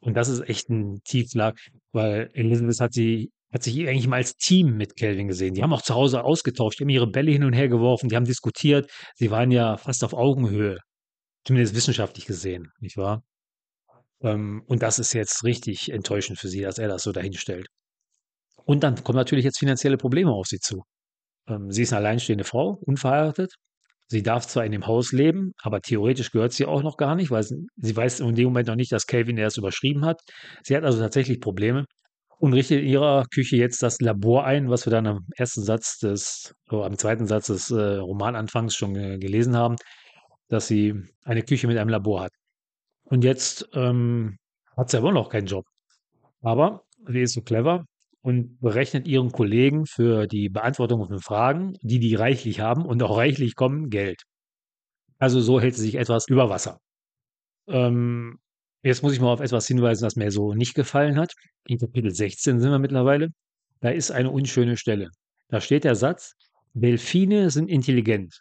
Und 0.00 0.14
das 0.14 0.28
ist 0.28 0.48
echt 0.48 0.70
ein 0.70 1.00
Tiefschlag, 1.02 1.58
weil 1.90 2.30
Elizabeth 2.34 2.80
hat 2.80 2.92
sie 2.92 3.32
hat 3.52 3.62
sich 3.62 3.76
eigentlich 3.88 4.06
mal 4.06 4.16
als 4.16 4.36
Team 4.36 4.76
mit 4.76 4.94
Kelvin 4.94 5.26
gesehen. 5.26 5.54
Die 5.54 5.62
haben 5.62 5.72
auch 5.72 5.82
zu 5.82 5.94
Hause 5.94 6.22
ausgetauscht, 6.22 6.78
die 6.78 6.84
haben 6.84 6.90
ihre 6.90 7.10
Bälle 7.10 7.32
hin 7.32 7.44
und 7.44 7.54
her 7.54 7.68
geworfen, 7.68 8.08
die 8.08 8.14
haben 8.14 8.26
diskutiert. 8.26 8.90
Sie 9.16 9.30
waren 9.30 9.50
ja 9.50 9.76
fast 9.78 10.04
auf 10.04 10.12
Augenhöhe, 10.12 10.78
zumindest 11.44 11.74
wissenschaftlich 11.74 12.26
gesehen, 12.26 12.70
nicht 12.78 12.98
wahr? 12.98 13.24
Ähm, 14.20 14.62
und 14.66 14.82
das 14.82 14.98
ist 14.98 15.12
jetzt 15.12 15.44
richtig 15.44 15.90
enttäuschend 15.90 16.38
für 16.38 16.48
sie, 16.48 16.60
dass 16.60 16.78
er 16.78 16.88
das 16.88 17.02
so 17.02 17.10
dahinstellt. 17.10 17.66
Und 18.64 18.84
dann 18.84 19.02
kommen 19.02 19.16
natürlich 19.16 19.46
jetzt 19.46 19.58
finanzielle 19.58 19.96
Probleme 19.96 20.30
auf 20.30 20.46
sie 20.46 20.58
zu. 20.58 20.84
Ähm, 21.48 21.70
sie 21.70 21.82
ist 21.82 21.92
eine 21.92 22.06
alleinstehende 22.06 22.44
Frau, 22.44 22.78
unverheiratet. 22.82 23.54
Sie 24.10 24.22
darf 24.22 24.46
zwar 24.46 24.64
in 24.64 24.72
dem 24.72 24.86
Haus 24.86 25.12
leben, 25.12 25.52
aber 25.62 25.80
theoretisch 25.82 26.30
gehört 26.30 26.52
sie 26.52 26.64
auch 26.64 26.82
noch 26.82 26.96
gar 26.96 27.14
nicht, 27.14 27.30
weil 27.30 27.42
sie, 27.42 27.66
sie 27.76 27.94
weiß 27.96 28.20
in 28.20 28.34
dem 28.34 28.46
Moment 28.46 28.68
noch 28.68 28.76
nicht, 28.76 28.92
dass 28.92 29.06
Kelvin 29.06 29.36
das 29.36 29.58
überschrieben 29.58 30.04
hat. 30.06 30.20
Sie 30.62 30.74
hat 30.76 30.84
also 30.84 30.98
tatsächlich 30.98 31.40
Probleme 31.40 31.84
und 32.38 32.54
richtet 32.54 32.80
in 32.80 32.88
ihrer 32.88 33.24
Küche 33.34 33.56
jetzt 33.56 33.82
das 33.82 34.00
Labor 34.00 34.44
ein, 34.44 34.70
was 34.70 34.86
wir 34.86 34.90
dann 34.90 35.06
am 35.06 35.26
ersten 35.36 35.62
Satz 35.62 35.98
des, 35.98 36.54
oder 36.70 36.86
am 36.86 36.96
zweiten 36.96 37.26
Satz 37.26 37.48
des 37.48 37.70
äh, 37.70 37.96
Romananfangs 37.96 38.76
schon 38.76 38.96
äh, 38.96 39.18
gelesen 39.18 39.56
haben, 39.56 39.76
dass 40.48 40.68
sie 40.68 40.94
eine 41.24 41.42
Küche 41.42 41.66
mit 41.66 41.76
einem 41.76 41.90
Labor 41.90 42.22
hat. 42.22 42.32
Und 43.04 43.24
jetzt 43.24 43.68
ähm, 43.74 44.38
hat 44.76 44.90
sie 44.90 44.98
aber 44.98 45.12
noch 45.12 45.28
keinen 45.30 45.46
Job. 45.46 45.64
Aber 46.42 46.84
sie 47.06 47.22
ist 47.22 47.34
so 47.34 47.42
clever 47.42 47.84
und 48.22 48.60
berechnet 48.60 49.06
ihren 49.06 49.32
Kollegen 49.32 49.86
für 49.86 50.26
die 50.26 50.48
Beantwortung 50.48 51.06
von 51.06 51.20
Fragen, 51.20 51.74
die 51.82 51.98
die 51.98 52.14
reichlich 52.14 52.60
haben 52.60 52.84
und 52.84 53.02
auch 53.02 53.16
reichlich 53.16 53.54
kommen, 53.54 53.90
Geld. 53.90 54.22
Also 55.18 55.40
so 55.40 55.60
hält 55.60 55.74
sie 55.74 55.82
sich 55.82 55.96
etwas 55.96 56.28
über 56.28 56.50
Wasser. 56.50 56.78
Ähm, 57.68 58.38
Jetzt 58.82 59.02
muss 59.02 59.12
ich 59.12 59.20
mal 59.20 59.32
auf 59.32 59.40
etwas 59.40 59.66
hinweisen, 59.66 60.04
das 60.04 60.16
mir 60.16 60.30
so 60.30 60.54
nicht 60.54 60.74
gefallen 60.74 61.16
hat. 61.18 61.32
In 61.66 61.78
Kapitel 61.78 62.10
16 62.12 62.60
sind 62.60 62.70
wir 62.70 62.78
mittlerweile. 62.78 63.30
Da 63.80 63.90
ist 63.90 64.10
eine 64.10 64.30
unschöne 64.30 64.76
Stelle. 64.76 65.10
Da 65.48 65.60
steht 65.60 65.84
der 65.84 65.94
Satz, 65.96 66.34
Delfine 66.74 67.50
sind 67.50 67.68
intelligent. 67.68 68.40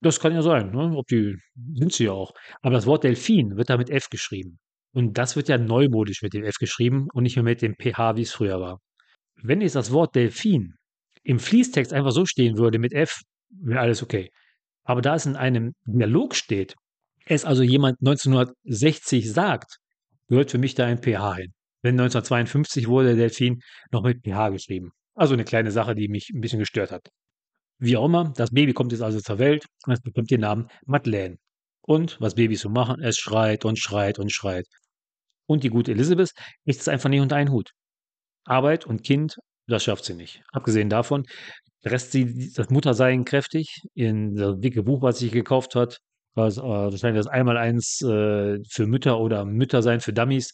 Das 0.00 0.20
kann 0.20 0.34
ja 0.34 0.42
sein, 0.42 0.72
ne? 0.72 0.92
ob 0.96 1.06
die 1.06 1.36
sind 1.74 1.92
sie 1.92 2.04
ja 2.04 2.12
auch. 2.12 2.32
Aber 2.62 2.74
das 2.74 2.86
Wort 2.86 3.04
Delfin 3.04 3.56
wird 3.56 3.70
da 3.70 3.76
mit 3.76 3.90
F 3.90 4.10
geschrieben. 4.10 4.58
Und 4.92 5.16
das 5.18 5.36
wird 5.36 5.48
ja 5.48 5.58
neumodisch 5.58 6.22
mit 6.22 6.34
dem 6.34 6.44
F 6.44 6.56
geschrieben 6.58 7.06
und 7.12 7.22
nicht 7.22 7.36
mehr 7.36 7.44
mit 7.44 7.62
dem 7.62 7.74
PH, 7.74 8.16
wie 8.16 8.22
es 8.22 8.32
früher 8.32 8.60
war. 8.60 8.80
Wenn 9.42 9.60
jetzt 9.60 9.76
das 9.76 9.92
Wort 9.92 10.14
Delfin 10.14 10.74
im 11.22 11.38
Fließtext 11.38 11.92
einfach 11.92 12.12
so 12.12 12.26
stehen 12.26 12.58
würde 12.58 12.78
mit 12.78 12.92
F, 12.92 13.20
wäre 13.50 13.80
alles 13.80 14.02
okay. 14.02 14.30
Aber 14.84 15.02
da 15.02 15.14
es 15.14 15.26
in 15.26 15.36
einem 15.36 15.74
Dialog 15.86 16.34
steht, 16.34 16.74
es 17.26 17.44
also 17.44 17.62
jemand 17.62 17.98
1960 18.00 19.30
sagt, 19.30 19.78
gehört 20.28 20.50
für 20.50 20.58
mich 20.58 20.74
da 20.74 20.86
ein 20.86 21.02
PH 21.02 21.36
hin. 21.36 21.52
Wenn 21.82 21.94
1952 21.94 22.88
wurde 22.88 23.08
der 23.08 23.16
Delfin 23.16 23.60
noch 23.92 24.02
mit 24.02 24.22
PH 24.24 24.50
geschrieben. 24.50 24.90
Also 25.14 25.34
eine 25.34 25.44
kleine 25.44 25.70
Sache, 25.70 25.94
die 25.94 26.08
mich 26.08 26.30
ein 26.34 26.40
bisschen 26.40 26.58
gestört 26.58 26.90
hat. 26.90 27.08
Wie 27.78 27.96
auch 27.96 28.06
immer, 28.06 28.32
das 28.36 28.50
Baby 28.50 28.72
kommt 28.72 28.92
jetzt 28.92 29.02
also 29.02 29.20
zur 29.20 29.38
Welt 29.38 29.66
und 29.86 29.92
es 29.92 30.00
bekommt 30.00 30.30
den 30.30 30.40
Namen 30.40 30.68
Madeleine. 30.86 31.36
Und 31.82 32.20
was 32.20 32.34
Babys 32.34 32.60
so 32.60 32.68
machen, 32.68 33.00
es 33.02 33.18
schreit 33.18 33.64
und 33.64 33.78
schreit 33.78 34.18
und 34.18 34.32
schreit. 34.32 34.66
Und 35.46 35.64
die 35.64 35.70
gute 35.70 35.92
Elizabeth 35.92 36.32
kriegt 36.64 36.80
es 36.80 36.88
einfach 36.88 37.08
nicht 37.08 37.20
unter 37.20 37.36
einen 37.36 37.50
Hut. 37.50 37.70
Arbeit 38.48 38.86
und 38.86 39.04
Kind, 39.04 39.36
das 39.66 39.84
schafft 39.84 40.04
sie 40.04 40.14
nicht. 40.14 40.42
Abgesehen 40.52 40.88
davon 40.88 41.24
presst 41.82 42.12
sie 42.12 42.52
das 42.52 42.70
Muttersein 42.70 43.24
kräftig 43.24 43.82
in 43.94 44.34
das 44.34 44.58
dicke 44.58 44.82
Buch, 44.82 45.02
was 45.02 45.18
sie 45.18 45.30
gekauft 45.30 45.74
hat. 45.74 45.98
Was, 46.34 46.56
äh, 46.58 46.62
wahrscheinlich 46.62 47.24
das 47.24 47.32
Einmaleins 47.32 48.00
äh, 48.02 48.58
für 48.68 48.86
Mütter 48.86 49.18
oder 49.18 49.44
Müttersein 49.44 50.00
für 50.00 50.12
Dummies. 50.12 50.52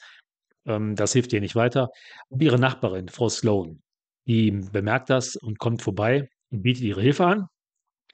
Ähm, 0.67 0.95
das 0.97 1.13
hilft 1.13 1.33
ihr 1.33 1.41
nicht 1.41 1.57
weiter. 1.57 1.89
Und 2.29 2.43
ihre 2.43 2.59
Nachbarin, 2.59 3.09
Frau 3.09 3.29
Sloan, 3.29 3.83
die 4.27 4.51
bemerkt 4.51 5.11
das 5.11 5.37
und 5.37 5.59
kommt 5.59 5.83
vorbei 5.83 6.29
und 6.51 6.63
bietet 6.63 6.85
ihre 6.85 7.03
Hilfe 7.03 7.27
an. 7.27 7.47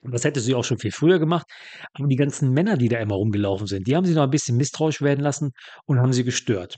Das 0.03 0.25
hätte 0.25 0.41
sie 0.41 0.55
auch 0.55 0.63
schon 0.63 0.79
viel 0.79 0.91
früher 0.91 1.19
gemacht. 1.19 1.45
Aber 1.93 2.07
die 2.07 2.15
ganzen 2.15 2.51
Männer, 2.51 2.77
die 2.77 2.89
da 2.89 2.99
immer 2.99 3.15
rumgelaufen 3.15 3.67
sind, 3.67 3.87
die 3.87 3.95
haben 3.95 4.05
sie 4.05 4.15
noch 4.15 4.23
ein 4.23 4.31
bisschen 4.31 4.57
misstrauisch 4.57 5.01
werden 5.01 5.21
lassen 5.21 5.51
und 5.85 5.99
haben 5.99 6.13
sie 6.13 6.23
gestört. 6.23 6.77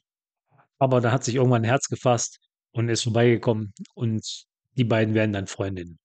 Aber 0.79 1.01
da 1.01 1.11
hat 1.11 1.23
sich 1.23 1.35
irgendwann 1.35 1.61
ein 1.63 1.69
Herz 1.69 1.87
gefasst 1.87 2.39
und 2.73 2.89
ist 2.89 3.03
vorbeigekommen 3.03 3.73
und 3.93 4.45
die 4.75 4.83
beiden 4.83 5.13
werden 5.13 5.33
dann 5.33 5.47
Freundinnen. 5.47 5.99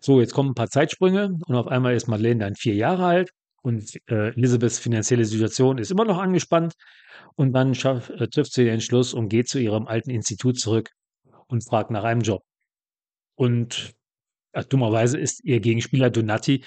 So, 0.00 0.20
jetzt 0.20 0.32
kommen 0.32 0.50
ein 0.50 0.54
paar 0.54 0.70
Zeitsprünge 0.70 1.38
und 1.46 1.54
auf 1.54 1.68
einmal 1.68 1.94
ist 1.94 2.08
Madeleine 2.08 2.40
dann 2.40 2.54
vier 2.54 2.74
Jahre 2.74 3.04
alt 3.04 3.30
und 3.62 3.96
äh, 4.08 4.28
Elisabeths 4.30 4.78
finanzielle 4.78 5.24
Situation 5.24 5.78
ist 5.78 5.90
immer 5.90 6.04
noch 6.04 6.18
angespannt 6.18 6.74
und 7.36 7.52
dann 7.52 7.74
schaff, 7.74 8.08
äh, 8.10 8.28
trifft 8.28 8.52
sie 8.52 8.64
den 8.64 8.74
Entschluss 8.74 9.14
und 9.14 9.28
geht 9.28 9.48
zu 9.48 9.58
ihrem 9.58 9.86
alten 9.86 10.10
Institut 10.10 10.58
zurück 10.58 10.90
und 11.48 11.64
fragt 11.66 11.90
nach 11.90 12.04
einem 12.04 12.22
Job. 12.22 12.42
Und 13.34 13.94
äh, 14.52 14.64
dummerweise 14.64 15.18
ist 15.18 15.44
ihr 15.44 15.60
Gegenspieler 15.60 16.10
Donati 16.10 16.64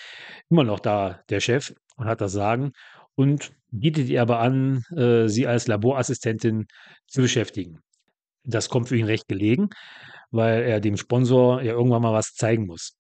immer 0.50 0.64
noch 0.64 0.80
da, 0.80 1.22
der 1.30 1.40
Chef, 1.40 1.74
und 1.96 2.08
hat 2.08 2.22
das 2.22 2.34
Sagen 2.34 2.72
und 3.16 3.52
bietet 3.72 4.10
ihr 4.10 4.22
aber 4.22 4.40
an, 4.40 4.84
äh, 4.96 5.28
sie 5.28 5.48
als 5.48 5.68
Laborassistentin 5.68 6.66
zu 7.08 7.22
beschäftigen. 7.22 7.80
Das 8.44 8.70
kommt 8.70 8.90
für 8.90 8.98
ihn 8.98 9.06
recht 9.06 9.28
gelegen, 9.28 9.70
weil 10.32 10.64
er 10.64 10.80
dem 10.80 10.98
Sponsor 10.98 11.62
ja 11.62 11.74
irgendwann 11.74 12.02
mal 12.02 12.14
was 12.14 12.34
zeigen 12.34 12.66
muss. 12.66 12.96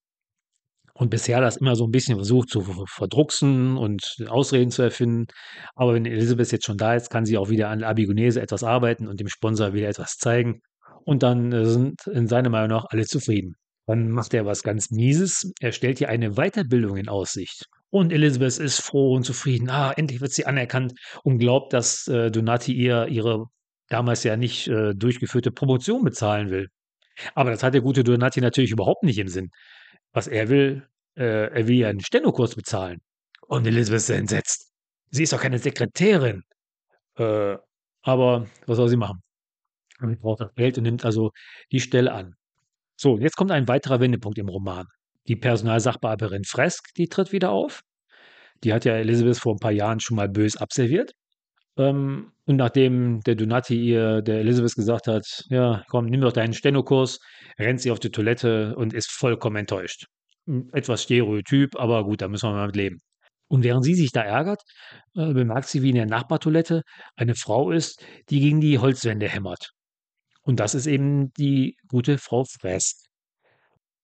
Und 0.95 1.10
bisher 1.10 1.41
das 1.41 1.58
immer 1.58 1.75
so 1.75 1.86
ein 1.86 1.91
bisschen 1.91 2.15
versucht 2.15 2.49
zu 2.49 2.62
verdrucksen 2.62 3.77
und 3.77 4.03
Ausreden 4.27 4.69
zu 4.69 4.84
erfinden. 4.84 5.25
Aber 5.73 5.95
wenn 5.95 6.06
Elisabeth 6.06 6.51
jetzt 6.51 6.65
schon 6.65 6.77
da 6.77 6.93
ist, 6.93 7.10
kann 7.10 7.25
sie 7.25 7.38
auch 7.38 7.49
wieder 7.49 7.69
an 7.69 7.84
Abigonese 7.84 8.41
etwas 8.41 8.63
arbeiten 8.63 9.08
und 9.08 9.19
dem 9.19 9.27
Sponsor 9.27 9.73
wieder 9.73 9.89
etwas 9.89 10.17
zeigen. 10.17 10.62
Und 11.03 11.23
dann 11.23 11.51
äh, 11.51 11.65
sind 11.65 12.06
in 12.08 12.27
seiner 12.27 12.49
Meinung 12.49 12.69
nach 12.69 12.86
alle 12.89 13.06
zufrieden. 13.06 13.56
Dann 13.88 14.12
macht 14.12 14.34
er 14.34 14.45
was 14.45 14.63
ganz 14.63 14.91
Mieses. 14.91 15.51
Er 15.60 15.71
stellt 15.71 15.99
ihr 15.99 16.10
eine 16.10 16.36
Weiterbildung 16.36 16.95
in 16.97 17.10
Aussicht. 17.10 17.65
Und 17.89 18.13
Elizabeth 18.13 18.60
ist 18.60 18.79
froh 18.82 19.13
und 19.15 19.23
zufrieden. 19.23 19.69
Ah, 19.69 19.91
endlich 19.91 20.21
wird 20.21 20.32
sie 20.32 20.45
anerkannt 20.45 20.93
und 21.23 21.39
glaubt, 21.39 21.73
dass 21.73 22.08
äh, 22.08 22.32
Donati 22.32 22.71
ihr 22.73 23.08
ihre 23.08 23.45
damals 23.93 24.23
ja 24.23 24.36
nicht 24.36 24.67
äh, 24.67 24.93
durchgeführte 24.93 25.51
Promotion 25.51 26.03
bezahlen 26.03 26.49
will. 26.49 26.67
Aber 27.36 27.51
das 27.51 27.63
hat 27.63 27.73
der 27.73 27.82
gute 27.82 28.03
Donati 28.03 28.41
natürlich 28.41 28.71
überhaupt 28.71 29.03
nicht 29.03 29.19
im 29.19 29.27
Sinn. 29.27 29.49
Was 30.13 30.27
er 30.27 30.49
will, 30.49 30.88
äh, 31.15 31.49
er 31.51 31.67
will 31.67 31.75
ja 31.75 31.89
einen 31.89 32.01
Stenokurs 32.01 32.56
bezahlen. 32.56 32.99
Und 33.47 33.67
Elizabeth 33.67 34.01
ist 34.01 34.10
entsetzt. 34.10 34.71
Sie 35.12 35.23
ist 35.23 35.34
doch 35.34 35.41
keine 35.41 35.60
Sekretärin. 35.60 36.43
Äh, 37.17 37.58
aber 38.01 38.47
was 38.65 38.77
soll 38.77 38.89
sie 38.89 38.97
machen? 38.97 39.21
Sie 40.01 40.15
braucht 40.15 40.41
das 40.41 40.53
Geld 40.56 40.77
und 40.77 40.84
nimmt 40.84 41.06
also 41.06 41.32
die 41.71 41.79
Stelle 41.79 42.12
an. 42.12 42.36
So, 42.95 43.19
jetzt 43.19 43.36
kommt 43.36 43.51
ein 43.51 43.67
weiterer 43.67 43.99
Wendepunkt 43.99 44.38
im 44.39 44.49
Roman. 44.49 44.88
Die 45.27 45.36
Personalsachbearbeiterin 45.36 46.43
Fresk, 46.43 46.93
die 46.95 47.08
tritt 47.08 47.32
wieder 47.32 47.51
auf. 47.51 47.82
Die 48.63 48.73
hat 48.73 48.86
ja 48.86 48.93
Elizabeth 48.95 49.38
vor 49.38 49.53
ein 49.53 49.60
paar 49.60 49.71
Jahren 49.71 49.99
schon 49.99 50.17
mal 50.17 50.29
bös 50.29 50.58
abserviert. 50.58 51.13
Ähm, 51.77 52.31
und 52.45 52.57
nachdem 52.57 53.21
der 53.21 53.36
Donati 53.36 53.75
ihr, 53.81 54.21
der 54.21 54.39
Elizabeth 54.39 54.75
gesagt 54.75 55.07
hat, 55.07 55.25
ja, 55.49 55.83
komm, 55.89 56.05
nimm 56.05 56.21
doch 56.21 56.33
deinen 56.33 56.53
Stenokurs, 56.53 57.19
rennt 57.57 57.81
sie 57.81 57.91
auf 57.91 57.99
die 57.99 58.12
Toilette 58.12 58.75
und 58.75 58.93
ist 58.93 59.12
vollkommen 59.12 59.57
enttäuscht. 59.57 60.05
Hm, 60.47 60.69
etwas 60.73 61.03
Stereotyp, 61.03 61.75
aber 61.77 62.03
gut, 62.03 62.21
da 62.21 62.27
müssen 62.27 62.49
wir 62.49 62.53
mal 62.53 62.67
mit 62.67 62.75
leben. 62.75 62.99
Und 63.47 63.63
während 63.63 63.86
sie 63.86 63.95
sich 63.95 64.12
da 64.12 64.21
ärgert, 64.21 64.62
äh, 65.15 65.33
bemerkt 65.33 65.67
sie, 65.67 65.83
wie 65.83 65.89
in 65.89 65.95
der 65.95 66.05
Nachbartoilette 66.05 66.81
eine 67.15 67.36
Frau 67.36 67.71
ist, 67.71 68.03
die 68.29 68.39
gegen 68.39 68.62
die 68.62 68.79
Holzwände 68.79 69.27
hämmert. 69.29 69.71
Und 70.43 70.59
das 70.59 70.75
ist 70.75 70.88
eben 70.88 71.31
die 71.33 71.77
gute 71.88 72.17
Frau 72.17 72.43
Frest. 72.45 73.03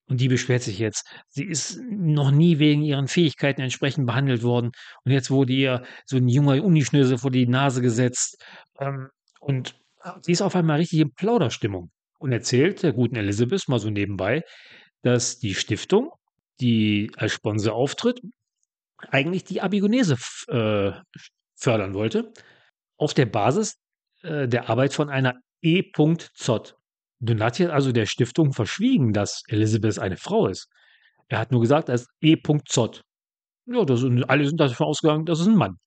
Und 0.10 0.20
die 0.20 0.28
beschwert 0.28 0.64
sich 0.64 0.80
jetzt. 0.80 1.08
Sie 1.30 1.44
ist 1.44 1.80
noch 1.88 2.32
nie 2.32 2.58
wegen 2.58 2.82
ihren 2.82 3.08
Fähigkeiten 3.08 3.62
entsprechend 3.62 4.08
behandelt 4.08 4.42
worden. 4.42 4.72
Und 5.06 5.12
jetzt 5.12 5.30
wurde 5.30 5.54
ihr 5.54 5.84
so 6.06 6.18
ein 6.18 6.28
junger 6.28 6.64
Unischnösel 6.64 7.20
vor 7.20 7.30
die 7.30 7.48
Nase 7.48 7.82
gesetzt. 7.82 8.44
Ähm, 8.80 9.10
und 9.40 9.76
sie 10.22 10.32
ist 10.32 10.42
auf 10.42 10.56
einmal 10.56 10.80
richtig 10.80 11.00
in 11.00 11.14
Plauderstimmung 11.14 11.92
und 12.18 12.32
erzählt 12.32 12.82
der 12.82 12.94
guten 12.94 13.16
Elizabeth 13.16 13.68
mal 13.68 13.80
so 13.80 13.90
nebenbei, 13.90 14.44
dass 15.04 15.38
die 15.38 15.54
Stiftung, 15.54 16.12
die 16.60 17.12
als 17.16 17.34
Sponsor 17.34 17.74
auftritt, 17.74 18.20
eigentlich 19.12 19.44
die 19.46 19.62
Abigonese 19.62 20.18
äh, 20.48 20.92
fördern 21.56 21.94
wollte, 21.94 22.34
auf 22.98 23.14
der 23.14 23.28
Basis 23.28 23.78
äh, 24.24 24.48
der 24.48 24.70
Arbeit 24.70 24.94
von 24.94 25.10
einer 25.10 25.36
E. 25.62 25.84
Zott. 26.34 26.79
Donati 27.20 27.64
hat 27.64 27.72
also 27.72 27.92
der 27.92 28.06
Stiftung 28.06 28.54
verschwiegen, 28.54 29.14
dass 29.14 29.44
Elizabeth 29.48 30.00
eine 30.00 30.18
Frau 30.18 30.48
ist. 30.48 30.68
Er 31.28 31.40
hat 31.40 31.52
nur 31.52 31.62
gesagt, 31.62 31.90
er 31.90 31.96
ist 31.96 32.08
E. 32.22 32.36
Ja, 33.66 33.86
das 33.86 34.04
alle 34.28 34.48
sind 34.48 34.60
davon 34.60 34.88
ausgegangen, 34.88 35.26
das 35.26 35.40
ist 35.40 35.48
ein 35.48 35.56
Mann. 35.56 35.78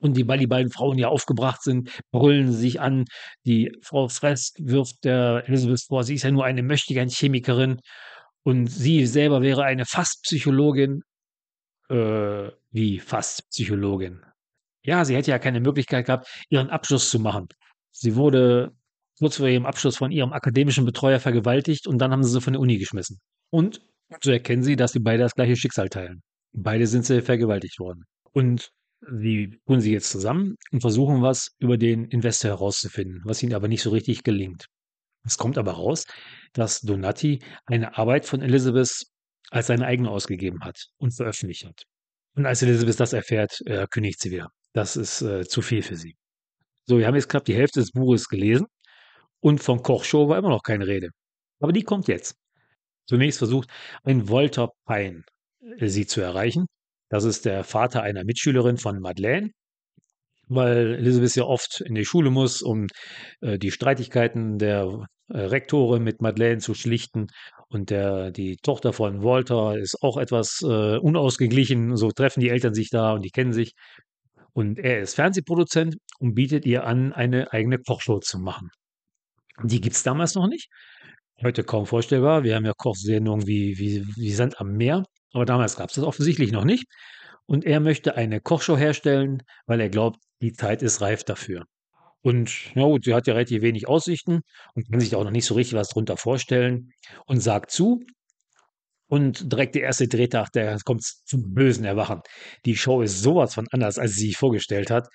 Und 0.00 0.16
die, 0.16 0.26
weil 0.26 0.38
die 0.38 0.46
beiden 0.46 0.70
Frauen 0.70 0.98
ja 0.98 1.08
aufgebracht 1.08 1.62
sind, 1.62 1.90
brüllen 2.10 2.52
sie 2.52 2.58
sich 2.58 2.80
an. 2.80 3.04
Die 3.46 3.72
Frau 3.82 4.08
Fresk 4.08 4.56
wirft 4.58 5.04
der 5.04 5.44
Elizabeth 5.46 5.82
vor, 5.86 6.04
sie 6.04 6.14
ist 6.14 6.24
ja 6.24 6.30
nur 6.30 6.44
eine 6.44 6.62
möchtegern 6.62 7.08
Chemikerin 7.08 7.80
und 8.42 8.66
sie 8.66 9.06
selber 9.06 9.42
wäre 9.42 9.64
eine 9.64 9.84
Fastpsychologin. 9.86 11.02
Äh, 11.88 12.50
wie 12.70 12.98
Fastpsychologin? 12.98 14.22
Ja, 14.84 15.04
sie 15.04 15.14
hätte 15.14 15.30
ja 15.30 15.38
keine 15.38 15.60
Möglichkeit 15.60 16.06
gehabt, 16.06 16.28
ihren 16.50 16.70
Abschluss 16.70 17.10
zu 17.10 17.20
machen. 17.20 17.46
Sie 17.90 18.16
wurde 18.16 18.72
kurz 19.18 19.36
vor 19.36 19.48
ihrem 19.48 19.66
Abschluss 19.66 19.96
von 19.96 20.10
ihrem 20.10 20.32
akademischen 20.32 20.84
Betreuer 20.84 21.20
vergewaltigt 21.20 21.86
und 21.86 21.98
dann 21.98 22.12
haben 22.12 22.22
sie 22.22 22.30
sie 22.30 22.40
von 22.40 22.52
der 22.52 22.60
Uni 22.60 22.78
geschmissen. 22.78 23.18
Und 23.50 23.80
so 24.22 24.30
erkennen 24.30 24.62
sie, 24.62 24.76
dass 24.76 24.92
sie 24.92 25.00
beide 25.00 25.22
das 25.22 25.34
gleiche 25.34 25.56
Schicksal 25.56 25.88
teilen. 25.88 26.22
Beide 26.52 26.86
sind 26.86 27.06
sie 27.06 27.22
vergewaltigt 27.22 27.78
worden. 27.78 28.04
Und 28.32 28.70
sie 29.20 29.58
tun 29.66 29.80
sie 29.80 29.92
jetzt 29.92 30.10
zusammen 30.10 30.56
und 30.70 30.80
versuchen 30.80 31.22
was 31.22 31.48
über 31.58 31.78
den 31.78 32.04
Investor 32.06 32.50
herauszufinden, 32.50 33.22
was 33.24 33.42
ihnen 33.42 33.54
aber 33.54 33.68
nicht 33.68 33.82
so 33.82 33.90
richtig 33.90 34.22
gelingt. 34.22 34.66
Es 35.24 35.38
kommt 35.38 35.56
aber 35.58 35.72
raus, 35.72 36.04
dass 36.52 36.80
Donati 36.80 37.40
eine 37.66 37.96
Arbeit 37.96 38.26
von 38.26 38.42
Elizabeth 38.42 39.04
als 39.50 39.66
seine 39.66 39.86
eigene 39.86 40.10
ausgegeben 40.10 40.60
hat 40.64 40.86
und 40.98 41.14
veröffentlicht 41.14 41.64
hat. 41.64 41.84
Und 42.34 42.46
als 42.46 42.62
Elizabeth 42.62 42.98
das 42.98 43.12
erfährt, 43.12 43.60
äh, 43.66 43.86
kündigt 43.88 44.20
sie 44.20 44.30
wieder. 44.30 44.48
Das 44.72 44.96
ist 44.96 45.22
äh, 45.22 45.46
zu 45.46 45.62
viel 45.62 45.82
für 45.82 45.96
sie. 45.96 46.16
So, 46.86 46.98
wir 46.98 47.06
haben 47.06 47.14
jetzt 47.14 47.28
knapp 47.28 47.44
die 47.44 47.54
Hälfte 47.54 47.80
des 47.80 47.92
Buches 47.92 48.28
gelesen 48.28 48.66
und 49.42 49.60
von 49.60 49.82
Kochshow 49.82 50.28
war 50.28 50.38
immer 50.38 50.50
noch 50.50 50.62
keine 50.62 50.86
Rede. 50.86 51.10
Aber 51.60 51.72
die 51.72 51.82
kommt 51.82 52.08
jetzt. 52.08 52.36
Zunächst 53.06 53.38
versucht 53.38 53.68
ein 54.04 54.28
Walter 54.28 54.70
Pine 54.86 55.24
äh, 55.78 55.88
sie 55.88 56.06
zu 56.06 56.20
erreichen. 56.20 56.66
Das 57.10 57.24
ist 57.24 57.44
der 57.44 57.64
Vater 57.64 58.02
einer 58.02 58.24
Mitschülerin 58.24 58.78
von 58.78 59.00
Madeleine, 59.00 59.50
weil 60.48 60.94
Elizabeth 60.94 61.36
ja 61.36 61.44
oft 61.44 61.82
in 61.82 61.94
die 61.94 62.04
Schule 62.04 62.30
muss, 62.30 62.62
um 62.62 62.86
äh, 63.40 63.58
die 63.58 63.70
Streitigkeiten 63.72 64.58
der 64.58 65.06
äh, 65.28 65.38
Rektore 65.38 66.00
mit 66.00 66.22
Madeleine 66.22 66.60
zu 66.60 66.74
schlichten. 66.74 67.26
Und 67.68 67.90
der, 67.90 68.30
die 68.30 68.56
Tochter 68.62 68.92
von 68.92 69.22
Walter 69.24 69.78
ist 69.78 69.96
auch 70.02 70.18
etwas 70.18 70.60
äh, 70.62 70.98
unausgeglichen. 70.98 71.96
So 71.96 72.10
treffen 72.12 72.40
die 72.40 72.50
Eltern 72.50 72.74
sich 72.74 72.90
da 72.90 73.12
und 73.14 73.22
die 73.24 73.30
kennen 73.30 73.52
sich. 73.52 73.72
Und 74.52 74.78
er 74.78 75.00
ist 75.00 75.14
Fernsehproduzent 75.14 75.96
und 76.18 76.34
bietet 76.34 76.66
ihr 76.66 76.84
an, 76.86 77.12
eine 77.12 77.52
eigene 77.52 77.78
Kochshow 77.78 78.20
zu 78.20 78.38
machen. 78.38 78.68
Die 79.64 79.80
gibt 79.80 79.96
es 79.96 80.02
damals 80.02 80.34
noch 80.34 80.48
nicht. 80.48 80.68
Heute 81.42 81.64
kaum 81.64 81.86
vorstellbar. 81.86 82.44
Wir 82.44 82.54
haben 82.54 82.64
ja 82.64 82.72
Kochsendungen 82.76 83.46
wie, 83.46 83.78
wie, 83.78 84.04
wie 84.16 84.32
Sand 84.32 84.60
am 84.60 84.72
Meer, 84.76 85.04
aber 85.32 85.44
damals 85.44 85.76
gab 85.76 85.88
es 85.88 85.96
das 85.96 86.04
offensichtlich 86.04 86.52
noch 86.52 86.64
nicht. 86.64 86.86
Und 87.46 87.64
er 87.64 87.80
möchte 87.80 88.16
eine 88.16 88.40
Kochshow 88.40 88.76
herstellen, 88.76 89.42
weil 89.66 89.80
er 89.80 89.88
glaubt, 89.88 90.20
die 90.40 90.52
Zeit 90.52 90.82
ist 90.82 91.00
reif 91.00 91.24
dafür. 91.24 91.64
Und 92.22 92.74
ja 92.76 92.84
gut, 92.84 93.04
sie 93.04 93.14
hat 93.14 93.26
ja 93.26 93.34
relativ 93.34 93.62
wenig 93.62 93.88
Aussichten 93.88 94.42
und 94.74 94.90
kann 94.90 95.00
sich 95.00 95.14
auch 95.16 95.24
noch 95.24 95.32
nicht 95.32 95.44
so 95.44 95.54
richtig 95.54 95.74
was 95.74 95.88
drunter 95.88 96.16
vorstellen 96.16 96.92
und 97.26 97.40
sagt 97.40 97.72
zu. 97.72 98.04
Und 99.12 99.52
direkt 99.52 99.74
der 99.74 99.82
erste 99.82 100.08
Drehtag, 100.08 100.52
der 100.52 100.78
kommt 100.86 101.04
zum 101.04 101.52
bösen 101.52 101.84
Erwachen. 101.84 102.22
Die 102.64 102.74
Show 102.74 103.02
ist 103.02 103.20
sowas 103.20 103.52
von 103.52 103.66
anders, 103.70 103.98
als 103.98 104.14
sie 104.14 104.28
sich 104.28 104.38
vorgestellt 104.38 104.90
hat. 104.90 105.06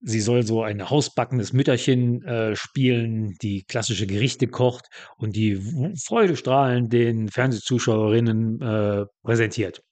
Sie 0.00 0.22
soll 0.22 0.42
so 0.42 0.62
ein 0.62 0.88
hausbackendes 0.88 1.52
Mütterchen 1.52 2.22
äh, 2.22 2.56
spielen, 2.56 3.34
die 3.42 3.64
klassische 3.64 4.06
Gerichte 4.06 4.46
kocht 4.46 4.86
und 5.18 5.36
die 5.36 5.60
freudestrahlend 6.02 6.94
den 6.94 7.28
Fernsehzuschauerinnen 7.28 8.62
äh, 8.62 9.04
präsentiert. 9.22 9.82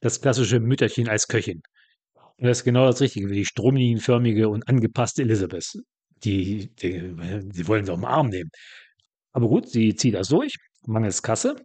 Das 0.00 0.20
klassische 0.20 0.60
Mütterchen 0.60 1.08
als 1.08 1.26
Köchin. 1.26 1.62
Und 2.36 2.48
das 2.48 2.58
ist 2.58 2.64
genau 2.64 2.84
das 2.84 3.00
Richtige, 3.00 3.30
wie 3.30 3.36
die 3.36 3.46
stromlinienförmige 3.46 4.50
und 4.50 4.68
angepasste 4.68 5.22
Elizabeth. 5.22 5.72
Die, 6.22 6.70
die, 6.74 7.14
die 7.48 7.66
wollen 7.66 7.86
sie 7.86 7.92
auf 7.92 7.98
den 7.98 8.04
Arm 8.04 8.28
nehmen. 8.28 8.50
Aber 9.32 9.48
gut, 9.48 9.70
sie 9.70 9.94
zieht 9.94 10.16
das 10.16 10.28
durch, 10.28 10.56
mangels 10.84 11.22
Kasse. 11.22 11.56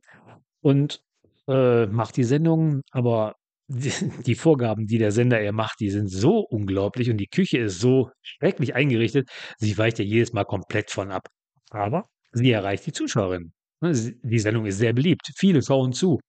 Und 0.62 1.02
äh, 1.48 1.86
macht 1.88 2.18
die 2.18 2.24
Sendung, 2.24 2.82
aber 2.91 3.36
die, 3.68 3.91
die 4.26 4.36
Vorgaben, 4.36 4.86
die 4.88 4.98
der 4.98 5.12
Sender 5.12 5.41
ihr 5.41 5.52
macht, 5.52 5.80
die 5.80 5.89
sind 5.89 6.10
so 6.10 6.39
unglaublich 6.39 7.10
und 7.10 7.18
die 7.18 7.28
Küche 7.28 7.60
ist 7.60 7.80
so 7.80 8.10
schrecklich 8.22 8.76
eingerichtet, 8.76 9.30
sie 9.58 9.78
weicht 9.78 10.00
ja 10.00 10.06
jedes 10.06 10.34
Mal 10.34 10.46
komplett 10.46 10.91
von 10.91 11.12
ab. 11.12 11.28
Aber 11.72 12.06
sie 12.32 12.52
erreicht 12.52 12.86
die 12.86 12.93
Zuschauerin. 12.93 13.54
Ne, 13.82 13.93
die 13.93 14.39
Sendung 14.39 14.66
ist 14.66 14.78
sehr 14.78 14.93
beliebt. 14.93 15.32
Viele 15.36 15.62
schauen 15.62 15.93
zu. 15.93 16.20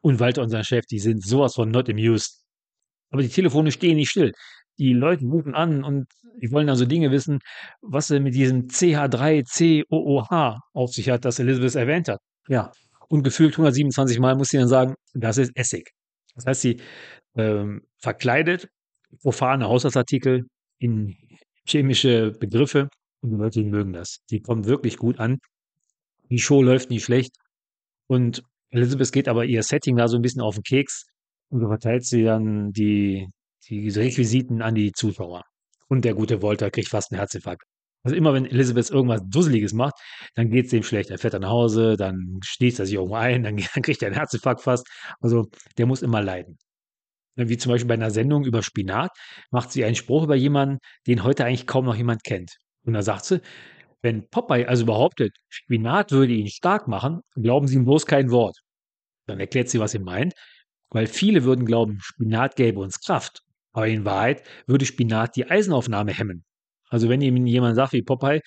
Und 0.00 0.20
Walter 0.20 0.42
und 0.42 0.50
sein 0.50 0.64
Chef, 0.64 0.84
die 0.86 0.98
sind 0.98 1.24
sowas 1.24 1.54
von 1.54 1.70
not 1.70 1.88
amused. 1.88 2.42
Aber 3.10 3.22
die 3.22 3.28
Telefone 3.28 3.70
stehen 3.72 3.96
nicht 3.96 4.10
still. 4.10 4.32
Die 4.78 4.92
Leute 4.92 5.24
rufen 5.24 5.54
an 5.54 5.84
und 5.84 6.06
die 6.42 6.50
wollen 6.50 6.66
dann 6.66 6.76
so 6.76 6.84
Dinge 6.84 7.10
wissen, 7.12 7.38
was 7.80 8.08
sie 8.08 8.18
mit 8.20 8.34
diesem 8.34 8.66
CH3COOH 8.66 10.58
auf 10.72 10.92
sich 10.92 11.08
hat, 11.10 11.24
das 11.24 11.38
Elizabeth 11.38 11.76
erwähnt 11.76 12.08
hat. 12.08 12.20
Ja, 12.48 12.72
und 13.08 13.22
gefühlt 13.22 13.54
127 13.54 14.18
Mal 14.18 14.36
muss 14.36 14.48
sie 14.48 14.58
dann 14.58 14.68
sagen, 14.68 14.94
das 15.14 15.38
ist 15.38 15.52
Essig. 15.54 15.90
Das 16.34 16.46
heißt, 16.46 16.60
sie 16.62 16.80
ähm, 17.36 17.82
verkleidet 17.98 18.68
profane 19.22 19.66
Haushaltsartikel 19.66 20.44
in 20.78 21.16
chemische 21.66 22.32
Begriffe 22.32 22.88
und 23.20 23.30
die 23.30 23.36
Leute 23.36 23.62
mögen 23.62 23.92
das. 23.92 24.18
Die 24.30 24.40
kommen 24.40 24.66
wirklich 24.66 24.96
gut 24.96 25.18
an. 25.18 25.38
Die 26.30 26.38
Show 26.38 26.62
läuft 26.62 26.90
nicht 26.90 27.04
schlecht 27.04 27.32
und 28.06 28.42
Elizabeth 28.70 29.12
geht 29.12 29.28
aber 29.28 29.44
ihr 29.44 29.62
Setting 29.62 29.96
da 29.96 30.08
so 30.08 30.16
ein 30.16 30.22
bisschen 30.22 30.42
auf 30.42 30.56
den 30.56 30.64
Keks 30.64 31.06
und 31.50 31.60
so 31.60 31.68
verteilt 31.68 32.04
sie 32.04 32.24
dann 32.24 32.72
die, 32.72 33.28
die 33.68 33.88
Requisiten 33.88 34.62
an 34.62 34.74
die 34.74 34.92
Zuschauer. 34.92 35.42
Und 35.88 36.04
der 36.04 36.14
gute 36.14 36.42
Walter 36.42 36.70
kriegt 36.70 36.88
fast 36.88 37.12
einen 37.12 37.20
Herzinfarkt. 37.20 37.62
Also 38.04 38.16
immer 38.16 38.34
wenn 38.34 38.46
Elizabeth 38.46 38.90
irgendwas 38.90 39.22
Dusseliges 39.26 39.72
macht, 39.72 39.94
dann 40.34 40.50
geht 40.50 40.66
es 40.66 40.72
ihm 40.72 40.82
schlecht. 40.82 41.10
Er 41.10 41.18
fährt 41.18 41.34
dann 41.34 41.42
nach 41.42 41.50
Hause, 41.50 41.96
dann 41.96 42.38
schließt 42.44 42.78
er 42.78 42.86
sich 42.86 42.94
irgendwo 42.94 43.16
ein, 43.16 43.42
dann, 43.42 43.56
dann 43.74 43.82
kriegt 43.82 44.02
er 44.02 44.08
einen 44.08 44.16
Herzinfarkt 44.16 44.60
fast. 44.60 44.86
Also 45.20 45.48
der 45.78 45.86
muss 45.86 46.02
immer 46.02 46.22
leiden. 46.22 46.58
Wie 47.36 47.56
zum 47.56 47.72
Beispiel 47.72 47.88
bei 47.88 47.94
einer 47.94 48.10
Sendung 48.12 48.44
über 48.44 48.62
Spinat 48.62 49.10
macht 49.50 49.72
sie 49.72 49.84
einen 49.84 49.96
Spruch 49.96 50.24
über 50.24 50.36
jemanden, 50.36 50.78
den 51.06 51.24
heute 51.24 51.44
eigentlich 51.44 51.66
kaum 51.66 51.84
noch 51.84 51.96
jemand 51.96 52.22
kennt. 52.22 52.52
Und 52.84 52.92
da 52.92 53.02
sagt 53.02 53.24
sie, 53.24 53.40
wenn 54.02 54.28
Popeye 54.28 54.66
also 54.66 54.86
behauptet, 54.86 55.36
Spinat 55.48 56.12
würde 56.12 56.34
ihn 56.34 56.48
stark 56.48 56.86
machen, 56.88 57.22
glauben 57.34 57.66
Sie 57.66 57.76
ihm 57.76 57.86
bloß 57.86 58.06
kein 58.06 58.30
Wort. 58.30 58.58
Dann 59.26 59.40
erklärt 59.40 59.70
sie, 59.70 59.80
was 59.80 59.92
sie 59.92 59.98
meint, 59.98 60.34
weil 60.90 61.06
viele 61.06 61.44
würden 61.44 61.64
glauben, 61.66 61.98
Spinat 62.02 62.56
gäbe 62.56 62.80
uns 62.80 63.00
Kraft. 63.00 63.40
Aber 63.72 63.88
in 63.88 64.04
Wahrheit 64.04 64.46
würde 64.66 64.86
Spinat 64.86 65.36
die 65.36 65.50
Eisenaufnahme 65.50 66.12
hemmen. 66.12 66.44
Also 66.94 67.08
wenn 67.08 67.20
Ihnen 67.20 67.46
jemand 67.46 67.74
sagt 67.74 67.92
wie 67.92 68.02
Popeye, 68.02 68.40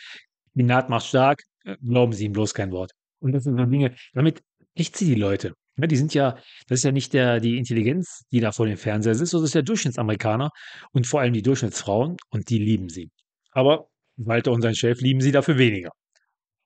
Spinat 0.52 0.90
macht 0.90 1.06
stark, 1.06 1.44
äh, 1.66 1.76
glauben 1.84 2.14
Sie 2.14 2.26
ihm 2.26 2.32
bloß 2.32 2.54
kein 2.54 2.72
Wort. 2.72 2.92
Und 3.20 3.34
das 3.34 3.44
sind 3.44 3.58
so 3.58 3.66
Dinge, 3.66 3.94
damit 4.14 4.42
echt 4.74 4.96
sie 4.96 5.06
die 5.06 5.16
Leute. 5.20 5.54
Ja, 5.78 5.86
die 5.86 5.98
sind 5.98 6.14
ja, 6.14 6.36
das 6.70 6.80
ist 6.80 6.84
ja 6.86 6.94
nicht 6.94 7.14
der, 7.14 7.42
die 7.42 7.58
Intelligenz, 7.58 8.24
die 8.32 8.40
da 8.40 8.54
vor 8.54 8.66
dem 8.66 8.78
Fernseher 8.78 9.16
sitzt, 9.16 9.32
sondern 9.32 9.44
das 9.44 9.50
ist 9.50 9.56
der 9.56 9.64
Durchschnittsamerikaner 9.64 10.50
und 10.94 11.08
vor 11.08 11.20
allem 11.20 11.34
die 11.34 11.42
Durchschnittsfrauen 11.42 12.16
und 12.30 12.50
die 12.50 12.58
lieben 12.58 12.88
sie. 12.88 13.12
Aber 13.52 13.90
Walter 14.16 14.54
und 14.54 14.62
sein 14.62 14.76
Chef 14.76 15.02
lieben 15.02 15.20
sie 15.20 15.34
dafür 15.34 15.58
weniger. 15.58 15.92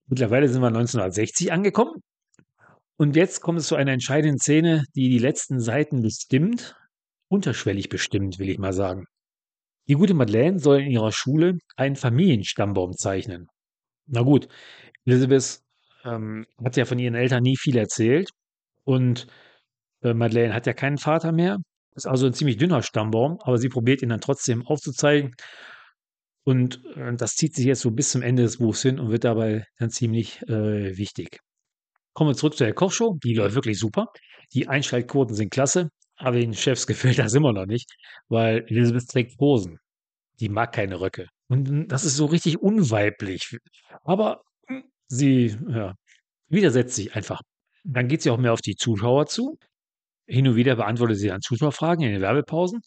Mittlerweile 0.08 0.48
sind 0.48 0.62
wir 0.62 0.68
1960 0.68 1.52
angekommen 1.52 1.96
und 2.98 3.16
jetzt 3.16 3.42
kommt 3.42 3.58
es 3.58 3.68
zu 3.68 3.76
einer 3.76 3.92
entscheidenden 3.92 4.38
Szene, 4.38 4.84
die 4.94 5.10
die 5.10 5.18
letzten 5.18 5.60
Seiten 5.60 6.04
bestimmt, 6.04 6.76
unterschwellig 7.28 7.90
bestimmt, 7.90 8.38
will 8.38 8.50
ich 8.50 8.60
mal 8.60 8.74
sagen. 8.74 9.08
Die 9.88 9.94
gute 9.96 10.14
Madeleine 10.14 10.60
soll 10.60 10.82
in 10.82 10.92
ihrer 10.92 11.12
Schule 11.12 11.58
einen 11.76 11.96
Familienstammbaum 11.96 12.94
zeichnen. 12.94 13.48
Na 14.08 14.22
gut, 14.22 14.48
Elizabeth 15.06 15.62
ähm, 16.04 16.46
hat 16.64 16.78
ja 16.78 16.86
von 16.86 17.00
ihren 17.00 17.16
Eltern 17.16 17.44
nie 17.44 17.58
viel 17.58 17.78
erzählt 17.78 18.30
und 18.84 19.28
äh, 20.04 20.14
Madeleine 20.14 20.54
hat 20.54 20.68
ja 20.68 20.74
keinen 20.74 20.98
Vater 20.98 21.32
mehr. 21.32 21.58
Ist 21.96 22.08
also 22.08 22.28
ein 22.28 22.34
ziemlich 22.34 22.58
dünner 22.58 22.84
Stammbaum, 22.84 23.40
aber 23.42 23.58
sie 23.58 23.70
probiert 23.70 24.02
ihn 24.02 24.10
dann 24.10 24.22
trotzdem 24.22 24.66
aufzuzeigen. 24.66 25.36
Und 26.44 26.84
äh, 26.96 27.16
das 27.16 27.36
zieht 27.36 27.56
sich 27.56 27.66
jetzt 27.66 27.82
so 27.82 27.92
bis 27.92 28.12
zum 28.12 28.22
Ende 28.22 28.44
des 28.44 28.58
Buchs 28.58 28.82
hin 28.82 29.00
und 29.00 29.12
wird 29.12 29.24
dabei 29.24 29.66
dann 29.78 29.90
ziemlich 29.90 30.42
äh, 30.44 30.98
wichtig. 30.98 31.40
Kommen 32.14 32.32
wir 32.32 32.36
zurück 32.36 32.56
zu 32.58 32.64
der 32.64 32.74
Kochshow. 32.74 33.18
Die 33.24 33.34
läuft 33.34 33.56
wirklich 33.56 33.80
super. 33.80 34.08
Die 34.54 34.68
Einschaltquoten 34.68 35.36
sind 35.36 35.52
klasse. 35.52 35.90
Aber 36.22 36.38
den 36.38 36.54
Chefs 36.54 36.86
gefällt 36.88 37.18
das 37.20 37.34
immer 37.34 37.52
noch 37.52 37.66
nicht, 37.66 37.92
weil 38.30 38.64
Elizabeth 38.68 39.08
trägt 39.08 39.40
Hosen. 39.40 39.80
Die 40.40 40.50
mag 40.50 40.72
keine 40.72 41.00
Röcke. 41.00 41.28
Und 41.50 41.88
das 41.90 42.06
ist 42.06 42.16
so 42.16 42.26
richtig 42.26 42.62
unweiblich. 42.62 43.58
Aber 44.04 44.42
sie 45.08 45.58
ja, 45.68 45.96
widersetzt 46.48 46.96
sich 46.96 47.16
einfach. 47.16 47.42
Dann 47.84 48.08
geht 48.08 48.22
sie 48.22 48.30
auch 48.30 48.38
mehr 48.38 48.54
auf 48.54 48.62
die 48.62 48.76
Zuschauer 48.76 49.28
zu. 49.28 49.58
Hin 50.28 50.48
und 50.48 50.56
wieder 50.56 50.76
beantwortet 50.76 51.18
sie 51.18 51.28
dann 51.28 51.42
Zuschauerfragen 51.42 52.06
in 52.06 52.14
den 52.14 52.22
Werbepausen 52.22 52.82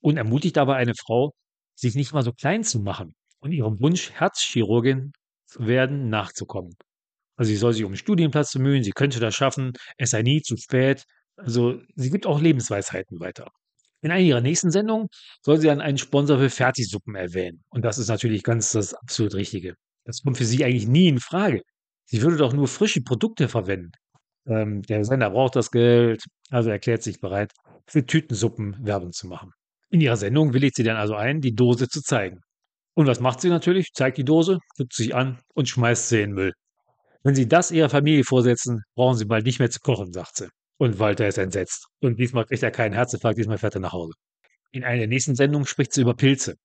und 0.00 0.16
ermutigt 0.16 0.56
dabei 0.56 0.76
eine 0.76 0.94
Frau, 0.94 1.32
sich 1.74 1.94
nicht 1.94 2.12
mal 2.12 2.22
so 2.22 2.32
klein 2.32 2.64
zu 2.64 2.80
machen 2.80 3.14
und 3.40 3.52
ihrem 3.52 3.80
Wunsch, 3.80 4.10
Herzchirurgin 4.12 5.12
zu 5.46 5.66
werden, 5.66 6.10
nachzukommen. 6.10 6.74
Also 7.36 7.50
sie 7.50 7.56
soll 7.56 7.72
sich 7.72 7.84
um 7.84 7.92
einen 7.92 7.96
Studienplatz 7.96 8.52
bemühen, 8.52 8.82
sie 8.82 8.90
könnte 8.92 9.20
das 9.20 9.34
schaffen, 9.34 9.72
es 9.96 10.10
sei 10.10 10.22
nie 10.22 10.42
zu 10.42 10.56
spät. 10.56 11.04
Also 11.44 11.80
sie 11.96 12.10
gibt 12.10 12.26
auch 12.26 12.40
Lebensweisheiten 12.40 13.20
weiter. 13.20 13.50
In 14.00 14.10
einer 14.10 14.20
ihrer 14.20 14.40
nächsten 14.40 14.70
Sendungen 14.70 15.08
soll 15.42 15.58
sie 15.60 15.68
dann 15.68 15.80
einen 15.80 15.98
Sponsor 15.98 16.38
für 16.38 16.50
Fertigsuppen 16.50 17.14
erwähnen. 17.14 17.62
Und 17.70 17.84
das 17.84 17.98
ist 17.98 18.08
natürlich 18.08 18.42
ganz 18.42 18.72
das 18.72 18.94
absolut 18.94 19.34
Richtige. 19.34 19.74
Das 20.04 20.22
kommt 20.22 20.38
für 20.38 20.44
sie 20.44 20.64
eigentlich 20.64 20.88
nie 20.88 21.08
in 21.08 21.20
Frage. 21.20 21.62
Sie 22.06 22.22
würde 22.22 22.36
doch 22.36 22.52
nur 22.52 22.66
frische 22.66 23.02
Produkte 23.02 23.48
verwenden. 23.48 23.92
Ähm, 24.46 24.82
der 24.82 25.04
Sender 25.04 25.30
braucht 25.30 25.54
das 25.54 25.70
Geld, 25.70 26.24
also 26.50 26.70
erklärt 26.70 27.02
sich 27.02 27.20
bereit, 27.20 27.52
für 27.86 28.04
Tütensuppen 28.04 28.76
Werbung 28.84 29.12
zu 29.12 29.28
machen. 29.28 29.52
In 29.90 30.00
ihrer 30.00 30.16
Sendung 30.16 30.52
willigt 30.52 30.76
sie 30.76 30.82
dann 30.82 30.96
also 30.96 31.14
ein, 31.14 31.40
die 31.40 31.54
Dose 31.54 31.88
zu 31.88 32.02
zeigen. 32.02 32.40
Und 32.94 33.06
was 33.06 33.20
macht 33.20 33.40
sie 33.40 33.48
natürlich? 33.48 33.92
Zeigt 33.94 34.18
die 34.18 34.24
Dose, 34.24 34.58
guckt 34.76 34.94
sich 34.94 35.14
an 35.14 35.40
und 35.54 35.68
schmeißt 35.68 36.08
sie 36.08 36.22
in 36.22 36.30
den 36.30 36.34
Müll. 36.34 36.52
Wenn 37.24 37.34
Sie 37.36 37.46
das 37.48 37.70
Ihrer 37.70 37.88
Familie 37.88 38.24
vorsetzen, 38.24 38.82
brauchen 38.96 39.16
Sie 39.16 39.26
bald 39.26 39.46
nicht 39.46 39.60
mehr 39.60 39.70
zu 39.70 39.78
kochen, 39.80 40.12
sagt 40.12 40.36
sie. 40.36 40.48
Und 40.82 40.98
Walter 40.98 41.28
ist 41.28 41.38
entsetzt. 41.38 41.86
Und 42.00 42.18
diesmal 42.18 42.44
kriegt 42.44 42.64
er 42.64 42.72
keinen 42.72 42.92
Herzinfarkt, 42.92 43.38
diesmal 43.38 43.56
fährt 43.56 43.76
er 43.76 43.80
nach 43.80 43.92
Hause. 43.92 44.14
In 44.72 44.82
einer 44.82 44.98
der 44.98 45.06
nächsten 45.06 45.36
Sendungen 45.36 45.64
spricht 45.64 45.92
sie 45.92 46.00
über 46.00 46.14
Pilze. 46.14 46.56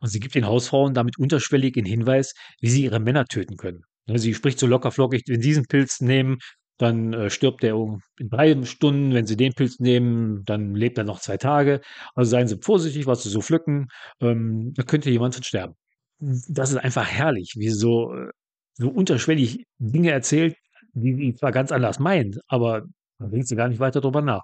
Und 0.00 0.08
sie 0.08 0.18
gibt 0.18 0.34
den 0.34 0.46
Hausfrauen 0.46 0.94
damit 0.94 1.16
unterschwellig 1.16 1.74
den 1.74 1.84
Hinweis, 1.84 2.34
wie 2.60 2.68
sie 2.68 2.82
ihre 2.82 2.98
Männer 2.98 3.24
töten 3.24 3.56
können. 3.56 3.84
Ne, 4.06 4.18
sie 4.18 4.34
spricht 4.34 4.58
so 4.58 4.66
lockerflockig, 4.66 5.22
wenn 5.28 5.40
sie 5.40 5.46
diesen 5.46 5.66
Pilz 5.66 6.00
nehmen, 6.00 6.38
dann 6.76 7.12
äh, 7.12 7.30
stirbt 7.30 7.62
er 7.62 7.76
in 8.18 8.30
drei 8.30 8.60
Stunden. 8.64 9.14
Wenn 9.14 9.26
sie 9.26 9.36
den 9.36 9.52
Pilz 9.52 9.78
nehmen, 9.78 10.42
dann 10.44 10.74
lebt 10.74 10.98
er 10.98 11.04
noch 11.04 11.20
zwei 11.20 11.36
Tage. 11.36 11.82
Also 12.16 12.32
seien 12.32 12.48
Sie 12.48 12.58
vorsichtig, 12.60 13.06
was 13.06 13.22
Sie 13.22 13.30
so 13.30 13.42
pflücken. 13.42 13.86
Ähm, 14.20 14.72
da 14.74 14.82
könnte 14.82 15.08
jemand 15.08 15.36
von 15.36 15.44
sterben. 15.44 15.74
Das 16.18 16.70
ist 16.72 16.78
einfach 16.78 17.08
herrlich, 17.08 17.54
wie 17.56 17.68
so 17.68 18.12
äh, 18.12 18.30
so 18.74 18.88
unterschwellig 18.88 19.66
Dinge 19.78 20.10
erzählt, 20.10 20.56
die 20.94 21.14
sie 21.14 21.34
zwar 21.36 21.52
ganz 21.52 21.70
anders 21.70 22.00
meint, 22.00 22.40
aber 22.48 22.82
da 23.22 23.28
denkt 23.28 23.48
sie 23.48 23.56
gar 23.56 23.68
nicht 23.68 23.80
weiter 23.80 24.00
drüber 24.00 24.22
nach. 24.22 24.42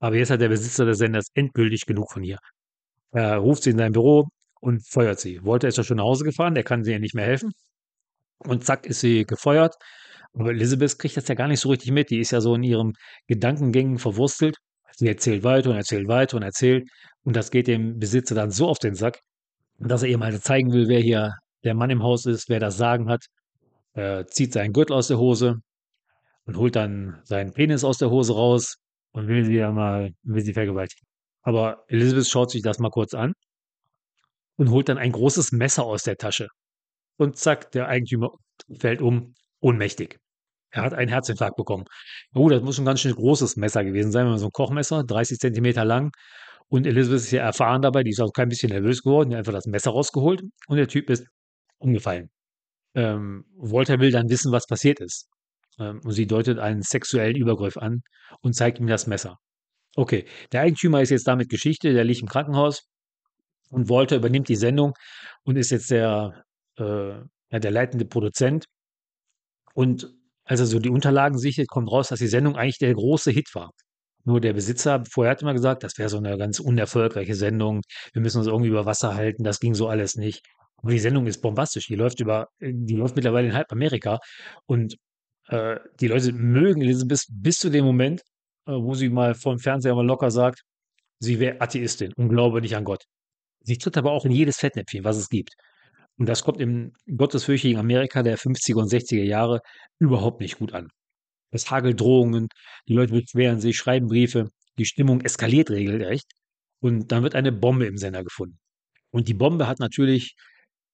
Aber 0.00 0.16
jetzt 0.16 0.30
hat 0.30 0.40
der 0.40 0.48
Besitzer 0.48 0.84
des 0.86 0.98
Senders 0.98 1.28
endgültig 1.34 1.86
genug 1.86 2.12
von 2.12 2.24
ihr. 2.24 2.38
Er 3.12 3.38
ruft 3.38 3.64
sie 3.64 3.70
in 3.70 3.78
sein 3.78 3.92
Büro 3.92 4.28
und 4.60 4.86
feuert 4.88 5.20
sie. 5.20 5.44
Walter 5.44 5.68
ist 5.68 5.78
ja 5.78 5.84
schon 5.84 5.98
nach 5.98 6.04
Hause 6.04 6.24
gefahren, 6.24 6.54
der 6.54 6.64
kann 6.64 6.84
sie 6.84 6.92
ja 6.92 6.98
nicht 6.98 7.14
mehr 7.14 7.26
helfen. 7.26 7.52
Und 8.38 8.64
zack, 8.64 8.86
ist 8.86 9.00
sie 9.00 9.26
gefeuert. 9.26 9.74
Aber 10.34 10.50
Elizabeth 10.50 10.98
kriegt 10.98 11.16
das 11.16 11.28
ja 11.28 11.34
gar 11.34 11.48
nicht 11.48 11.60
so 11.60 11.70
richtig 11.70 11.90
mit. 11.92 12.10
Die 12.10 12.20
ist 12.20 12.30
ja 12.32 12.40
so 12.40 12.54
in 12.54 12.62
ihren 12.62 12.94
Gedankengängen 13.26 13.98
verwurstelt. 13.98 14.56
Sie 14.96 15.08
erzählt 15.08 15.44
weiter 15.44 15.70
und 15.70 15.76
erzählt 15.76 16.08
weiter 16.08 16.36
und 16.36 16.42
erzählt. 16.42 16.88
Und 17.24 17.36
das 17.36 17.50
geht 17.50 17.66
dem 17.66 17.98
Besitzer 17.98 18.34
dann 18.34 18.50
so 18.50 18.68
auf 18.68 18.78
den 18.78 18.94
Sack, 18.94 19.20
dass 19.78 20.02
er 20.02 20.08
ihr 20.08 20.18
mal 20.18 20.38
zeigen 20.40 20.72
will, 20.72 20.88
wer 20.88 21.00
hier 21.00 21.34
der 21.64 21.74
Mann 21.74 21.90
im 21.90 22.02
Haus 22.02 22.26
ist, 22.26 22.48
wer 22.48 22.60
das 22.60 22.76
Sagen 22.76 23.08
hat 23.08 23.26
äh, 23.94 24.24
zieht 24.26 24.52
seinen 24.52 24.72
Gürtel 24.72 24.94
aus 24.94 25.08
der 25.08 25.18
Hose 25.18 25.56
und 26.50 26.56
holt 26.56 26.74
dann 26.74 27.20
seinen 27.22 27.52
Penis 27.52 27.84
aus 27.84 27.98
der 27.98 28.10
Hose 28.10 28.34
raus 28.34 28.74
und 29.12 29.28
will 29.28 29.44
sie 29.44 29.54
ja 29.54 29.70
mal, 29.70 30.10
will 30.24 30.42
sie 30.42 30.52
vergewaltigen. 30.52 31.06
Aber 31.42 31.84
Elizabeth 31.86 32.26
schaut 32.26 32.50
sich 32.50 32.60
das 32.60 32.80
mal 32.80 32.90
kurz 32.90 33.14
an 33.14 33.34
und 34.56 34.70
holt 34.70 34.88
dann 34.88 34.98
ein 34.98 35.12
großes 35.12 35.52
Messer 35.52 35.84
aus 35.84 36.02
der 36.02 36.16
Tasche. 36.16 36.48
Und 37.18 37.36
zack, 37.36 37.70
der 37.70 37.86
Eigentümer 37.86 38.30
fällt 38.80 39.00
um, 39.00 39.34
ohnmächtig. 39.60 40.18
Er 40.72 40.82
hat 40.82 40.92
einen 40.92 41.08
Herzinfarkt 41.08 41.56
bekommen. 41.56 41.84
Oh, 42.34 42.48
das 42.48 42.62
muss 42.62 42.80
ein 42.80 42.84
ganz 42.84 43.00
schön 43.00 43.14
großes 43.14 43.54
Messer 43.56 43.84
gewesen 43.84 44.10
sein, 44.10 44.36
so 44.36 44.46
ein 44.46 44.52
Kochmesser, 44.52 45.04
30 45.04 45.38
Zentimeter 45.38 45.84
lang. 45.84 46.10
Und 46.66 46.84
Elizabeth 46.84 47.20
ist 47.20 47.30
ja 47.30 47.42
erfahren 47.42 47.82
dabei, 47.82 48.02
die 48.02 48.10
ist 48.10 48.20
auch 48.20 48.32
kein 48.32 48.48
bisschen 48.48 48.70
nervös 48.70 49.02
geworden, 49.02 49.30
die 49.30 49.36
hat 49.36 49.40
einfach 49.40 49.52
das 49.52 49.66
Messer 49.66 49.92
rausgeholt 49.92 50.42
und 50.66 50.76
der 50.76 50.88
Typ 50.88 51.10
ist 51.10 51.26
umgefallen. 51.78 52.28
Ähm, 52.96 53.44
Walter 53.56 54.00
will 54.00 54.10
dann 54.10 54.28
wissen, 54.28 54.50
was 54.50 54.66
passiert 54.66 54.98
ist. 54.98 55.28
Ähm, 55.80 56.00
und 56.04 56.12
sie 56.12 56.26
deutet 56.26 56.58
einen 56.58 56.82
sexuellen 56.82 57.36
Übergriff 57.36 57.76
an 57.76 58.02
und 58.42 58.54
zeigt 58.54 58.78
ihm 58.78 58.86
das 58.86 59.06
Messer. 59.06 59.38
Okay, 59.96 60.26
der 60.52 60.62
Eigentümer 60.62 61.02
ist 61.02 61.10
jetzt 61.10 61.26
damit 61.26 61.48
Geschichte, 61.48 61.92
der 61.92 62.04
liegt 62.04 62.20
im 62.20 62.28
Krankenhaus 62.28 62.84
und 63.70 63.88
Walter 63.88 64.16
übernimmt 64.16 64.48
die 64.48 64.56
Sendung 64.56 64.94
und 65.44 65.56
ist 65.56 65.70
jetzt 65.70 65.90
der, 65.90 66.44
äh, 66.78 67.14
ja, 67.50 67.58
der 67.58 67.70
leitende 67.70 68.04
Produzent. 68.04 68.66
Und 69.74 70.12
als 70.44 70.60
er 70.60 70.66
so 70.66 70.78
die 70.78 70.90
Unterlagen 70.90 71.38
sichtet, 71.38 71.68
kommt 71.68 71.90
raus, 71.90 72.08
dass 72.08 72.18
die 72.18 72.26
Sendung 72.28 72.56
eigentlich 72.56 72.78
der 72.78 72.94
große 72.94 73.30
Hit 73.30 73.54
war. 73.54 73.70
Nur 74.24 74.40
der 74.40 74.52
Besitzer 74.52 75.02
vorher 75.10 75.32
hat 75.32 75.42
immer 75.42 75.54
gesagt, 75.54 75.82
das 75.82 75.96
wäre 75.96 76.08
so 76.08 76.18
eine 76.18 76.36
ganz 76.36 76.60
unerfolgreiche 76.60 77.34
Sendung. 77.34 77.80
Wir 78.12 78.22
müssen 78.22 78.38
uns 78.38 78.48
irgendwie 78.48 78.70
über 78.70 78.84
Wasser 78.86 79.14
halten. 79.14 79.44
Das 79.44 79.60
ging 79.60 79.74
so 79.74 79.88
alles 79.88 80.16
nicht. 80.16 80.42
Aber 80.76 80.92
die 80.92 80.98
Sendung 80.98 81.26
ist 81.26 81.40
bombastisch. 81.40 81.86
Die 81.86 81.94
läuft 81.94 82.20
über, 82.20 82.48
die 82.60 82.96
läuft 82.96 83.16
mittlerweile 83.16 83.48
in 83.48 83.54
halb 83.54 83.72
Amerika. 83.72 84.18
Und 84.66 84.96
äh, 85.50 85.80
die 86.00 86.08
Leute 86.08 86.32
mögen 86.32 86.80
Elizabeth 86.82 87.26
bis 87.30 87.58
zu 87.58 87.70
dem 87.70 87.84
Moment, 87.84 88.22
äh, 88.66 88.72
wo 88.72 88.94
sie 88.94 89.08
mal 89.08 89.34
vor 89.34 89.54
dem 89.54 89.58
Fernseher 89.58 89.94
mal 89.94 90.06
locker 90.06 90.30
sagt, 90.30 90.62
sie 91.18 91.40
wäre 91.40 91.60
Atheistin 91.60 92.12
und 92.14 92.28
glaube 92.28 92.60
nicht 92.60 92.76
an 92.76 92.84
Gott. 92.84 93.04
Sie 93.62 93.76
tritt 93.76 93.96
aber 93.98 94.12
auch 94.12 94.24
in 94.24 94.32
jedes 94.32 94.58
Fettnäpfchen, 94.58 95.04
was 95.04 95.16
es 95.16 95.28
gibt. 95.28 95.54
Und 96.18 96.28
das 96.28 96.44
kommt 96.44 96.60
im 96.60 96.92
gottesfürchtigen 97.16 97.78
Amerika 97.78 98.22
der 98.22 98.38
50er 98.38 98.76
und 98.76 98.90
60er 98.90 99.22
Jahre 99.22 99.60
überhaupt 99.98 100.40
nicht 100.40 100.58
gut 100.58 100.72
an. 100.72 100.88
Es 101.50 101.70
hagelt 101.70 102.00
Drohungen, 102.00 102.48
die 102.88 102.94
Leute 102.94 103.12
beschweren 103.12 103.60
sich, 103.60 103.76
schreiben 103.76 104.06
Briefe, 104.06 104.50
die 104.78 104.84
Stimmung 104.84 105.20
eskaliert 105.22 105.70
regelrecht 105.70 106.30
und 106.80 107.10
dann 107.10 107.22
wird 107.24 107.34
eine 107.34 107.52
Bombe 107.52 107.86
im 107.86 107.96
Sender 107.96 108.22
gefunden. 108.22 108.58
Und 109.10 109.28
die 109.28 109.34
Bombe 109.34 109.66
hat 109.66 109.80
natürlich 109.80 110.36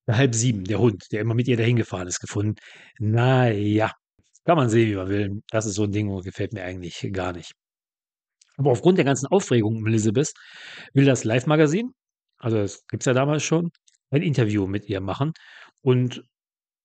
halb 0.09 0.35
sieben, 0.35 0.65
der 0.65 0.79
Hund, 0.79 1.05
der 1.13 1.21
immer 1.21 1.35
mit 1.35 1.49
ihr 1.49 1.57
dahin 1.57 1.77
gefahren 1.77 2.09
ist, 2.09 2.21
gefunden. 2.21 2.57
Naja, 2.99 3.93
kann 4.47 4.57
man 4.57 4.71
sehen, 4.71 4.91
wie 4.91 4.97
man 4.97 5.09
will. 5.09 5.43
Das 5.51 5.67
ist 5.67 5.75
so 5.75 5.85
ein 5.85 5.93
Ding, 5.93 6.09
gefällt 6.23 6.53
mir 6.53 6.65
eigentlich 6.65 7.07
gar 7.13 7.33
nicht. 7.33 7.53
Aber 8.57 8.71
aufgrund 8.71 8.99
der 8.99 9.05
ganzen 9.05 9.27
Aufregung 9.27 9.77
um 9.77 9.87
Elizabeth 9.87 10.33
will 10.95 11.05
das 11.05 11.25
Live-Magazin, 11.25 11.91
also 12.39 12.57
das 12.59 12.87
gibt 12.89 13.03
es 13.03 13.07
ja 13.07 13.13
damals 13.13 13.43
schon, 13.43 13.71
ein 14.11 14.23
Interview 14.23 14.67
mit 14.67 14.89
ihr 14.89 15.01
machen. 15.01 15.33
Und 15.83 16.23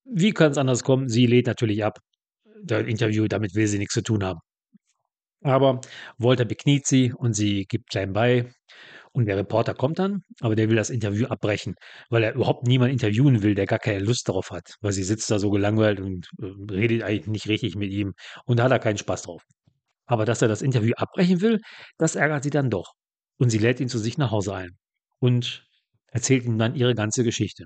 wie 0.04 0.32
kann 0.32 0.52
es 0.52 0.58
anders 0.58 0.84
kommen? 0.84 1.08
Sie 1.08 1.28
lädt 1.28 1.48
natürlich 1.48 1.84
ab. 1.86 2.00
Das 2.64 2.86
Interview, 2.86 3.28
damit 3.28 3.56
will 3.56 3.68
sie 3.68 3.78
nichts 3.78 3.94
zu 3.94 4.04
tun 4.04 4.24
haben. 4.24 4.40
Aber 5.44 5.82
Walter 6.18 6.46
bekniet 6.46 6.86
sie 6.88 7.14
und 7.14 7.34
sie 7.34 7.66
gibt 7.66 7.90
klein 7.90 8.14
bei. 8.14 8.52
Und 9.14 9.26
der 9.26 9.36
Reporter 9.38 9.74
kommt 9.74 10.00
dann, 10.00 10.24
aber 10.40 10.56
der 10.56 10.70
will 10.70 10.78
das 10.78 10.90
Interview 10.90 11.28
abbrechen, 11.28 11.76
weil 12.10 12.24
er 12.24 12.34
überhaupt 12.34 12.66
niemanden 12.66 12.94
interviewen 12.94 13.44
will, 13.44 13.56
der 13.56 13.66
gar 13.66 13.80
keine 13.80 14.00
Lust 14.00 14.30
darauf 14.30 14.52
hat. 14.52 14.76
Weil 14.80 14.94
sie 14.94 15.04
sitzt 15.04 15.30
da 15.30 15.38
so 15.38 15.50
gelangweilt 15.50 16.00
und 16.00 16.30
äh, 16.40 16.46
redet 16.72 17.04
eigentlich 17.04 17.28
nicht 17.28 17.48
richtig 17.50 17.76
mit 17.76 17.92
ihm 17.92 18.14
und 18.46 18.58
da 18.58 18.64
hat 18.64 18.72
er 18.72 18.80
keinen 18.80 18.98
Spaß 18.98 19.24
drauf. 19.24 19.44
Aber 20.06 20.26
dass 20.26 20.42
er 20.42 20.48
das 20.48 20.62
Interview 20.62 20.94
abbrechen 20.96 21.42
will, 21.42 21.60
das 21.98 22.16
ärgert 22.16 22.44
sie 22.44 22.50
dann 22.50 22.70
doch. 22.70 22.94
Und 23.38 23.50
sie 23.50 23.58
lädt 23.58 23.80
ihn 23.80 23.90
zu 23.90 23.98
sich 24.00 24.18
nach 24.18 24.32
Hause 24.32 24.54
ein 24.56 24.78
und 25.20 25.66
erzählt 26.08 26.46
ihm 26.46 26.58
dann 26.58 26.76
ihre 26.76 26.96
ganze 26.96 27.24
Geschichte. 27.24 27.66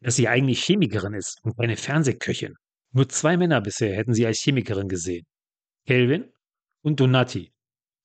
Dass 0.00 0.16
sie 0.16 0.28
eigentlich 0.28 0.62
Chemikerin 0.64 1.14
ist 1.14 1.38
und 1.42 1.56
keine 1.56 1.76
Fernsehköchin. 1.76 2.54
Nur 2.92 3.08
zwei 3.08 3.36
Männer 3.36 3.60
bisher 3.60 3.94
hätten 3.96 4.14
sie 4.14 4.26
als 4.26 4.40
Chemikerin 4.40 4.88
gesehen. 4.88 5.24
Kelvin 5.86 6.30
und 6.82 7.00
Donati. 7.00 7.51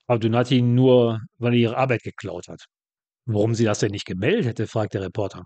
Aber 0.08 0.20
Donati 0.20 0.62
nur, 0.62 1.22
weil 1.38 1.54
er 1.54 1.60
ihre 1.60 1.78
Arbeit 1.78 2.04
geklaut 2.04 2.48
hat. 2.48 2.66
Warum 3.26 3.56
sie 3.56 3.66
das 3.66 3.80
denn 3.80 3.92
nicht 3.92 4.06
gemeldet 4.06 4.46
hätte, 4.46 4.68
fragt 4.68 4.94
der 4.94 5.02
Reporter. 5.02 5.44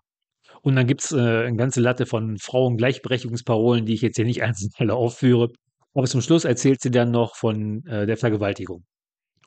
Und 0.61 0.75
dann 0.75 0.87
gibt 0.87 1.01
es 1.01 1.11
äh, 1.11 1.17
eine 1.47 1.57
ganze 1.57 1.81
Latte 1.81 2.05
von 2.05 2.37
Frauengleichberechtigungsparolen, 2.37 3.85
die 3.85 3.93
ich 3.95 4.01
jetzt 4.01 4.17
hier 4.17 4.25
nicht 4.25 4.43
einzeln 4.43 4.69
alle 4.77 4.95
aufführe. 4.95 5.49
Aber 5.93 6.07
zum 6.07 6.21
Schluss 6.21 6.45
erzählt 6.45 6.81
sie 6.81 6.91
dann 6.91 7.11
noch 7.11 7.35
von 7.35 7.85
äh, 7.87 8.05
der 8.05 8.17
Vergewaltigung. 8.17 8.85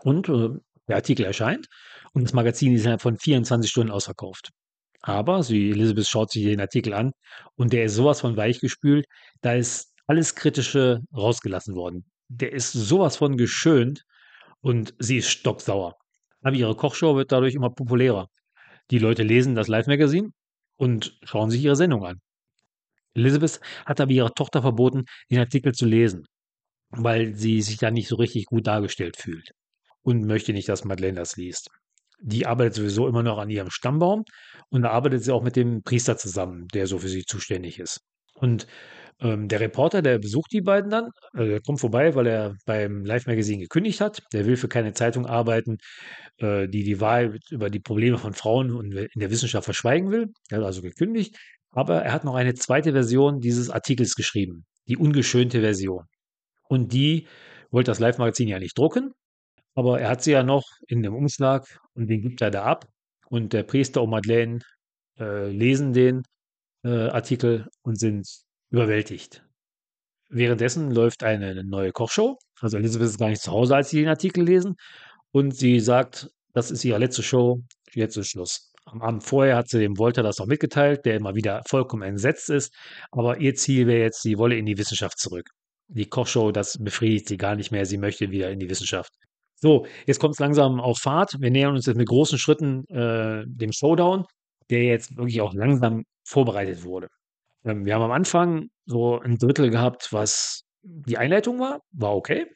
Und 0.01 0.29
äh, 0.29 0.51
der 0.89 0.97
Artikel 0.97 1.25
erscheint 1.25 1.67
und 2.13 2.25
das 2.25 2.33
Magazin 2.33 2.75
ist 2.75 2.83
innerhalb 2.83 3.03
von 3.03 3.17
24 3.17 3.71
Stunden 3.71 3.91
ausverkauft. 3.93 4.51
Aber 5.01 5.43
sie, 5.43 5.71
Elizabeth 5.71 6.09
schaut 6.09 6.31
sich 6.31 6.45
den 6.45 6.61
Artikel 6.61 6.93
an 6.95 7.13
und 7.57 7.73
der 7.73 7.85
ist 7.85 7.95
sowas 7.95 8.21
von 8.21 8.37
weichgespült, 8.37 9.07
da 9.43 9.55
ist 9.55 9.93
alles 10.07 10.35
Kritische 10.35 11.01
rausgelassen 11.15 11.75
worden. 11.75 12.05
Der 12.29 12.53
ist 12.53 12.73
sowas 12.73 13.17
von 13.17 13.37
geschönt 13.37 14.05
und 14.65 14.95
sie 14.99 15.19
ist 15.19 15.29
stocksauer. 15.29 15.95
Aber 16.43 16.57
ihre 16.57 16.75
Kochshow 16.75 17.17
wird 17.17 17.33
dadurch 17.33 17.55
immer 17.55 17.71
populärer. 17.71 18.29
Die 18.91 18.99
Leute 18.99 19.23
lesen 19.23 19.55
das 19.55 19.69
Live-Magazin 19.69 20.33
und 20.77 21.19
schauen 21.23 21.51
sich 21.51 21.63
ihre 21.63 21.77
Sendung 21.77 22.05
an. 22.05 22.21
Elizabeth 23.15 23.61
hat 23.85 24.01
aber 24.01 24.11
ihrer 24.11 24.33
Tochter 24.33 24.63
verboten, 24.63 25.05
den 25.31 25.39
Artikel 25.39 25.73
zu 25.73 25.85
lesen, 25.85 26.25
weil 26.89 27.35
sie 27.35 27.61
sich 27.61 27.77
da 27.77 27.91
nicht 27.91 28.09
so 28.09 28.17
richtig 28.17 28.47
gut 28.47 28.67
dargestellt 28.67 29.19
fühlt 29.19 29.53
und 30.03 30.27
möchte 30.27 30.55
nicht, 30.55 30.69
dass 30.71 30.85
Madeleine 30.85 31.19
das 31.19 31.37
liest. 31.37 31.69
Die 32.23 32.47
arbeitet 32.47 32.75
sowieso 32.75 33.07
immer 33.07 33.23
noch 33.23 33.37
an 33.37 33.51
ihrem 33.51 33.71
Stammbaum 33.71 34.25
und 34.71 34.83
da 34.83 34.91
arbeitet 34.91 35.25
sie 35.25 35.33
auch 35.33 35.43
mit 35.43 35.57
dem 35.57 35.83
Priester 35.83 36.17
zusammen, 36.17 36.69
der 36.69 36.87
so 36.87 36.99
für 36.99 37.09
sie 37.09 37.27
zuständig 37.27 37.79
ist. 37.79 38.01
Und 38.35 38.67
ähm, 39.21 39.49
der 39.49 39.61
Reporter, 39.61 40.03
der 40.03 40.19
besucht 40.19 40.53
die 40.53 40.61
beiden 40.61 40.91
dann, 40.91 41.11
äh, 41.35 41.47
der 41.47 41.61
kommt 41.61 41.81
vorbei, 41.81 42.15
weil 42.15 42.27
er 42.27 42.57
beim 42.67 43.05
Live-Magazin 43.05 43.61
gekündigt 43.61 44.01
hat. 44.01 44.23
Der 44.33 44.47
will 44.47 44.57
für 44.57 44.69
keine 44.69 44.93
Zeitung 44.93 45.27
arbeiten, 45.27 45.79
äh, 46.39 46.69
die 46.69 46.85
die 46.85 47.01
Wahrheit 47.01 47.41
über 47.51 47.71
die 47.71 47.81
Probleme 47.81 48.19
von 48.19 48.35
Frauen 48.35 48.93
in 48.93 49.21
der 49.21 49.31
Wissenschaft 49.31 49.65
verschweigen 49.65 50.11
will. 50.11 50.33
Er 50.51 50.59
hat 50.59 50.65
also 50.65 50.83
gekündigt. 50.83 51.37
Aber 51.73 52.03
er 52.03 52.13
hat 52.13 52.25
noch 52.25 52.35
eine 52.35 52.55
zweite 52.55 52.93
Version 52.93 53.41
dieses 53.41 53.71
Artikels 53.71 54.15
geschrieben, 54.15 54.65
die 54.89 54.97
ungeschönte 54.97 55.61
Version. 55.61 56.05
Und 56.69 56.93
die 56.93 57.27
wollte 57.71 57.91
das 57.91 57.99
Live-Magazin 58.01 58.49
ja 58.49 58.59
nicht 58.59 58.79
drucken, 58.79 59.13
aber 59.75 60.01
er 60.01 60.09
hat 60.11 60.23
sie 60.23 60.33
ja 60.33 60.43
noch 60.45 60.65
in 60.87 61.03
dem 61.03 61.15
Umschlag 61.15 61.67
und 61.95 62.09
den 62.09 62.23
gibt 62.23 62.41
er 62.43 62.51
da 62.51 62.65
ab. 62.65 62.87
Und 63.29 63.53
der 63.53 63.65
Priester 63.65 64.03
und 64.03 64.11
Madeleine 64.11 64.61
äh, 65.19 65.51
lesen 65.51 65.93
den 65.93 66.23
äh, 66.85 67.09
Artikel 67.09 67.69
und 67.83 67.99
sind 67.99 68.44
überwältigt. 68.75 69.45
Währenddessen 70.31 70.91
läuft 70.91 71.23
eine 71.23 71.63
neue 71.65 71.93
Kochshow. 71.93 72.39
Also 72.61 72.77
Elisabeth 72.77 73.09
ist 73.09 73.19
gar 73.19 73.29
nicht 73.29 73.43
zu 73.43 73.53
Hause, 73.53 73.77
als 73.77 73.91
sie 73.91 74.01
den 74.01 74.09
Artikel 74.09 74.45
lesen. 74.45 74.75
Und 75.31 75.55
sie 75.55 75.79
sagt, 75.79 76.29
das 76.53 76.71
ist 76.73 76.85
ihre 76.85 76.99
letzte 76.99 77.23
Show, 77.23 77.61
jetzt 77.93 78.17
ist 78.17 78.31
Schluss. 78.31 78.73
Am 78.87 79.01
Abend 79.01 79.23
vorher 79.23 79.57
hat 79.57 79.69
sie 79.69 79.79
dem 79.79 79.97
Wolter 79.99 80.23
das 80.23 80.39
noch 80.39 80.47
mitgeteilt, 80.47 81.05
der 81.05 81.17
immer 81.17 81.35
wieder 81.35 81.63
vollkommen 81.69 82.03
entsetzt 82.03 82.51
ist. 82.51 82.75
Aber 83.13 83.39
ihr 83.39 83.55
Ziel 83.55 83.87
wäre 83.87 84.03
jetzt, 84.03 84.23
sie 84.23 84.39
wolle 84.39 84.57
in 84.57 84.67
die 84.67 84.77
Wissenschaft 84.77 85.19
zurück. 85.19 85.49
Die 85.89 86.07
Kochshow, 86.07 86.51
das 86.51 86.77
befriedigt 86.81 87.29
sie 87.29 87.37
gar 87.37 87.55
nicht 87.55 87.71
mehr. 87.71 87.87
Sie 87.87 87.99
möchte 87.99 88.31
wieder 88.31 88.51
in 88.51 88.59
die 88.59 88.69
Wissenschaft. 88.69 89.13
So, 89.55 89.87
jetzt 90.07 90.19
kommt 90.19 90.35
es 90.35 90.41
langsam 90.41 90.81
auf 90.81 90.99
Fahrt. 90.99 91.37
Wir 91.39 91.51
nähern 91.51 91.75
uns 91.75 91.87
jetzt 91.87 91.97
mit 91.97 92.09
großen 92.09 92.39
Schritten 92.39 92.85
äh, 92.89 93.45
dem 93.47 93.73
Showdown, 93.73 94.25
der 94.71 94.83
jetzt 94.83 95.17
wirklich 95.17 95.41
auch 95.41 95.55
langsam 95.55 96.03
vorbereitet 96.25 96.83
wurde. 96.83 97.09
Ähm, 97.65 97.85
wir 97.85 97.95
haben 97.95 98.03
am 98.03 98.13
Anfang 98.13 98.69
so 98.87 99.21
ein 99.21 99.37
Drittel 99.39 99.71
gehabt, 99.71 100.13
was 100.13 100.63
die 100.83 101.19
Einleitung 101.19 101.59
war, 101.59 101.81
war 101.93 102.15
okay. 102.15 102.47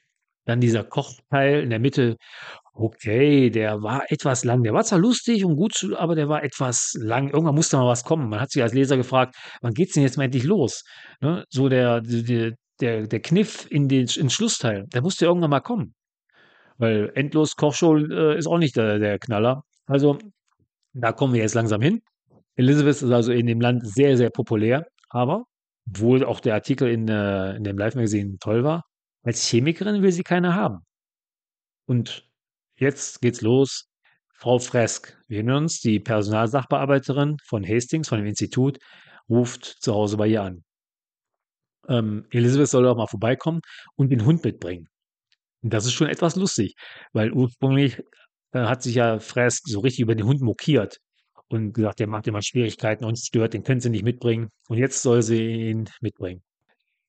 Dann 0.45 0.61
dieser 0.61 0.85
Kochteil 0.85 1.63
in 1.63 1.71
der 1.71 1.79
Mitte, 1.79 2.17
okay, 2.73 3.51
der 3.51 3.83
war 3.83 4.11
etwas 4.11 4.45
lang. 4.45 4.63
Der 4.63 4.73
war 4.73 4.85
zwar 4.85 4.99
lustig 4.99 5.45
und 5.45 5.57
gut, 5.57 5.87
aber 5.97 6.15
der 6.15 6.29
war 6.29 6.43
etwas 6.43 6.95
lang. 6.99 7.29
Irgendwann 7.29 7.55
musste 7.55 7.77
mal 7.77 7.87
was 7.87 8.05
kommen. 8.05 8.29
Man 8.29 8.41
hat 8.41 8.51
sich 8.51 8.63
als 8.63 8.73
Leser 8.73 8.97
gefragt, 8.97 9.35
wann 9.61 9.75
geht 9.75 9.89
es 9.89 9.95
denn 9.95 10.03
jetzt 10.03 10.17
mal 10.17 10.25
endlich 10.25 10.45
los? 10.45 10.85
Ne? 11.21 11.45
So 11.51 11.69
der, 11.69 12.01
der, 12.01 12.53
der, 12.81 13.07
der 13.07 13.21
Kniff 13.21 13.67
in 13.71 13.89
den, 13.89 14.07
ins 14.07 14.33
Schlussteil, 14.33 14.87
der 14.93 15.03
musste 15.03 15.27
irgendwann 15.27 15.51
mal 15.51 15.61
kommen. 15.61 15.95
Weil 16.79 17.11
endlos 17.15 17.57
Kochshow 17.57 17.97
äh, 17.97 18.39
ist 18.39 18.47
auch 18.47 18.59
nicht 18.59 18.77
der, 18.77 18.99
der 18.99 19.19
Knaller. 19.19 19.65
Also, 19.87 20.19
da 20.93 21.13
kommen 21.13 21.35
wir 21.35 21.43
jetzt 21.43 21.55
langsam 21.55 21.81
hin. 21.81 22.01
Elizabeth 22.57 23.03
ist 23.03 23.11
also 23.11 23.33
in 23.33 23.47
dem 23.47 23.61
Land 23.61 23.87
sehr, 23.87 24.17
sehr 24.17 24.31
populär. 24.31 24.87
Aber, 25.09 25.45
obwohl 25.89 26.25
auch 26.25 26.41
der 26.41 26.55
Artikel 26.55 26.89
in, 26.89 27.09
in 27.09 27.65
dem 27.65 27.79
Live-Magazin 27.79 28.39
toll 28.41 28.65
war, 28.65 28.85
als 29.23 29.47
Chemikerin 29.47 30.03
will 30.03 30.13
sie 30.13 30.23
keine 30.23 30.55
haben. 30.55 30.79
Und 31.87 32.29
jetzt 32.77 33.21
geht's 33.21 33.41
los. 33.41 33.87
Frau 34.35 34.59
Fresk, 34.59 35.19
wir 35.27 35.39
erinnern 35.39 35.65
uns, 35.65 35.81
die 35.81 35.99
Personalsachbearbeiterin 35.99 37.39
von 37.45 37.67
Hastings, 37.67 38.09
von 38.09 38.19
dem 38.19 38.27
Institut, 38.27 38.79
ruft 39.29 39.65
zu 39.65 39.95
Hause 39.95 40.17
bei 40.17 40.29
ihr 40.29 40.43
an. 40.43 40.65
Ähm, 41.89 42.27
Elisabeth 42.31 42.69
soll 42.69 42.87
auch 42.87 42.97
mal 42.97 43.07
vorbeikommen 43.07 43.61
und 43.97 44.11
den 44.11 44.25
Hund 44.25 44.45
mitbringen. 44.45 44.89
Und 45.63 45.73
das 45.73 45.87
ist 45.87 45.95
schon 45.95 46.09
etwas 46.09 46.37
lustig, 46.37 46.75
weil 47.13 47.33
ursprünglich 47.33 47.99
äh, 48.53 48.61
hat 48.61 48.83
sich 48.83 48.95
ja 48.95 49.19
Fresk 49.19 49.67
so 49.67 49.81
richtig 49.81 50.01
über 50.03 50.15
den 50.15 50.27
Hund 50.27 50.41
mokiert 50.41 50.99
und 51.51 51.73
gesagt, 51.73 52.01
der 52.01 52.07
macht 52.07 52.27
immer 52.27 52.43
Schwierigkeiten 52.43 53.05
und 53.05 53.19
stört, 53.19 53.55
den 53.55 53.65
können 53.65 53.81
sie 53.81 53.91
nicht 53.91 54.05
mitbringen. 54.05 54.49
Und 54.69 54.79
jetzt 54.79 55.03
soll 55.03 55.23
sie 55.23 55.71
ihn 55.71 55.89
mitbringen. 56.01 56.43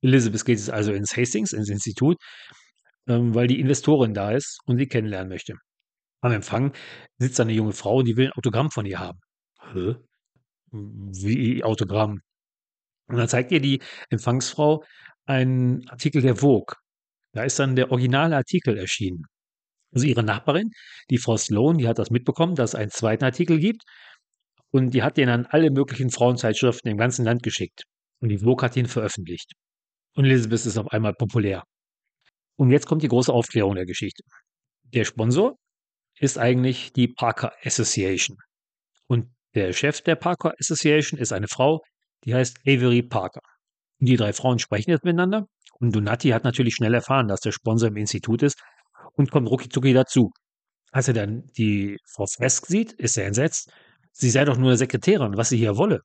Elizabeth 0.01 0.45
geht 0.45 0.57
jetzt 0.57 0.69
also 0.69 0.93
ins 0.93 1.15
Hastings, 1.15 1.51
ins 1.53 1.69
Institut, 1.69 2.17
ähm, 3.07 3.35
weil 3.35 3.47
die 3.47 3.59
Investorin 3.59 4.13
da 4.13 4.31
ist 4.31 4.59
und 4.65 4.77
sie 4.77 4.87
kennenlernen 4.87 5.29
möchte. 5.29 5.55
Am 6.21 6.31
Empfang 6.31 6.73
sitzt 7.17 7.39
eine 7.39 7.53
junge 7.53 7.73
Frau, 7.73 8.01
die 8.03 8.15
will 8.17 8.27
ein 8.27 8.33
Autogramm 8.33 8.71
von 8.71 8.85
ihr 8.85 8.99
haben. 8.99 9.19
Hä? 9.73 9.95
Wie 10.71 11.63
Autogramm? 11.63 12.19
Und 13.07 13.17
dann 13.17 13.27
zeigt 13.27 13.51
ihr 13.51 13.59
die 13.59 13.81
Empfangsfrau 14.09 14.83
einen 15.25 15.87
Artikel 15.89 16.21
der 16.21 16.35
Vogue. 16.35 16.75
Da 17.33 17.43
ist 17.43 17.59
dann 17.59 17.75
der 17.75 17.91
originale 17.91 18.35
Artikel 18.35 18.77
erschienen. 18.77 19.23
Also 19.93 20.05
ihre 20.05 20.23
Nachbarin, 20.23 20.71
die 21.09 21.17
Frau 21.17 21.37
Sloan, 21.37 21.77
die 21.77 21.87
hat 21.87 21.99
das 21.99 22.11
mitbekommen, 22.11 22.55
dass 22.55 22.71
es 22.71 22.75
einen 22.75 22.91
zweiten 22.91 23.23
Artikel 23.23 23.59
gibt. 23.59 23.83
Und 24.71 24.93
die 24.93 25.03
hat 25.03 25.17
den 25.17 25.29
an 25.29 25.45
alle 25.47 25.71
möglichen 25.71 26.11
Frauenzeitschriften 26.11 26.91
im 26.91 26.97
ganzen 26.97 27.25
Land 27.25 27.43
geschickt. 27.43 27.83
Und 28.19 28.29
die 28.29 28.39
Vogue 28.39 28.63
hat 28.63 28.75
ihn 28.75 28.87
veröffentlicht. 28.87 29.53
Und 30.15 30.25
Elizabeth 30.25 30.65
ist 30.65 30.77
auf 30.77 30.91
einmal 30.91 31.13
populär. 31.13 31.63
Und 32.57 32.71
jetzt 32.71 32.85
kommt 32.87 33.03
die 33.03 33.07
große 33.07 33.33
Aufklärung 33.33 33.75
der 33.75 33.85
Geschichte. 33.85 34.23
Der 34.83 35.05
Sponsor 35.05 35.55
ist 36.19 36.37
eigentlich 36.37 36.91
die 36.93 37.07
Parker 37.07 37.53
Association. 37.63 38.37
Und 39.07 39.27
der 39.55 39.73
Chef 39.73 40.01
der 40.01 40.15
Parker 40.15 40.53
Association 40.59 41.19
ist 41.19 41.31
eine 41.31 41.47
Frau, 41.47 41.81
die 42.25 42.35
heißt 42.35 42.59
Avery 42.67 43.01
Parker. 43.01 43.41
Und 43.99 44.09
die 44.09 44.17
drei 44.17 44.33
Frauen 44.33 44.59
sprechen 44.59 44.91
jetzt 44.91 45.05
miteinander. 45.05 45.47
Und 45.79 45.95
Donati 45.95 46.29
hat 46.29 46.43
natürlich 46.43 46.75
schnell 46.75 46.93
erfahren, 46.93 47.27
dass 47.27 47.39
der 47.39 47.51
Sponsor 47.51 47.87
im 47.87 47.95
Institut 47.95 48.43
ist 48.43 48.61
und 49.13 49.31
kommt 49.31 49.49
rucki 49.49 49.93
dazu. 49.93 50.31
Als 50.91 51.07
er 51.07 51.13
dann 51.13 51.47
die 51.57 51.97
Frau 52.05 52.25
Fresk 52.25 52.65
sieht, 52.65 52.93
ist 52.93 53.17
er 53.17 53.25
entsetzt. 53.25 53.71
Sie 54.19 54.29
sei 54.29 54.43
doch 54.43 54.57
nur 54.57 54.75
Sekretärin, 54.75 55.37
was 55.37 55.47
sie 55.47 55.57
hier 55.57 55.77
wolle. 55.77 56.01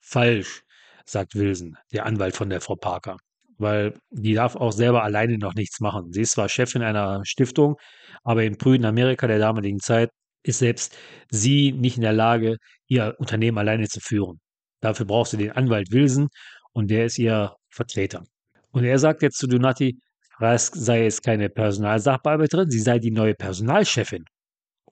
Falsch, 0.00 0.62
sagt 1.06 1.34
Wilson, 1.34 1.76
der 1.90 2.04
Anwalt 2.04 2.36
von 2.36 2.50
der 2.50 2.60
Frau 2.60 2.76
Parker. 2.76 3.16
Weil 3.56 3.94
die 4.10 4.34
darf 4.34 4.56
auch 4.56 4.72
selber 4.72 5.02
alleine 5.04 5.38
noch 5.38 5.54
nichts 5.54 5.80
machen. 5.80 6.12
Sie 6.12 6.20
ist 6.20 6.32
zwar 6.32 6.50
Chefin 6.50 6.82
einer 6.82 7.24
Stiftung, 7.24 7.76
aber 8.24 8.44
im 8.44 8.58
prüden 8.58 8.84
Amerika 8.84 9.26
der 9.26 9.38
damaligen 9.38 9.80
Zeit 9.80 10.10
ist 10.42 10.58
selbst 10.58 10.96
sie 11.30 11.72
nicht 11.72 11.96
in 11.96 12.02
der 12.02 12.12
Lage, 12.12 12.58
ihr 12.88 13.14
Unternehmen 13.18 13.56
alleine 13.56 13.88
zu 13.88 14.00
führen. 14.00 14.38
Dafür 14.80 15.06
braucht 15.06 15.30
sie 15.30 15.38
den 15.38 15.52
Anwalt 15.52 15.90
Wilson 15.92 16.28
und 16.72 16.90
der 16.90 17.06
ist 17.06 17.18
ihr 17.18 17.54
Vertreter. 17.70 18.24
Und 18.70 18.84
er 18.84 18.98
sagt 18.98 19.22
jetzt 19.22 19.38
zu 19.38 19.46
Donati, 19.46 19.98
Rask 20.40 20.74
sei 20.76 21.04
jetzt 21.04 21.22
keine 21.22 21.48
Personalsachbearbeiterin, 21.48 22.70
sie 22.70 22.80
sei 22.80 22.98
die 22.98 23.10
neue 23.10 23.34
Personalchefin. 23.34 24.24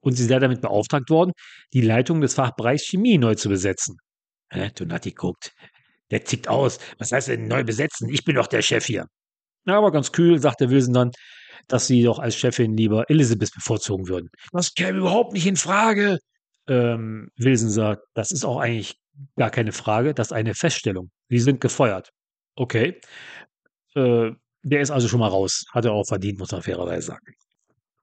Und 0.00 0.14
sie 0.14 0.24
sei 0.24 0.38
damit 0.38 0.60
beauftragt 0.60 1.10
worden, 1.10 1.32
die 1.72 1.80
Leitung 1.80 2.20
des 2.20 2.34
Fachbereichs 2.34 2.84
Chemie 2.84 3.18
neu 3.18 3.34
zu 3.34 3.48
besetzen. 3.48 3.96
Hä? 4.50 4.70
Donati 4.74 5.12
guckt. 5.12 5.52
Der 6.10 6.24
tickt 6.24 6.48
aus. 6.48 6.78
Was 6.98 7.12
heißt 7.12 7.28
denn 7.28 7.48
neu 7.48 7.64
besetzen? 7.64 8.08
Ich 8.08 8.24
bin 8.24 8.36
doch 8.36 8.46
der 8.46 8.62
Chef 8.62 8.86
hier. 8.86 9.06
Na, 9.64 9.76
aber 9.76 9.92
ganz 9.92 10.12
kühl, 10.12 10.38
sagt 10.38 10.60
der 10.60 10.70
Wilson 10.70 10.94
dann, 10.94 11.10
dass 11.66 11.86
sie 11.86 12.02
doch 12.02 12.18
als 12.18 12.36
Chefin 12.36 12.76
lieber 12.76 13.10
Elizabeth 13.10 13.52
bevorzugen 13.52 14.08
würden. 14.08 14.30
Das 14.52 14.72
käme 14.72 14.98
überhaupt 14.98 15.34
nicht 15.34 15.46
in 15.46 15.56
Frage. 15.56 16.18
Ähm, 16.66 17.30
Wilson 17.36 17.70
sagt, 17.70 18.02
das 18.14 18.30
ist 18.30 18.44
auch 18.44 18.58
eigentlich 18.58 18.96
gar 19.36 19.50
keine 19.50 19.72
Frage, 19.72 20.14
das 20.14 20.28
ist 20.28 20.32
eine 20.32 20.54
Feststellung. 20.54 21.10
Sie 21.28 21.38
sind 21.38 21.60
gefeuert. 21.60 22.10
Okay. 22.56 23.00
Äh, 23.94 24.30
der 24.62 24.80
ist 24.80 24.90
also 24.90 25.08
schon 25.08 25.20
mal 25.20 25.28
raus. 25.28 25.64
Hat 25.72 25.84
er 25.84 25.92
auch 25.92 26.06
verdient, 26.06 26.38
muss 26.38 26.52
man 26.52 26.62
fairerweise 26.62 27.08
sagen. 27.08 27.34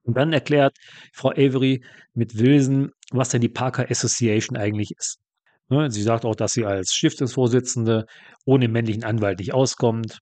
Und 0.06 0.16
dann 0.16 0.32
erklärt 0.32 0.76
Frau 1.12 1.30
Avery 1.30 1.82
mit 2.14 2.38
Wilson, 2.38 2.92
was 3.10 3.30
denn 3.30 3.40
die 3.40 3.48
Parker 3.48 3.90
Association 3.90 4.56
eigentlich 4.56 4.92
ist. 4.96 5.18
Ne, 5.68 5.90
sie 5.90 6.02
sagt 6.02 6.24
auch, 6.24 6.36
dass 6.36 6.52
sie 6.52 6.64
als 6.64 6.94
Stiftungsvorsitzende 6.94 8.06
ohne 8.44 8.68
männlichen 8.68 9.02
Anwalt 9.02 9.40
nicht 9.40 9.52
auskommt. 9.52 10.20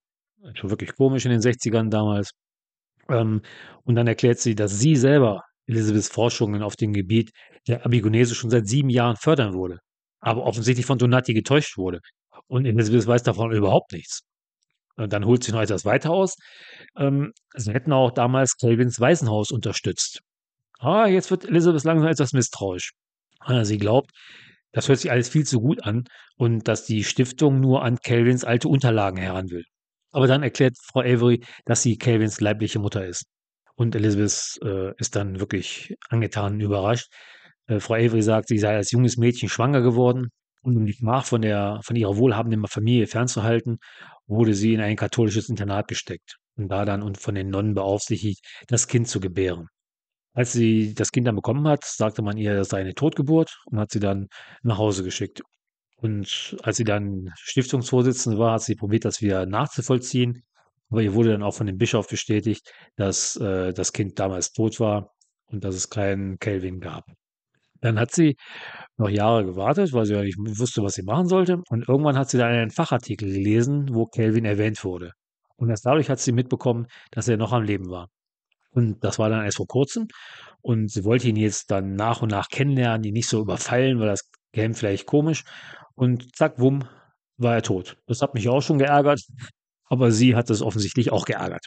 Schon 0.55 0.70
wirklich 0.70 0.95
komisch 0.97 1.26
in 1.26 1.32
den 1.32 1.41
60ern 1.41 1.91
damals. 1.91 2.30
Ähm, 3.11 3.43
und 3.85 3.95
dann 3.95 4.07
erklärt 4.07 4.39
sie, 4.39 4.55
dass 4.55 4.78
sie 4.78 4.97
selber 4.97 5.43
Elisabeths 5.66 6.09
Forschungen 6.09 6.62
auf 6.62 6.76
dem 6.76 6.93
Gebiet 6.95 7.30
der 7.68 7.85
Abigonese 7.85 8.35
schon 8.35 8.51
seit 8.51 8.66
sieben 8.66 8.89
Jahren 8.91 9.16
fördern 9.16 9.55
würde, 9.55 9.78
aber 10.20 10.45
offensichtlich 10.45 10.87
von 10.87 10.99
Donati 10.99 11.35
getäuscht 11.35 11.76
wurde. 11.76 12.01
Und 12.47 12.66
Elisabeth 12.66 13.07
weiß 13.07 13.22
davon 13.22 13.53
überhaupt 13.53 13.93
nichts. 13.93 14.22
Und 14.97 15.12
dann 15.12 15.24
holt 15.24 15.42
sie 15.42 15.53
noch 15.53 15.61
etwas 15.61 15.84
weiter 15.84 16.11
aus. 16.11 16.36
Ähm, 16.97 17.32
sie 17.55 17.72
hätten 17.72 17.92
auch 17.92 18.11
damals 18.12 18.57
Calvins 18.57 19.01
Waisenhaus 19.01 19.51
unterstützt. 19.51 20.20
Ah, 20.78 21.07
jetzt 21.07 21.30
wird 21.30 21.45
Elisabeth 21.45 21.84
langsam 21.84 22.09
etwas 22.09 22.32
misstrauisch. 22.32 22.92
Ah, 23.40 23.64
sie 23.64 23.78
glaubt, 23.78 24.11
das 24.72 24.88
hört 24.88 24.99
sich 24.99 25.11
alles 25.11 25.28
viel 25.28 25.45
zu 25.45 25.61
gut 25.61 25.84
an 25.84 26.05
und 26.36 26.68
dass 26.68 26.84
die 26.84 27.05
Stiftung 27.05 27.61
nur 27.61 27.82
an 27.82 27.99
Calvins 27.99 28.45
alte 28.45 28.68
Unterlagen 28.68 29.18
heran 29.18 29.51
will. 29.51 29.64
Aber 30.12 30.26
dann 30.26 30.42
erklärt 30.42 30.76
Frau 30.82 31.01
Avery, 31.01 31.45
dass 31.64 31.82
sie 31.82 31.97
Calvins 31.97 32.40
leibliche 32.40 32.78
Mutter 32.78 33.07
ist. 33.07 33.24
Und 33.76 33.97
Elizabeth 33.97 34.59
äh, 34.64 34.92
ist 34.99 35.16
dann 35.16 35.40
wirklich 35.40 35.95
angetan 36.09 36.55
und 36.55 36.61
überrascht. 36.61 37.09
Äh, 37.66 37.80
Frau 37.80 37.95
Avery 37.95 38.22
sagt, 38.22 38.49
sie 38.49 38.59
sei 38.59 38.76
als 38.76 38.92
junges 38.92 39.16
Mädchen 39.16 39.49
schwanger 39.49 39.80
geworden 39.82 40.30
um 40.64 40.86
die 40.86 40.95
Schmach 40.95 41.26
von, 41.26 41.42
der, 41.42 41.80
von 41.82 41.97
ihrer 41.97 42.16
wohlhabenden 42.16 42.64
Familie 42.66 43.07
fernzuhalten, 43.07 43.78
wurde 44.26 44.54
sie 44.54 44.74
in 44.74 44.80
ein 44.80 44.96
katholisches 44.96 45.48
Internat 45.48 45.88
gesteckt 45.88 46.38
und 46.56 46.68
da 46.68 46.84
dann 46.84 47.02
und 47.02 47.18
von 47.18 47.34
den 47.34 47.50
Nonnen 47.50 47.74
beaufsichtigt, 47.74 48.44
das 48.68 48.88
Kind 48.88 49.08
zu 49.08 49.20
gebären. 49.20 49.68
Als 50.32 50.52
sie 50.52 50.94
das 50.94 51.12
Kind 51.12 51.26
dann 51.26 51.36
bekommen 51.36 51.66
hat, 51.68 51.84
sagte 51.84 52.22
man 52.22 52.36
ihr, 52.36 52.56
das 52.56 52.70
sei 52.70 52.80
eine 52.80 52.94
Totgeburt 52.94 53.56
und 53.66 53.78
hat 53.78 53.92
sie 53.92 54.00
dann 54.00 54.28
nach 54.62 54.78
Hause 54.78 55.04
geschickt. 55.04 55.42
Und 55.96 56.56
als 56.62 56.76
sie 56.76 56.84
dann 56.84 57.30
Stiftungsvorsitzende 57.36 58.38
war, 58.38 58.54
hat 58.54 58.62
sie 58.62 58.74
probiert, 58.74 59.04
das 59.04 59.22
wieder 59.22 59.46
nachzuvollziehen. 59.46 60.42
Aber 60.90 61.02
ihr 61.02 61.14
wurde 61.14 61.30
dann 61.32 61.42
auch 61.42 61.54
von 61.54 61.66
dem 61.66 61.78
Bischof 61.78 62.08
bestätigt, 62.08 62.72
dass 62.96 63.36
äh, 63.36 63.72
das 63.72 63.92
Kind 63.92 64.18
damals 64.18 64.52
tot 64.52 64.80
war 64.80 65.14
und 65.46 65.64
dass 65.64 65.74
es 65.74 65.88
keinen 65.88 66.38
Kelvin 66.38 66.80
gab. 66.80 67.06
Dann 67.85 68.01
hat 68.01 68.12
sie 68.12 68.37
noch 68.97 69.11
Jahre 69.11 69.45
gewartet, 69.45 69.93
weil 69.93 70.07
sie 70.07 70.14
ja 70.14 70.22
nicht 70.22 70.39
wusste, 70.39 70.82
was 70.82 70.95
sie 70.95 71.03
machen 71.03 71.28
sollte. 71.28 71.61
Und 71.68 71.87
irgendwann 71.87 72.16
hat 72.16 72.30
sie 72.30 72.39
dann 72.39 72.53
einen 72.53 72.70
Fachartikel 72.70 73.30
gelesen, 73.30 73.91
wo 73.93 74.07
Kelvin 74.07 74.47
erwähnt 74.47 74.82
wurde. 74.85 75.12
Und 75.57 75.68
erst 75.68 75.85
dadurch 75.85 76.09
hat 76.09 76.18
sie 76.18 76.32
mitbekommen, 76.32 76.87
dass 77.11 77.28
er 77.28 77.37
noch 77.37 77.53
am 77.53 77.62
Leben 77.62 77.91
war. 77.91 78.09
Und 78.70 79.05
das 79.05 79.18
war 79.18 79.28
dann 79.28 79.45
erst 79.45 79.59
vor 79.59 79.66
kurzem. 79.66 80.09
Und 80.62 80.91
sie 80.91 81.05
wollte 81.05 81.28
ihn 81.28 81.37
jetzt 81.37 81.70
dann 81.70 81.95
nach 81.95 82.22
und 82.22 82.30
nach 82.30 82.49
kennenlernen, 82.49 83.05
ihn 83.05 83.12
nicht 83.12 83.28
so 83.28 83.43
überfallen, 83.43 84.01
weil 84.01 84.09
das 84.09 84.30
käme 84.55 84.72
vielleicht 84.72 85.05
komisch. 85.07 85.45
Und 85.95 86.35
zack, 86.35 86.59
wumm, 86.59 86.89
war 87.37 87.55
er 87.55 87.62
tot. 87.62 87.99
Das 88.07 88.22
hat 88.22 88.32
mich 88.32 88.49
auch 88.49 88.62
schon 88.62 88.78
geärgert. 88.78 89.20
Aber 89.91 90.11
sie 90.11 90.35
hat 90.35 90.49
es 90.49 90.62
offensichtlich 90.62 91.12
auch 91.12 91.26
geärgert. 91.26 91.66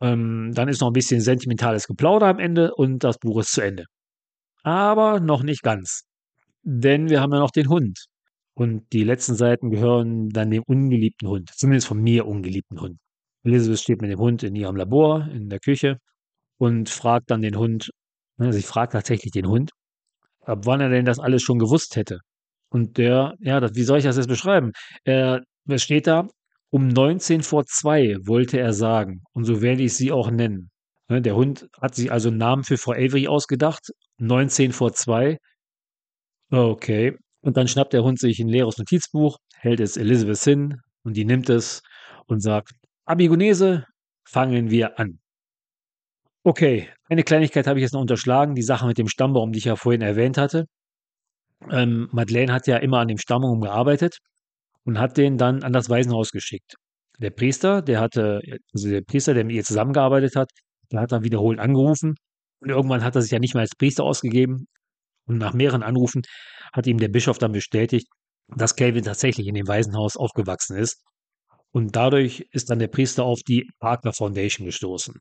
Ähm, 0.00 0.52
dann 0.54 0.68
ist 0.68 0.80
noch 0.80 0.90
ein 0.90 0.92
bisschen 0.92 1.20
sentimentales 1.20 1.88
Geplauder 1.88 2.26
am 2.26 2.38
Ende 2.38 2.72
und 2.74 3.02
das 3.02 3.18
Buch 3.18 3.40
ist 3.40 3.50
zu 3.50 3.62
Ende. 3.62 3.86
Aber 4.66 5.20
noch 5.20 5.44
nicht 5.44 5.62
ganz. 5.62 6.02
Denn 6.64 7.08
wir 7.08 7.20
haben 7.20 7.32
ja 7.32 7.38
noch 7.38 7.52
den 7.52 7.68
Hund. 7.68 8.06
Und 8.54 8.92
die 8.92 9.04
letzten 9.04 9.36
Seiten 9.36 9.70
gehören 9.70 10.30
dann 10.30 10.50
dem 10.50 10.64
ungeliebten 10.66 11.28
Hund. 11.28 11.50
Zumindest 11.54 11.86
von 11.86 12.02
mir 12.02 12.26
ungeliebten 12.26 12.80
Hund. 12.80 12.98
Elizabeth 13.44 13.78
steht 13.78 14.02
mit 14.02 14.10
dem 14.10 14.18
Hund 14.18 14.42
in 14.42 14.56
ihrem 14.56 14.74
Labor, 14.74 15.28
in 15.28 15.48
der 15.48 15.60
Küche 15.60 15.98
und 16.58 16.88
fragt 16.88 17.30
dann 17.30 17.42
den 17.42 17.56
Hund, 17.56 17.90
ne, 18.38 18.52
sie 18.52 18.62
fragt 18.62 18.94
tatsächlich 18.94 19.30
den 19.30 19.46
Hund, 19.46 19.70
ab 20.40 20.66
wann 20.66 20.80
er 20.80 20.88
denn 20.88 21.04
das 21.04 21.20
alles 21.20 21.42
schon 21.42 21.60
gewusst 21.60 21.94
hätte. 21.94 22.18
Und 22.68 22.98
der, 22.98 23.36
ja, 23.38 23.60
das, 23.60 23.76
wie 23.76 23.84
soll 23.84 23.98
ich 23.98 24.04
das 24.04 24.16
jetzt 24.16 24.28
beschreiben? 24.28 24.72
Er, 25.04 25.42
es 25.68 25.84
steht 25.84 26.08
da, 26.08 26.26
um 26.70 26.88
19 26.88 27.42
vor 27.42 27.66
2 27.66 28.16
wollte 28.26 28.58
er 28.58 28.72
sagen. 28.72 29.22
Und 29.32 29.44
so 29.44 29.62
werde 29.62 29.84
ich 29.84 29.94
sie 29.94 30.10
auch 30.10 30.30
nennen. 30.32 30.70
Ne, 31.08 31.22
der 31.22 31.36
Hund 31.36 31.68
hat 31.80 31.94
sich 31.94 32.10
also 32.10 32.30
einen 32.30 32.38
Namen 32.38 32.64
für 32.64 32.78
Frau 32.78 32.92
Avery 32.94 33.28
ausgedacht. 33.28 33.92
19 34.18 34.72
vor 34.72 34.92
2. 34.92 35.38
Okay. 36.50 37.16
Und 37.40 37.56
dann 37.56 37.68
schnappt 37.68 37.92
der 37.92 38.02
Hund 38.02 38.18
sich 38.18 38.40
ein 38.40 38.48
leeres 38.48 38.78
Notizbuch, 38.78 39.38
hält 39.54 39.80
es 39.80 39.96
Elizabeth 39.96 40.42
hin 40.42 40.80
und 41.04 41.16
die 41.16 41.24
nimmt 41.24 41.48
es 41.48 41.82
und 42.26 42.40
sagt, 42.40 42.72
Abigonese, 43.04 43.84
fangen 44.24 44.70
wir 44.70 44.98
an. 44.98 45.20
Okay, 46.42 46.88
eine 47.08 47.22
Kleinigkeit 47.22 47.66
habe 47.66 47.78
ich 47.78 47.82
jetzt 47.82 47.92
noch 47.92 48.00
unterschlagen, 48.00 48.54
die 48.54 48.62
Sache 48.62 48.86
mit 48.86 48.98
dem 48.98 49.08
Stammbaum, 49.08 49.52
die 49.52 49.58
ich 49.58 49.64
ja 49.66 49.76
vorhin 49.76 50.02
erwähnt 50.02 50.38
hatte. 50.38 50.66
Ähm, 51.70 52.08
Madeleine 52.12 52.52
hat 52.52 52.66
ja 52.66 52.78
immer 52.78 52.98
an 52.98 53.08
dem 53.08 53.18
Stammbaum 53.18 53.60
gearbeitet 53.60 54.18
und 54.84 54.98
hat 54.98 55.16
den 55.16 55.38
dann 55.38 55.62
an 55.62 55.72
das 55.72 55.88
Waisenhaus 55.88 56.30
geschickt. 56.32 56.74
Der 57.18 57.30
Priester, 57.30 57.82
der 57.82 58.00
hatte, 58.00 58.40
also 58.74 58.88
der 58.88 59.02
Priester, 59.02 59.34
der 59.34 59.44
mit 59.44 59.56
ihr 59.56 59.64
zusammengearbeitet 59.64 60.36
hat, 60.36 60.50
der 60.92 61.00
hat 61.00 61.12
dann 61.12 61.24
wiederholt 61.24 61.58
angerufen 61.58 62.16
und 62.60 62.70
irgendwann 62.70 63.04
hat 63.04 63.16
er 63.16 63.22
sich 63.22 63.30
ja 63.30 63.38
nicht 63.38 63.54
mehr 63.54 63.62
als 63.62 63.76
Priester 63.76 64.04
ausgegeben. 64.04 64.66
Und 65.26 65.38
nach 65.38 65.54
mehreren 65.54 65.82
Anrufen 65.82 66.22
hat 66.72 66.86
ihm 66.86 66.98
der 66.98 67.08
Bischof 67.08 67.38
dann 67.38 67.52
bestätigt, 67.52 68.06
dass 68.48 68.76
Calvin 68.76 69.04
tatsächlich 69.04 69.46
in 69.46 69.54
dem 69.54 69.68
Waisenhaus 69.68 70.16
aufgewachsen 70.16 70.76
ist. 70.76 71.02
Und 71.72 71.96
dadurch 71.96 72.46
ist 72.52 72.70
dann 72.70 72.78
der 72.78 72.88
Priester 72.88 73.24
auf 73.24 73.40
die 73.42 73.68
Parker 73.80 74.12
Foundation 74.12 74.66
gestoßen. 74.66 75.14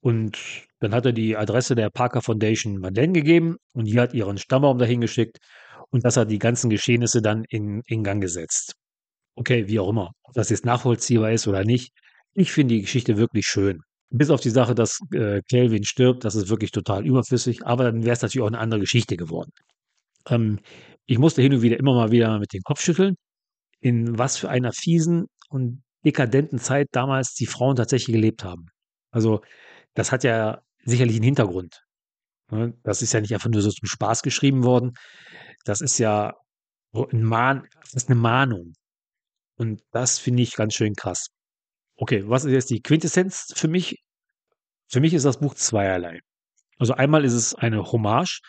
Und 0.00 0.38
dann 0.80 0.94
hat 0.94 1.06
er 1.06 1.12
die 1.12 1.36
Adresse 1.36 1.74
der 1.74 1.90
Parker 1.90 2.22
Foundation 2.22 2.78
Madeleine 2.78 3.12
gegeben 3.12 3.56
und 3.72 3.84
die 3.84 4.00
hat 4.00 4.14
ihren 4.14 4.38
Stammbaum 4.38 4.78
dahin 4.78 5.00
geschickt 5.00 5.38
und 5.90 6.04
das 6.04 6.16
hat 6.16 6.30
die 6.30 6.38
ganzen 6.38 6.70
Geschehnisse 6.70 7.20
dann 7.20 7.44
in, 7.48 7.82
in 7.86 8.02
Gang 8.02 8.22
gesetzt. 8.22 8.74
Okay, 9.36 9.68
wie 9.68 9.78
auch 9.78 9.90
immer, 9.90 10.12
ob 10.22 10.34
das 10.34 10.50
jetzt 10.50 10.64
nachvollziehbar 10.64 11.32
ist 11.32 11.46
oder 11.48 11.64
nicht, 11.64 11.92
Ich 12.34 12.52
finde 12.52 12.74
die 12.76 12.82
Geschichte 12.82 13.16
wirklich 13.16 13.46
schön. 13.46 13.80
Bis 14.10 14.30
auf 14.30 14.40
die 14.40 14.50
Sache, 14.50 14.74
dass 14.74 14.98
äh, 15.12 15.40
Kelvin 15.48 15.84
stirbt, 15.84 16.24
das 16.24 16.34
ist 16.34 16.48
wirklich 16.48 16.72
total 16.72 17.06
überflüssig, 17.06 17.64
aber 17.64 17.84
dann 17.84 18.04
wäre 18.04 18.12
es 18.12 18.22
natürlich 18.22 18.42
auch 18.42 18.48
eine 18.48 18.58
andere 18.58 18.80
Geschichte 18.80 19.16
geworden. 19.16 19.52
Ähm, 20.28 20.58
ich 21.06 21.18
musste 21.18 21.42
hin 21.42 21.54
und 21.54 21.62
wieder 21.62 21.78
immer 21.78 21.94
mal 21.94 22.10
wieder 22.10 22.38
mit 22.38 22.52
dem 22.52 22.62
Kopf 22.62 22.80
schütteln, 22.82 23.14
in 23.80 24.18
was 24.18 24.36
für 24.36 24.48
einer 24.48 24.72
fiesen 24.72 25.26
und 25.48 25.82
dekadenten 26.04 26.58
Zeit 26.58 26.88
damals 26.92 27.34
die 27.34 27.46
Frauen 27.46 27.76
tatsächlich 27.76 28.14
gelebt 28.14 28.44
haben. 28.44 28.66
Also, 29.12 29.42
das 29.94 30.12
hat 30.12 30.24
ja 30.24 30.60
sicherlich 30.84 31.16
einen 31.16 31.24
Hintergrund. 31.24 31.82
Ne? 32.50 32.74
Das 32.82 33.02
ist 33.02 33.12
ja 33.12 33.20
nicht 33.20 33.34
einfach 33.34 33.50
nur 33.50 33.62
so 33.62 33.70
zum 33.70 33.88
Spaß 33.88 34.22
geschrieben 34.22 34.64
worden. 34.64 34.92
Das 35.64 35.80
ist 35.80 35.98
ja 35.98 36.34
ein 36.94 37.22
Mahn, 37.22 37.66
das 37.82 37.94
ist 37.94 38.10
eine 38.10 38.18
Mahnung. 38.18 38.74
Und 39.56 39.82
das 39.92 40.18
finde 40.18 40.42
ich 40.42 40.54
ganz 40.54 40.74
schön 40.74 40.94
krass. 40.94 41.28
Okay, 42.00 42.22
was 42.26 42.46
ist 42.46 42.52
jetzt 42.52 42.70
die 42.70 42.80
Quintessenz 42.80 43.52
für 43.54 43.68
mich? 43.68 43.98
Für 44.88 45.00
mich 45.00 45.12
ist 45.12 45.26
das 45.26 45.38
Buch 45.38 45.54
zweierlei. 45.54 46.20
Also 46.78 46.94
einmal 46.94 47.26
ist 47.26 47.34
es 47.34 47.54
eine 47.54 47.92
Hommage 47.92 48.40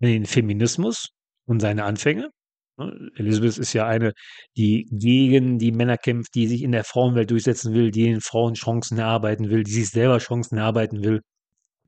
an 0.00 0.08
den 0.08 0.26
Feminismus 0.26 1.08
und 1.44 1.58
seine 1.58 1.84
Anfänge. 1.84 2.30
Ne, 2.76 3.10
Elizabeth 3.16 3.58
ist 3.58 3.72
ja 3.72 3.86
eine, 3.88 4.12
die 4.56 4.86
gegen 4.92 5.58
die 5.58 5.72
Männer 5.72 5.96
kämpft, 5.98 6.36
die 6.36 6.46
sich 6.46 6.62
in 6.62 6.70
der 6.70 6.84
Frauenwelt 6.84 7.32
durchsetzen 7.32 7.74
will, 7.74 7.90
die 7.90 8.04
den 8.04 8.20
Frauen 8.20 8.54
Chancen 8.54 8.96
erarbeiten 8.98 9.50
will, 9.50 9.64
die 9.64 9.72
sich 9.72 9.88
selber 9.90 10.18
Chancen 10.18 10.58
erarbeiten 10.58 11.02
will. 11.02 11.20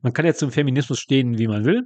Man 0.01 0.11
kann 0.11 0.25
ja 0.25 0.33
zum 0.33 0.51
Feminismus 0.51 0.99
stehen, 0.99 1.37
wie 1.37 1.47
man 1.47 1.63
will, 1.63 1.83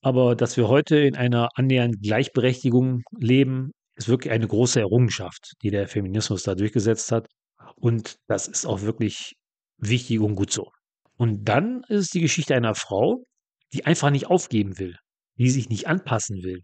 aber 0.00 0.34
dass 0.34 0.56
wir 0.56 0.68
heute 0.68 0.96
in 0.96 1.14
einer 1.14 1.50
annähernden 1.56 2.00
Gleichberechtigung 2.00 3.02
leben, 3.18 3.72
ist 3.96 4.08
wirklich 4.08 4.32
eine 4.32 4.48
große 4.48 4.80
Errungenschaft, 4.80 5.52
die 5.62 5.70
der 5.70 5.88
Feminismus 5.88 6.44
da 6.44 6.54
durchgesetzt 6.54 7.12
hat. 7.12 7.28
Und 7.76 8.16
das 8.26 8.48
ist 8.48 8.66
auch 8.66 8.82
wirklich 8.82 9.34
wichtig 9.78 10.20
und 10.20 10.34
gut 10.34 10.50
so. 10.50 10.70
Und 11.16 11.44
dann 11.44 11.82
ist 11.88 12.00
es 12.00 12.08
die 12.08 12.20
Geschichte 12.20 12.54
einer 12.54 12.74
Frau, 12.74 13.24
die 13.72 13.84
einfach 13.86 14.10
nicht 14.10 14.26
aufgeben 14.26 14.78
will, 14.78 14.96
die 15.38 15.50
sich 15.50 15.68
nicht 15.68 15.86
anpassen 15.86 16.42
will, 16.42 16.60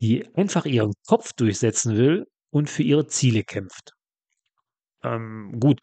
die 0.00 0.26
einfach 0.34 0.64
ihren 0.64 0.92
Kopf 1.06 1.32
durchsetzen 1.34 1.96
will 1.96 2.24
und 2.50 2.70
für 2.70 2.82
ihre 2.82 3.06
Ziele 3.06 3.42
kämpft. 3.42 3.92
Ähm, 5.02 5.56
gut, 5.60 5.80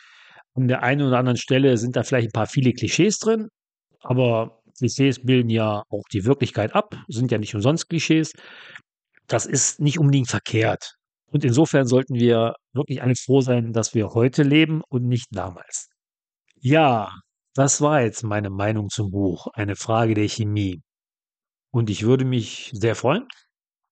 an 0.54 0.68
der 0.68 0.84
einen 0.84 1.08
oder 1.08 1.20
anderen 1.20 1.38
Stelle 1.38 1.78
sind 1.78 1.96
da 1.96 2.04
vielleicht 2.04 2.30
ein 2.30 2.34
paar 2.34 2.48
viele 2.48 2.74
Klischees 2.74 3.20
drin, 3.20 3.48
aber 4.02 4.62
Klischees 4.78 5.24
bilden 5.24 5.50
ja 5.50 5.84
auch 5.90 6.04
die 6.12 6.26
Wirklichkeit 6.26 6.76
ab, 6.76 6.96
sind 7.08 7.32
ja 7.32 7.38
nicht 7.38 7.56
umsonst 7.56 7.90
Klischees. 7.90 8.34
Das 9.28 9.46
ist 9.46 9.80
nicht 9.80 10.00
unbedingt 10.00 10.30
verkehrt. 10.30 10.97
Und 11.32 11.44
insofern 11.44 11.88
sollten 11.88 12.16
wir 12.16 12.56
wirklich 12.74 13.02
alle 13.02 13.16
froh 13.16 13.42
sein, 13.42 13.74
dass 13.74 13.94
wir 13.94 14.10
heute 14.10 14.44
leben 14.44 14.82
und 14.90 15.08
nicht 15.08 15.28
damals. 15.32 15.90
Ja, 16.56 17.12
das 17.54 17.82
war 17.82 18.02
jetzt 18.02 18.24
meine 18.24 18.50
Meinung 18.50 18.90
zum 18.90 19.12
Buch, 19.12 19.48
eine 19.54 19.76
Frage 19.76 20.14
der 20.14 20.30
Chemie. 20.30 20.82
Und 21.72 21.90
ich 21.90 22.04
würde 22.04 22.26
mich 22.26 22.72
sehr 22.74 22.96
freuen, 22.96 23.28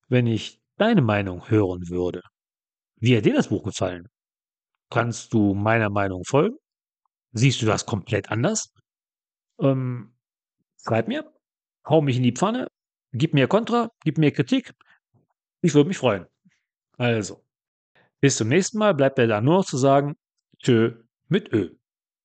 wenn 0.07 0.27
ich 0.27 0.59
deine 0.77 1.01
Meinung 1.01 1.49
hören 1.49 1.89
würde. 1.89 2.21
Wie 2.97 3.17
hat 3.17 3.25
dir 3.25 3.33
das 3.33 3.49
Buch 3.49 3.63
gefallen? 3.63 4.07
Kannst 4.89 5.33
du 5.33 5.53
meiner 5.53 5.89
Meinung 5.89 6.23
folgen? 6.25 6.55
Siehst 7.33 7.61
du 7.61 7.65
das 7.65 7.85
komplett 7.85 8.31
anders? 8.31 8.71
Ähm, 9.59 10.15
schreib 10.83 11.07
mir, 11.07 11.31
hau 11.87 12.01
mich 12.01 12.17
in 12.17 12.23
die 12.23 12.31
Pfanne, 12.31 12.67
gib 13.11 13.33
mir 13.33 13.47
Kontra, 13.47 13.89
gib 14.03 14.17
mir 14.17 14.31
Kritik. 14.31 14.73
Ich 15.61 15.73
würde 15.73 15.89
mich 15.89 15.97
freuen. 15.97 16.27
Also, 16.99 17.43
bis 18.21 18.37
zum 18.37 18.49
nächsten 18.49 18.77
Mal 18.79 18.93
bleibt 18.95 19.17
mir 19.17 19.27
da 19.27 19.41
nur 19.41 19.59
noch 19.59 19.65
zu 19.65 19.77
sagen, 19.77 20.17
tschö 20.59 21.03
mit 21.29 21.51
Ö. 21.53 21.75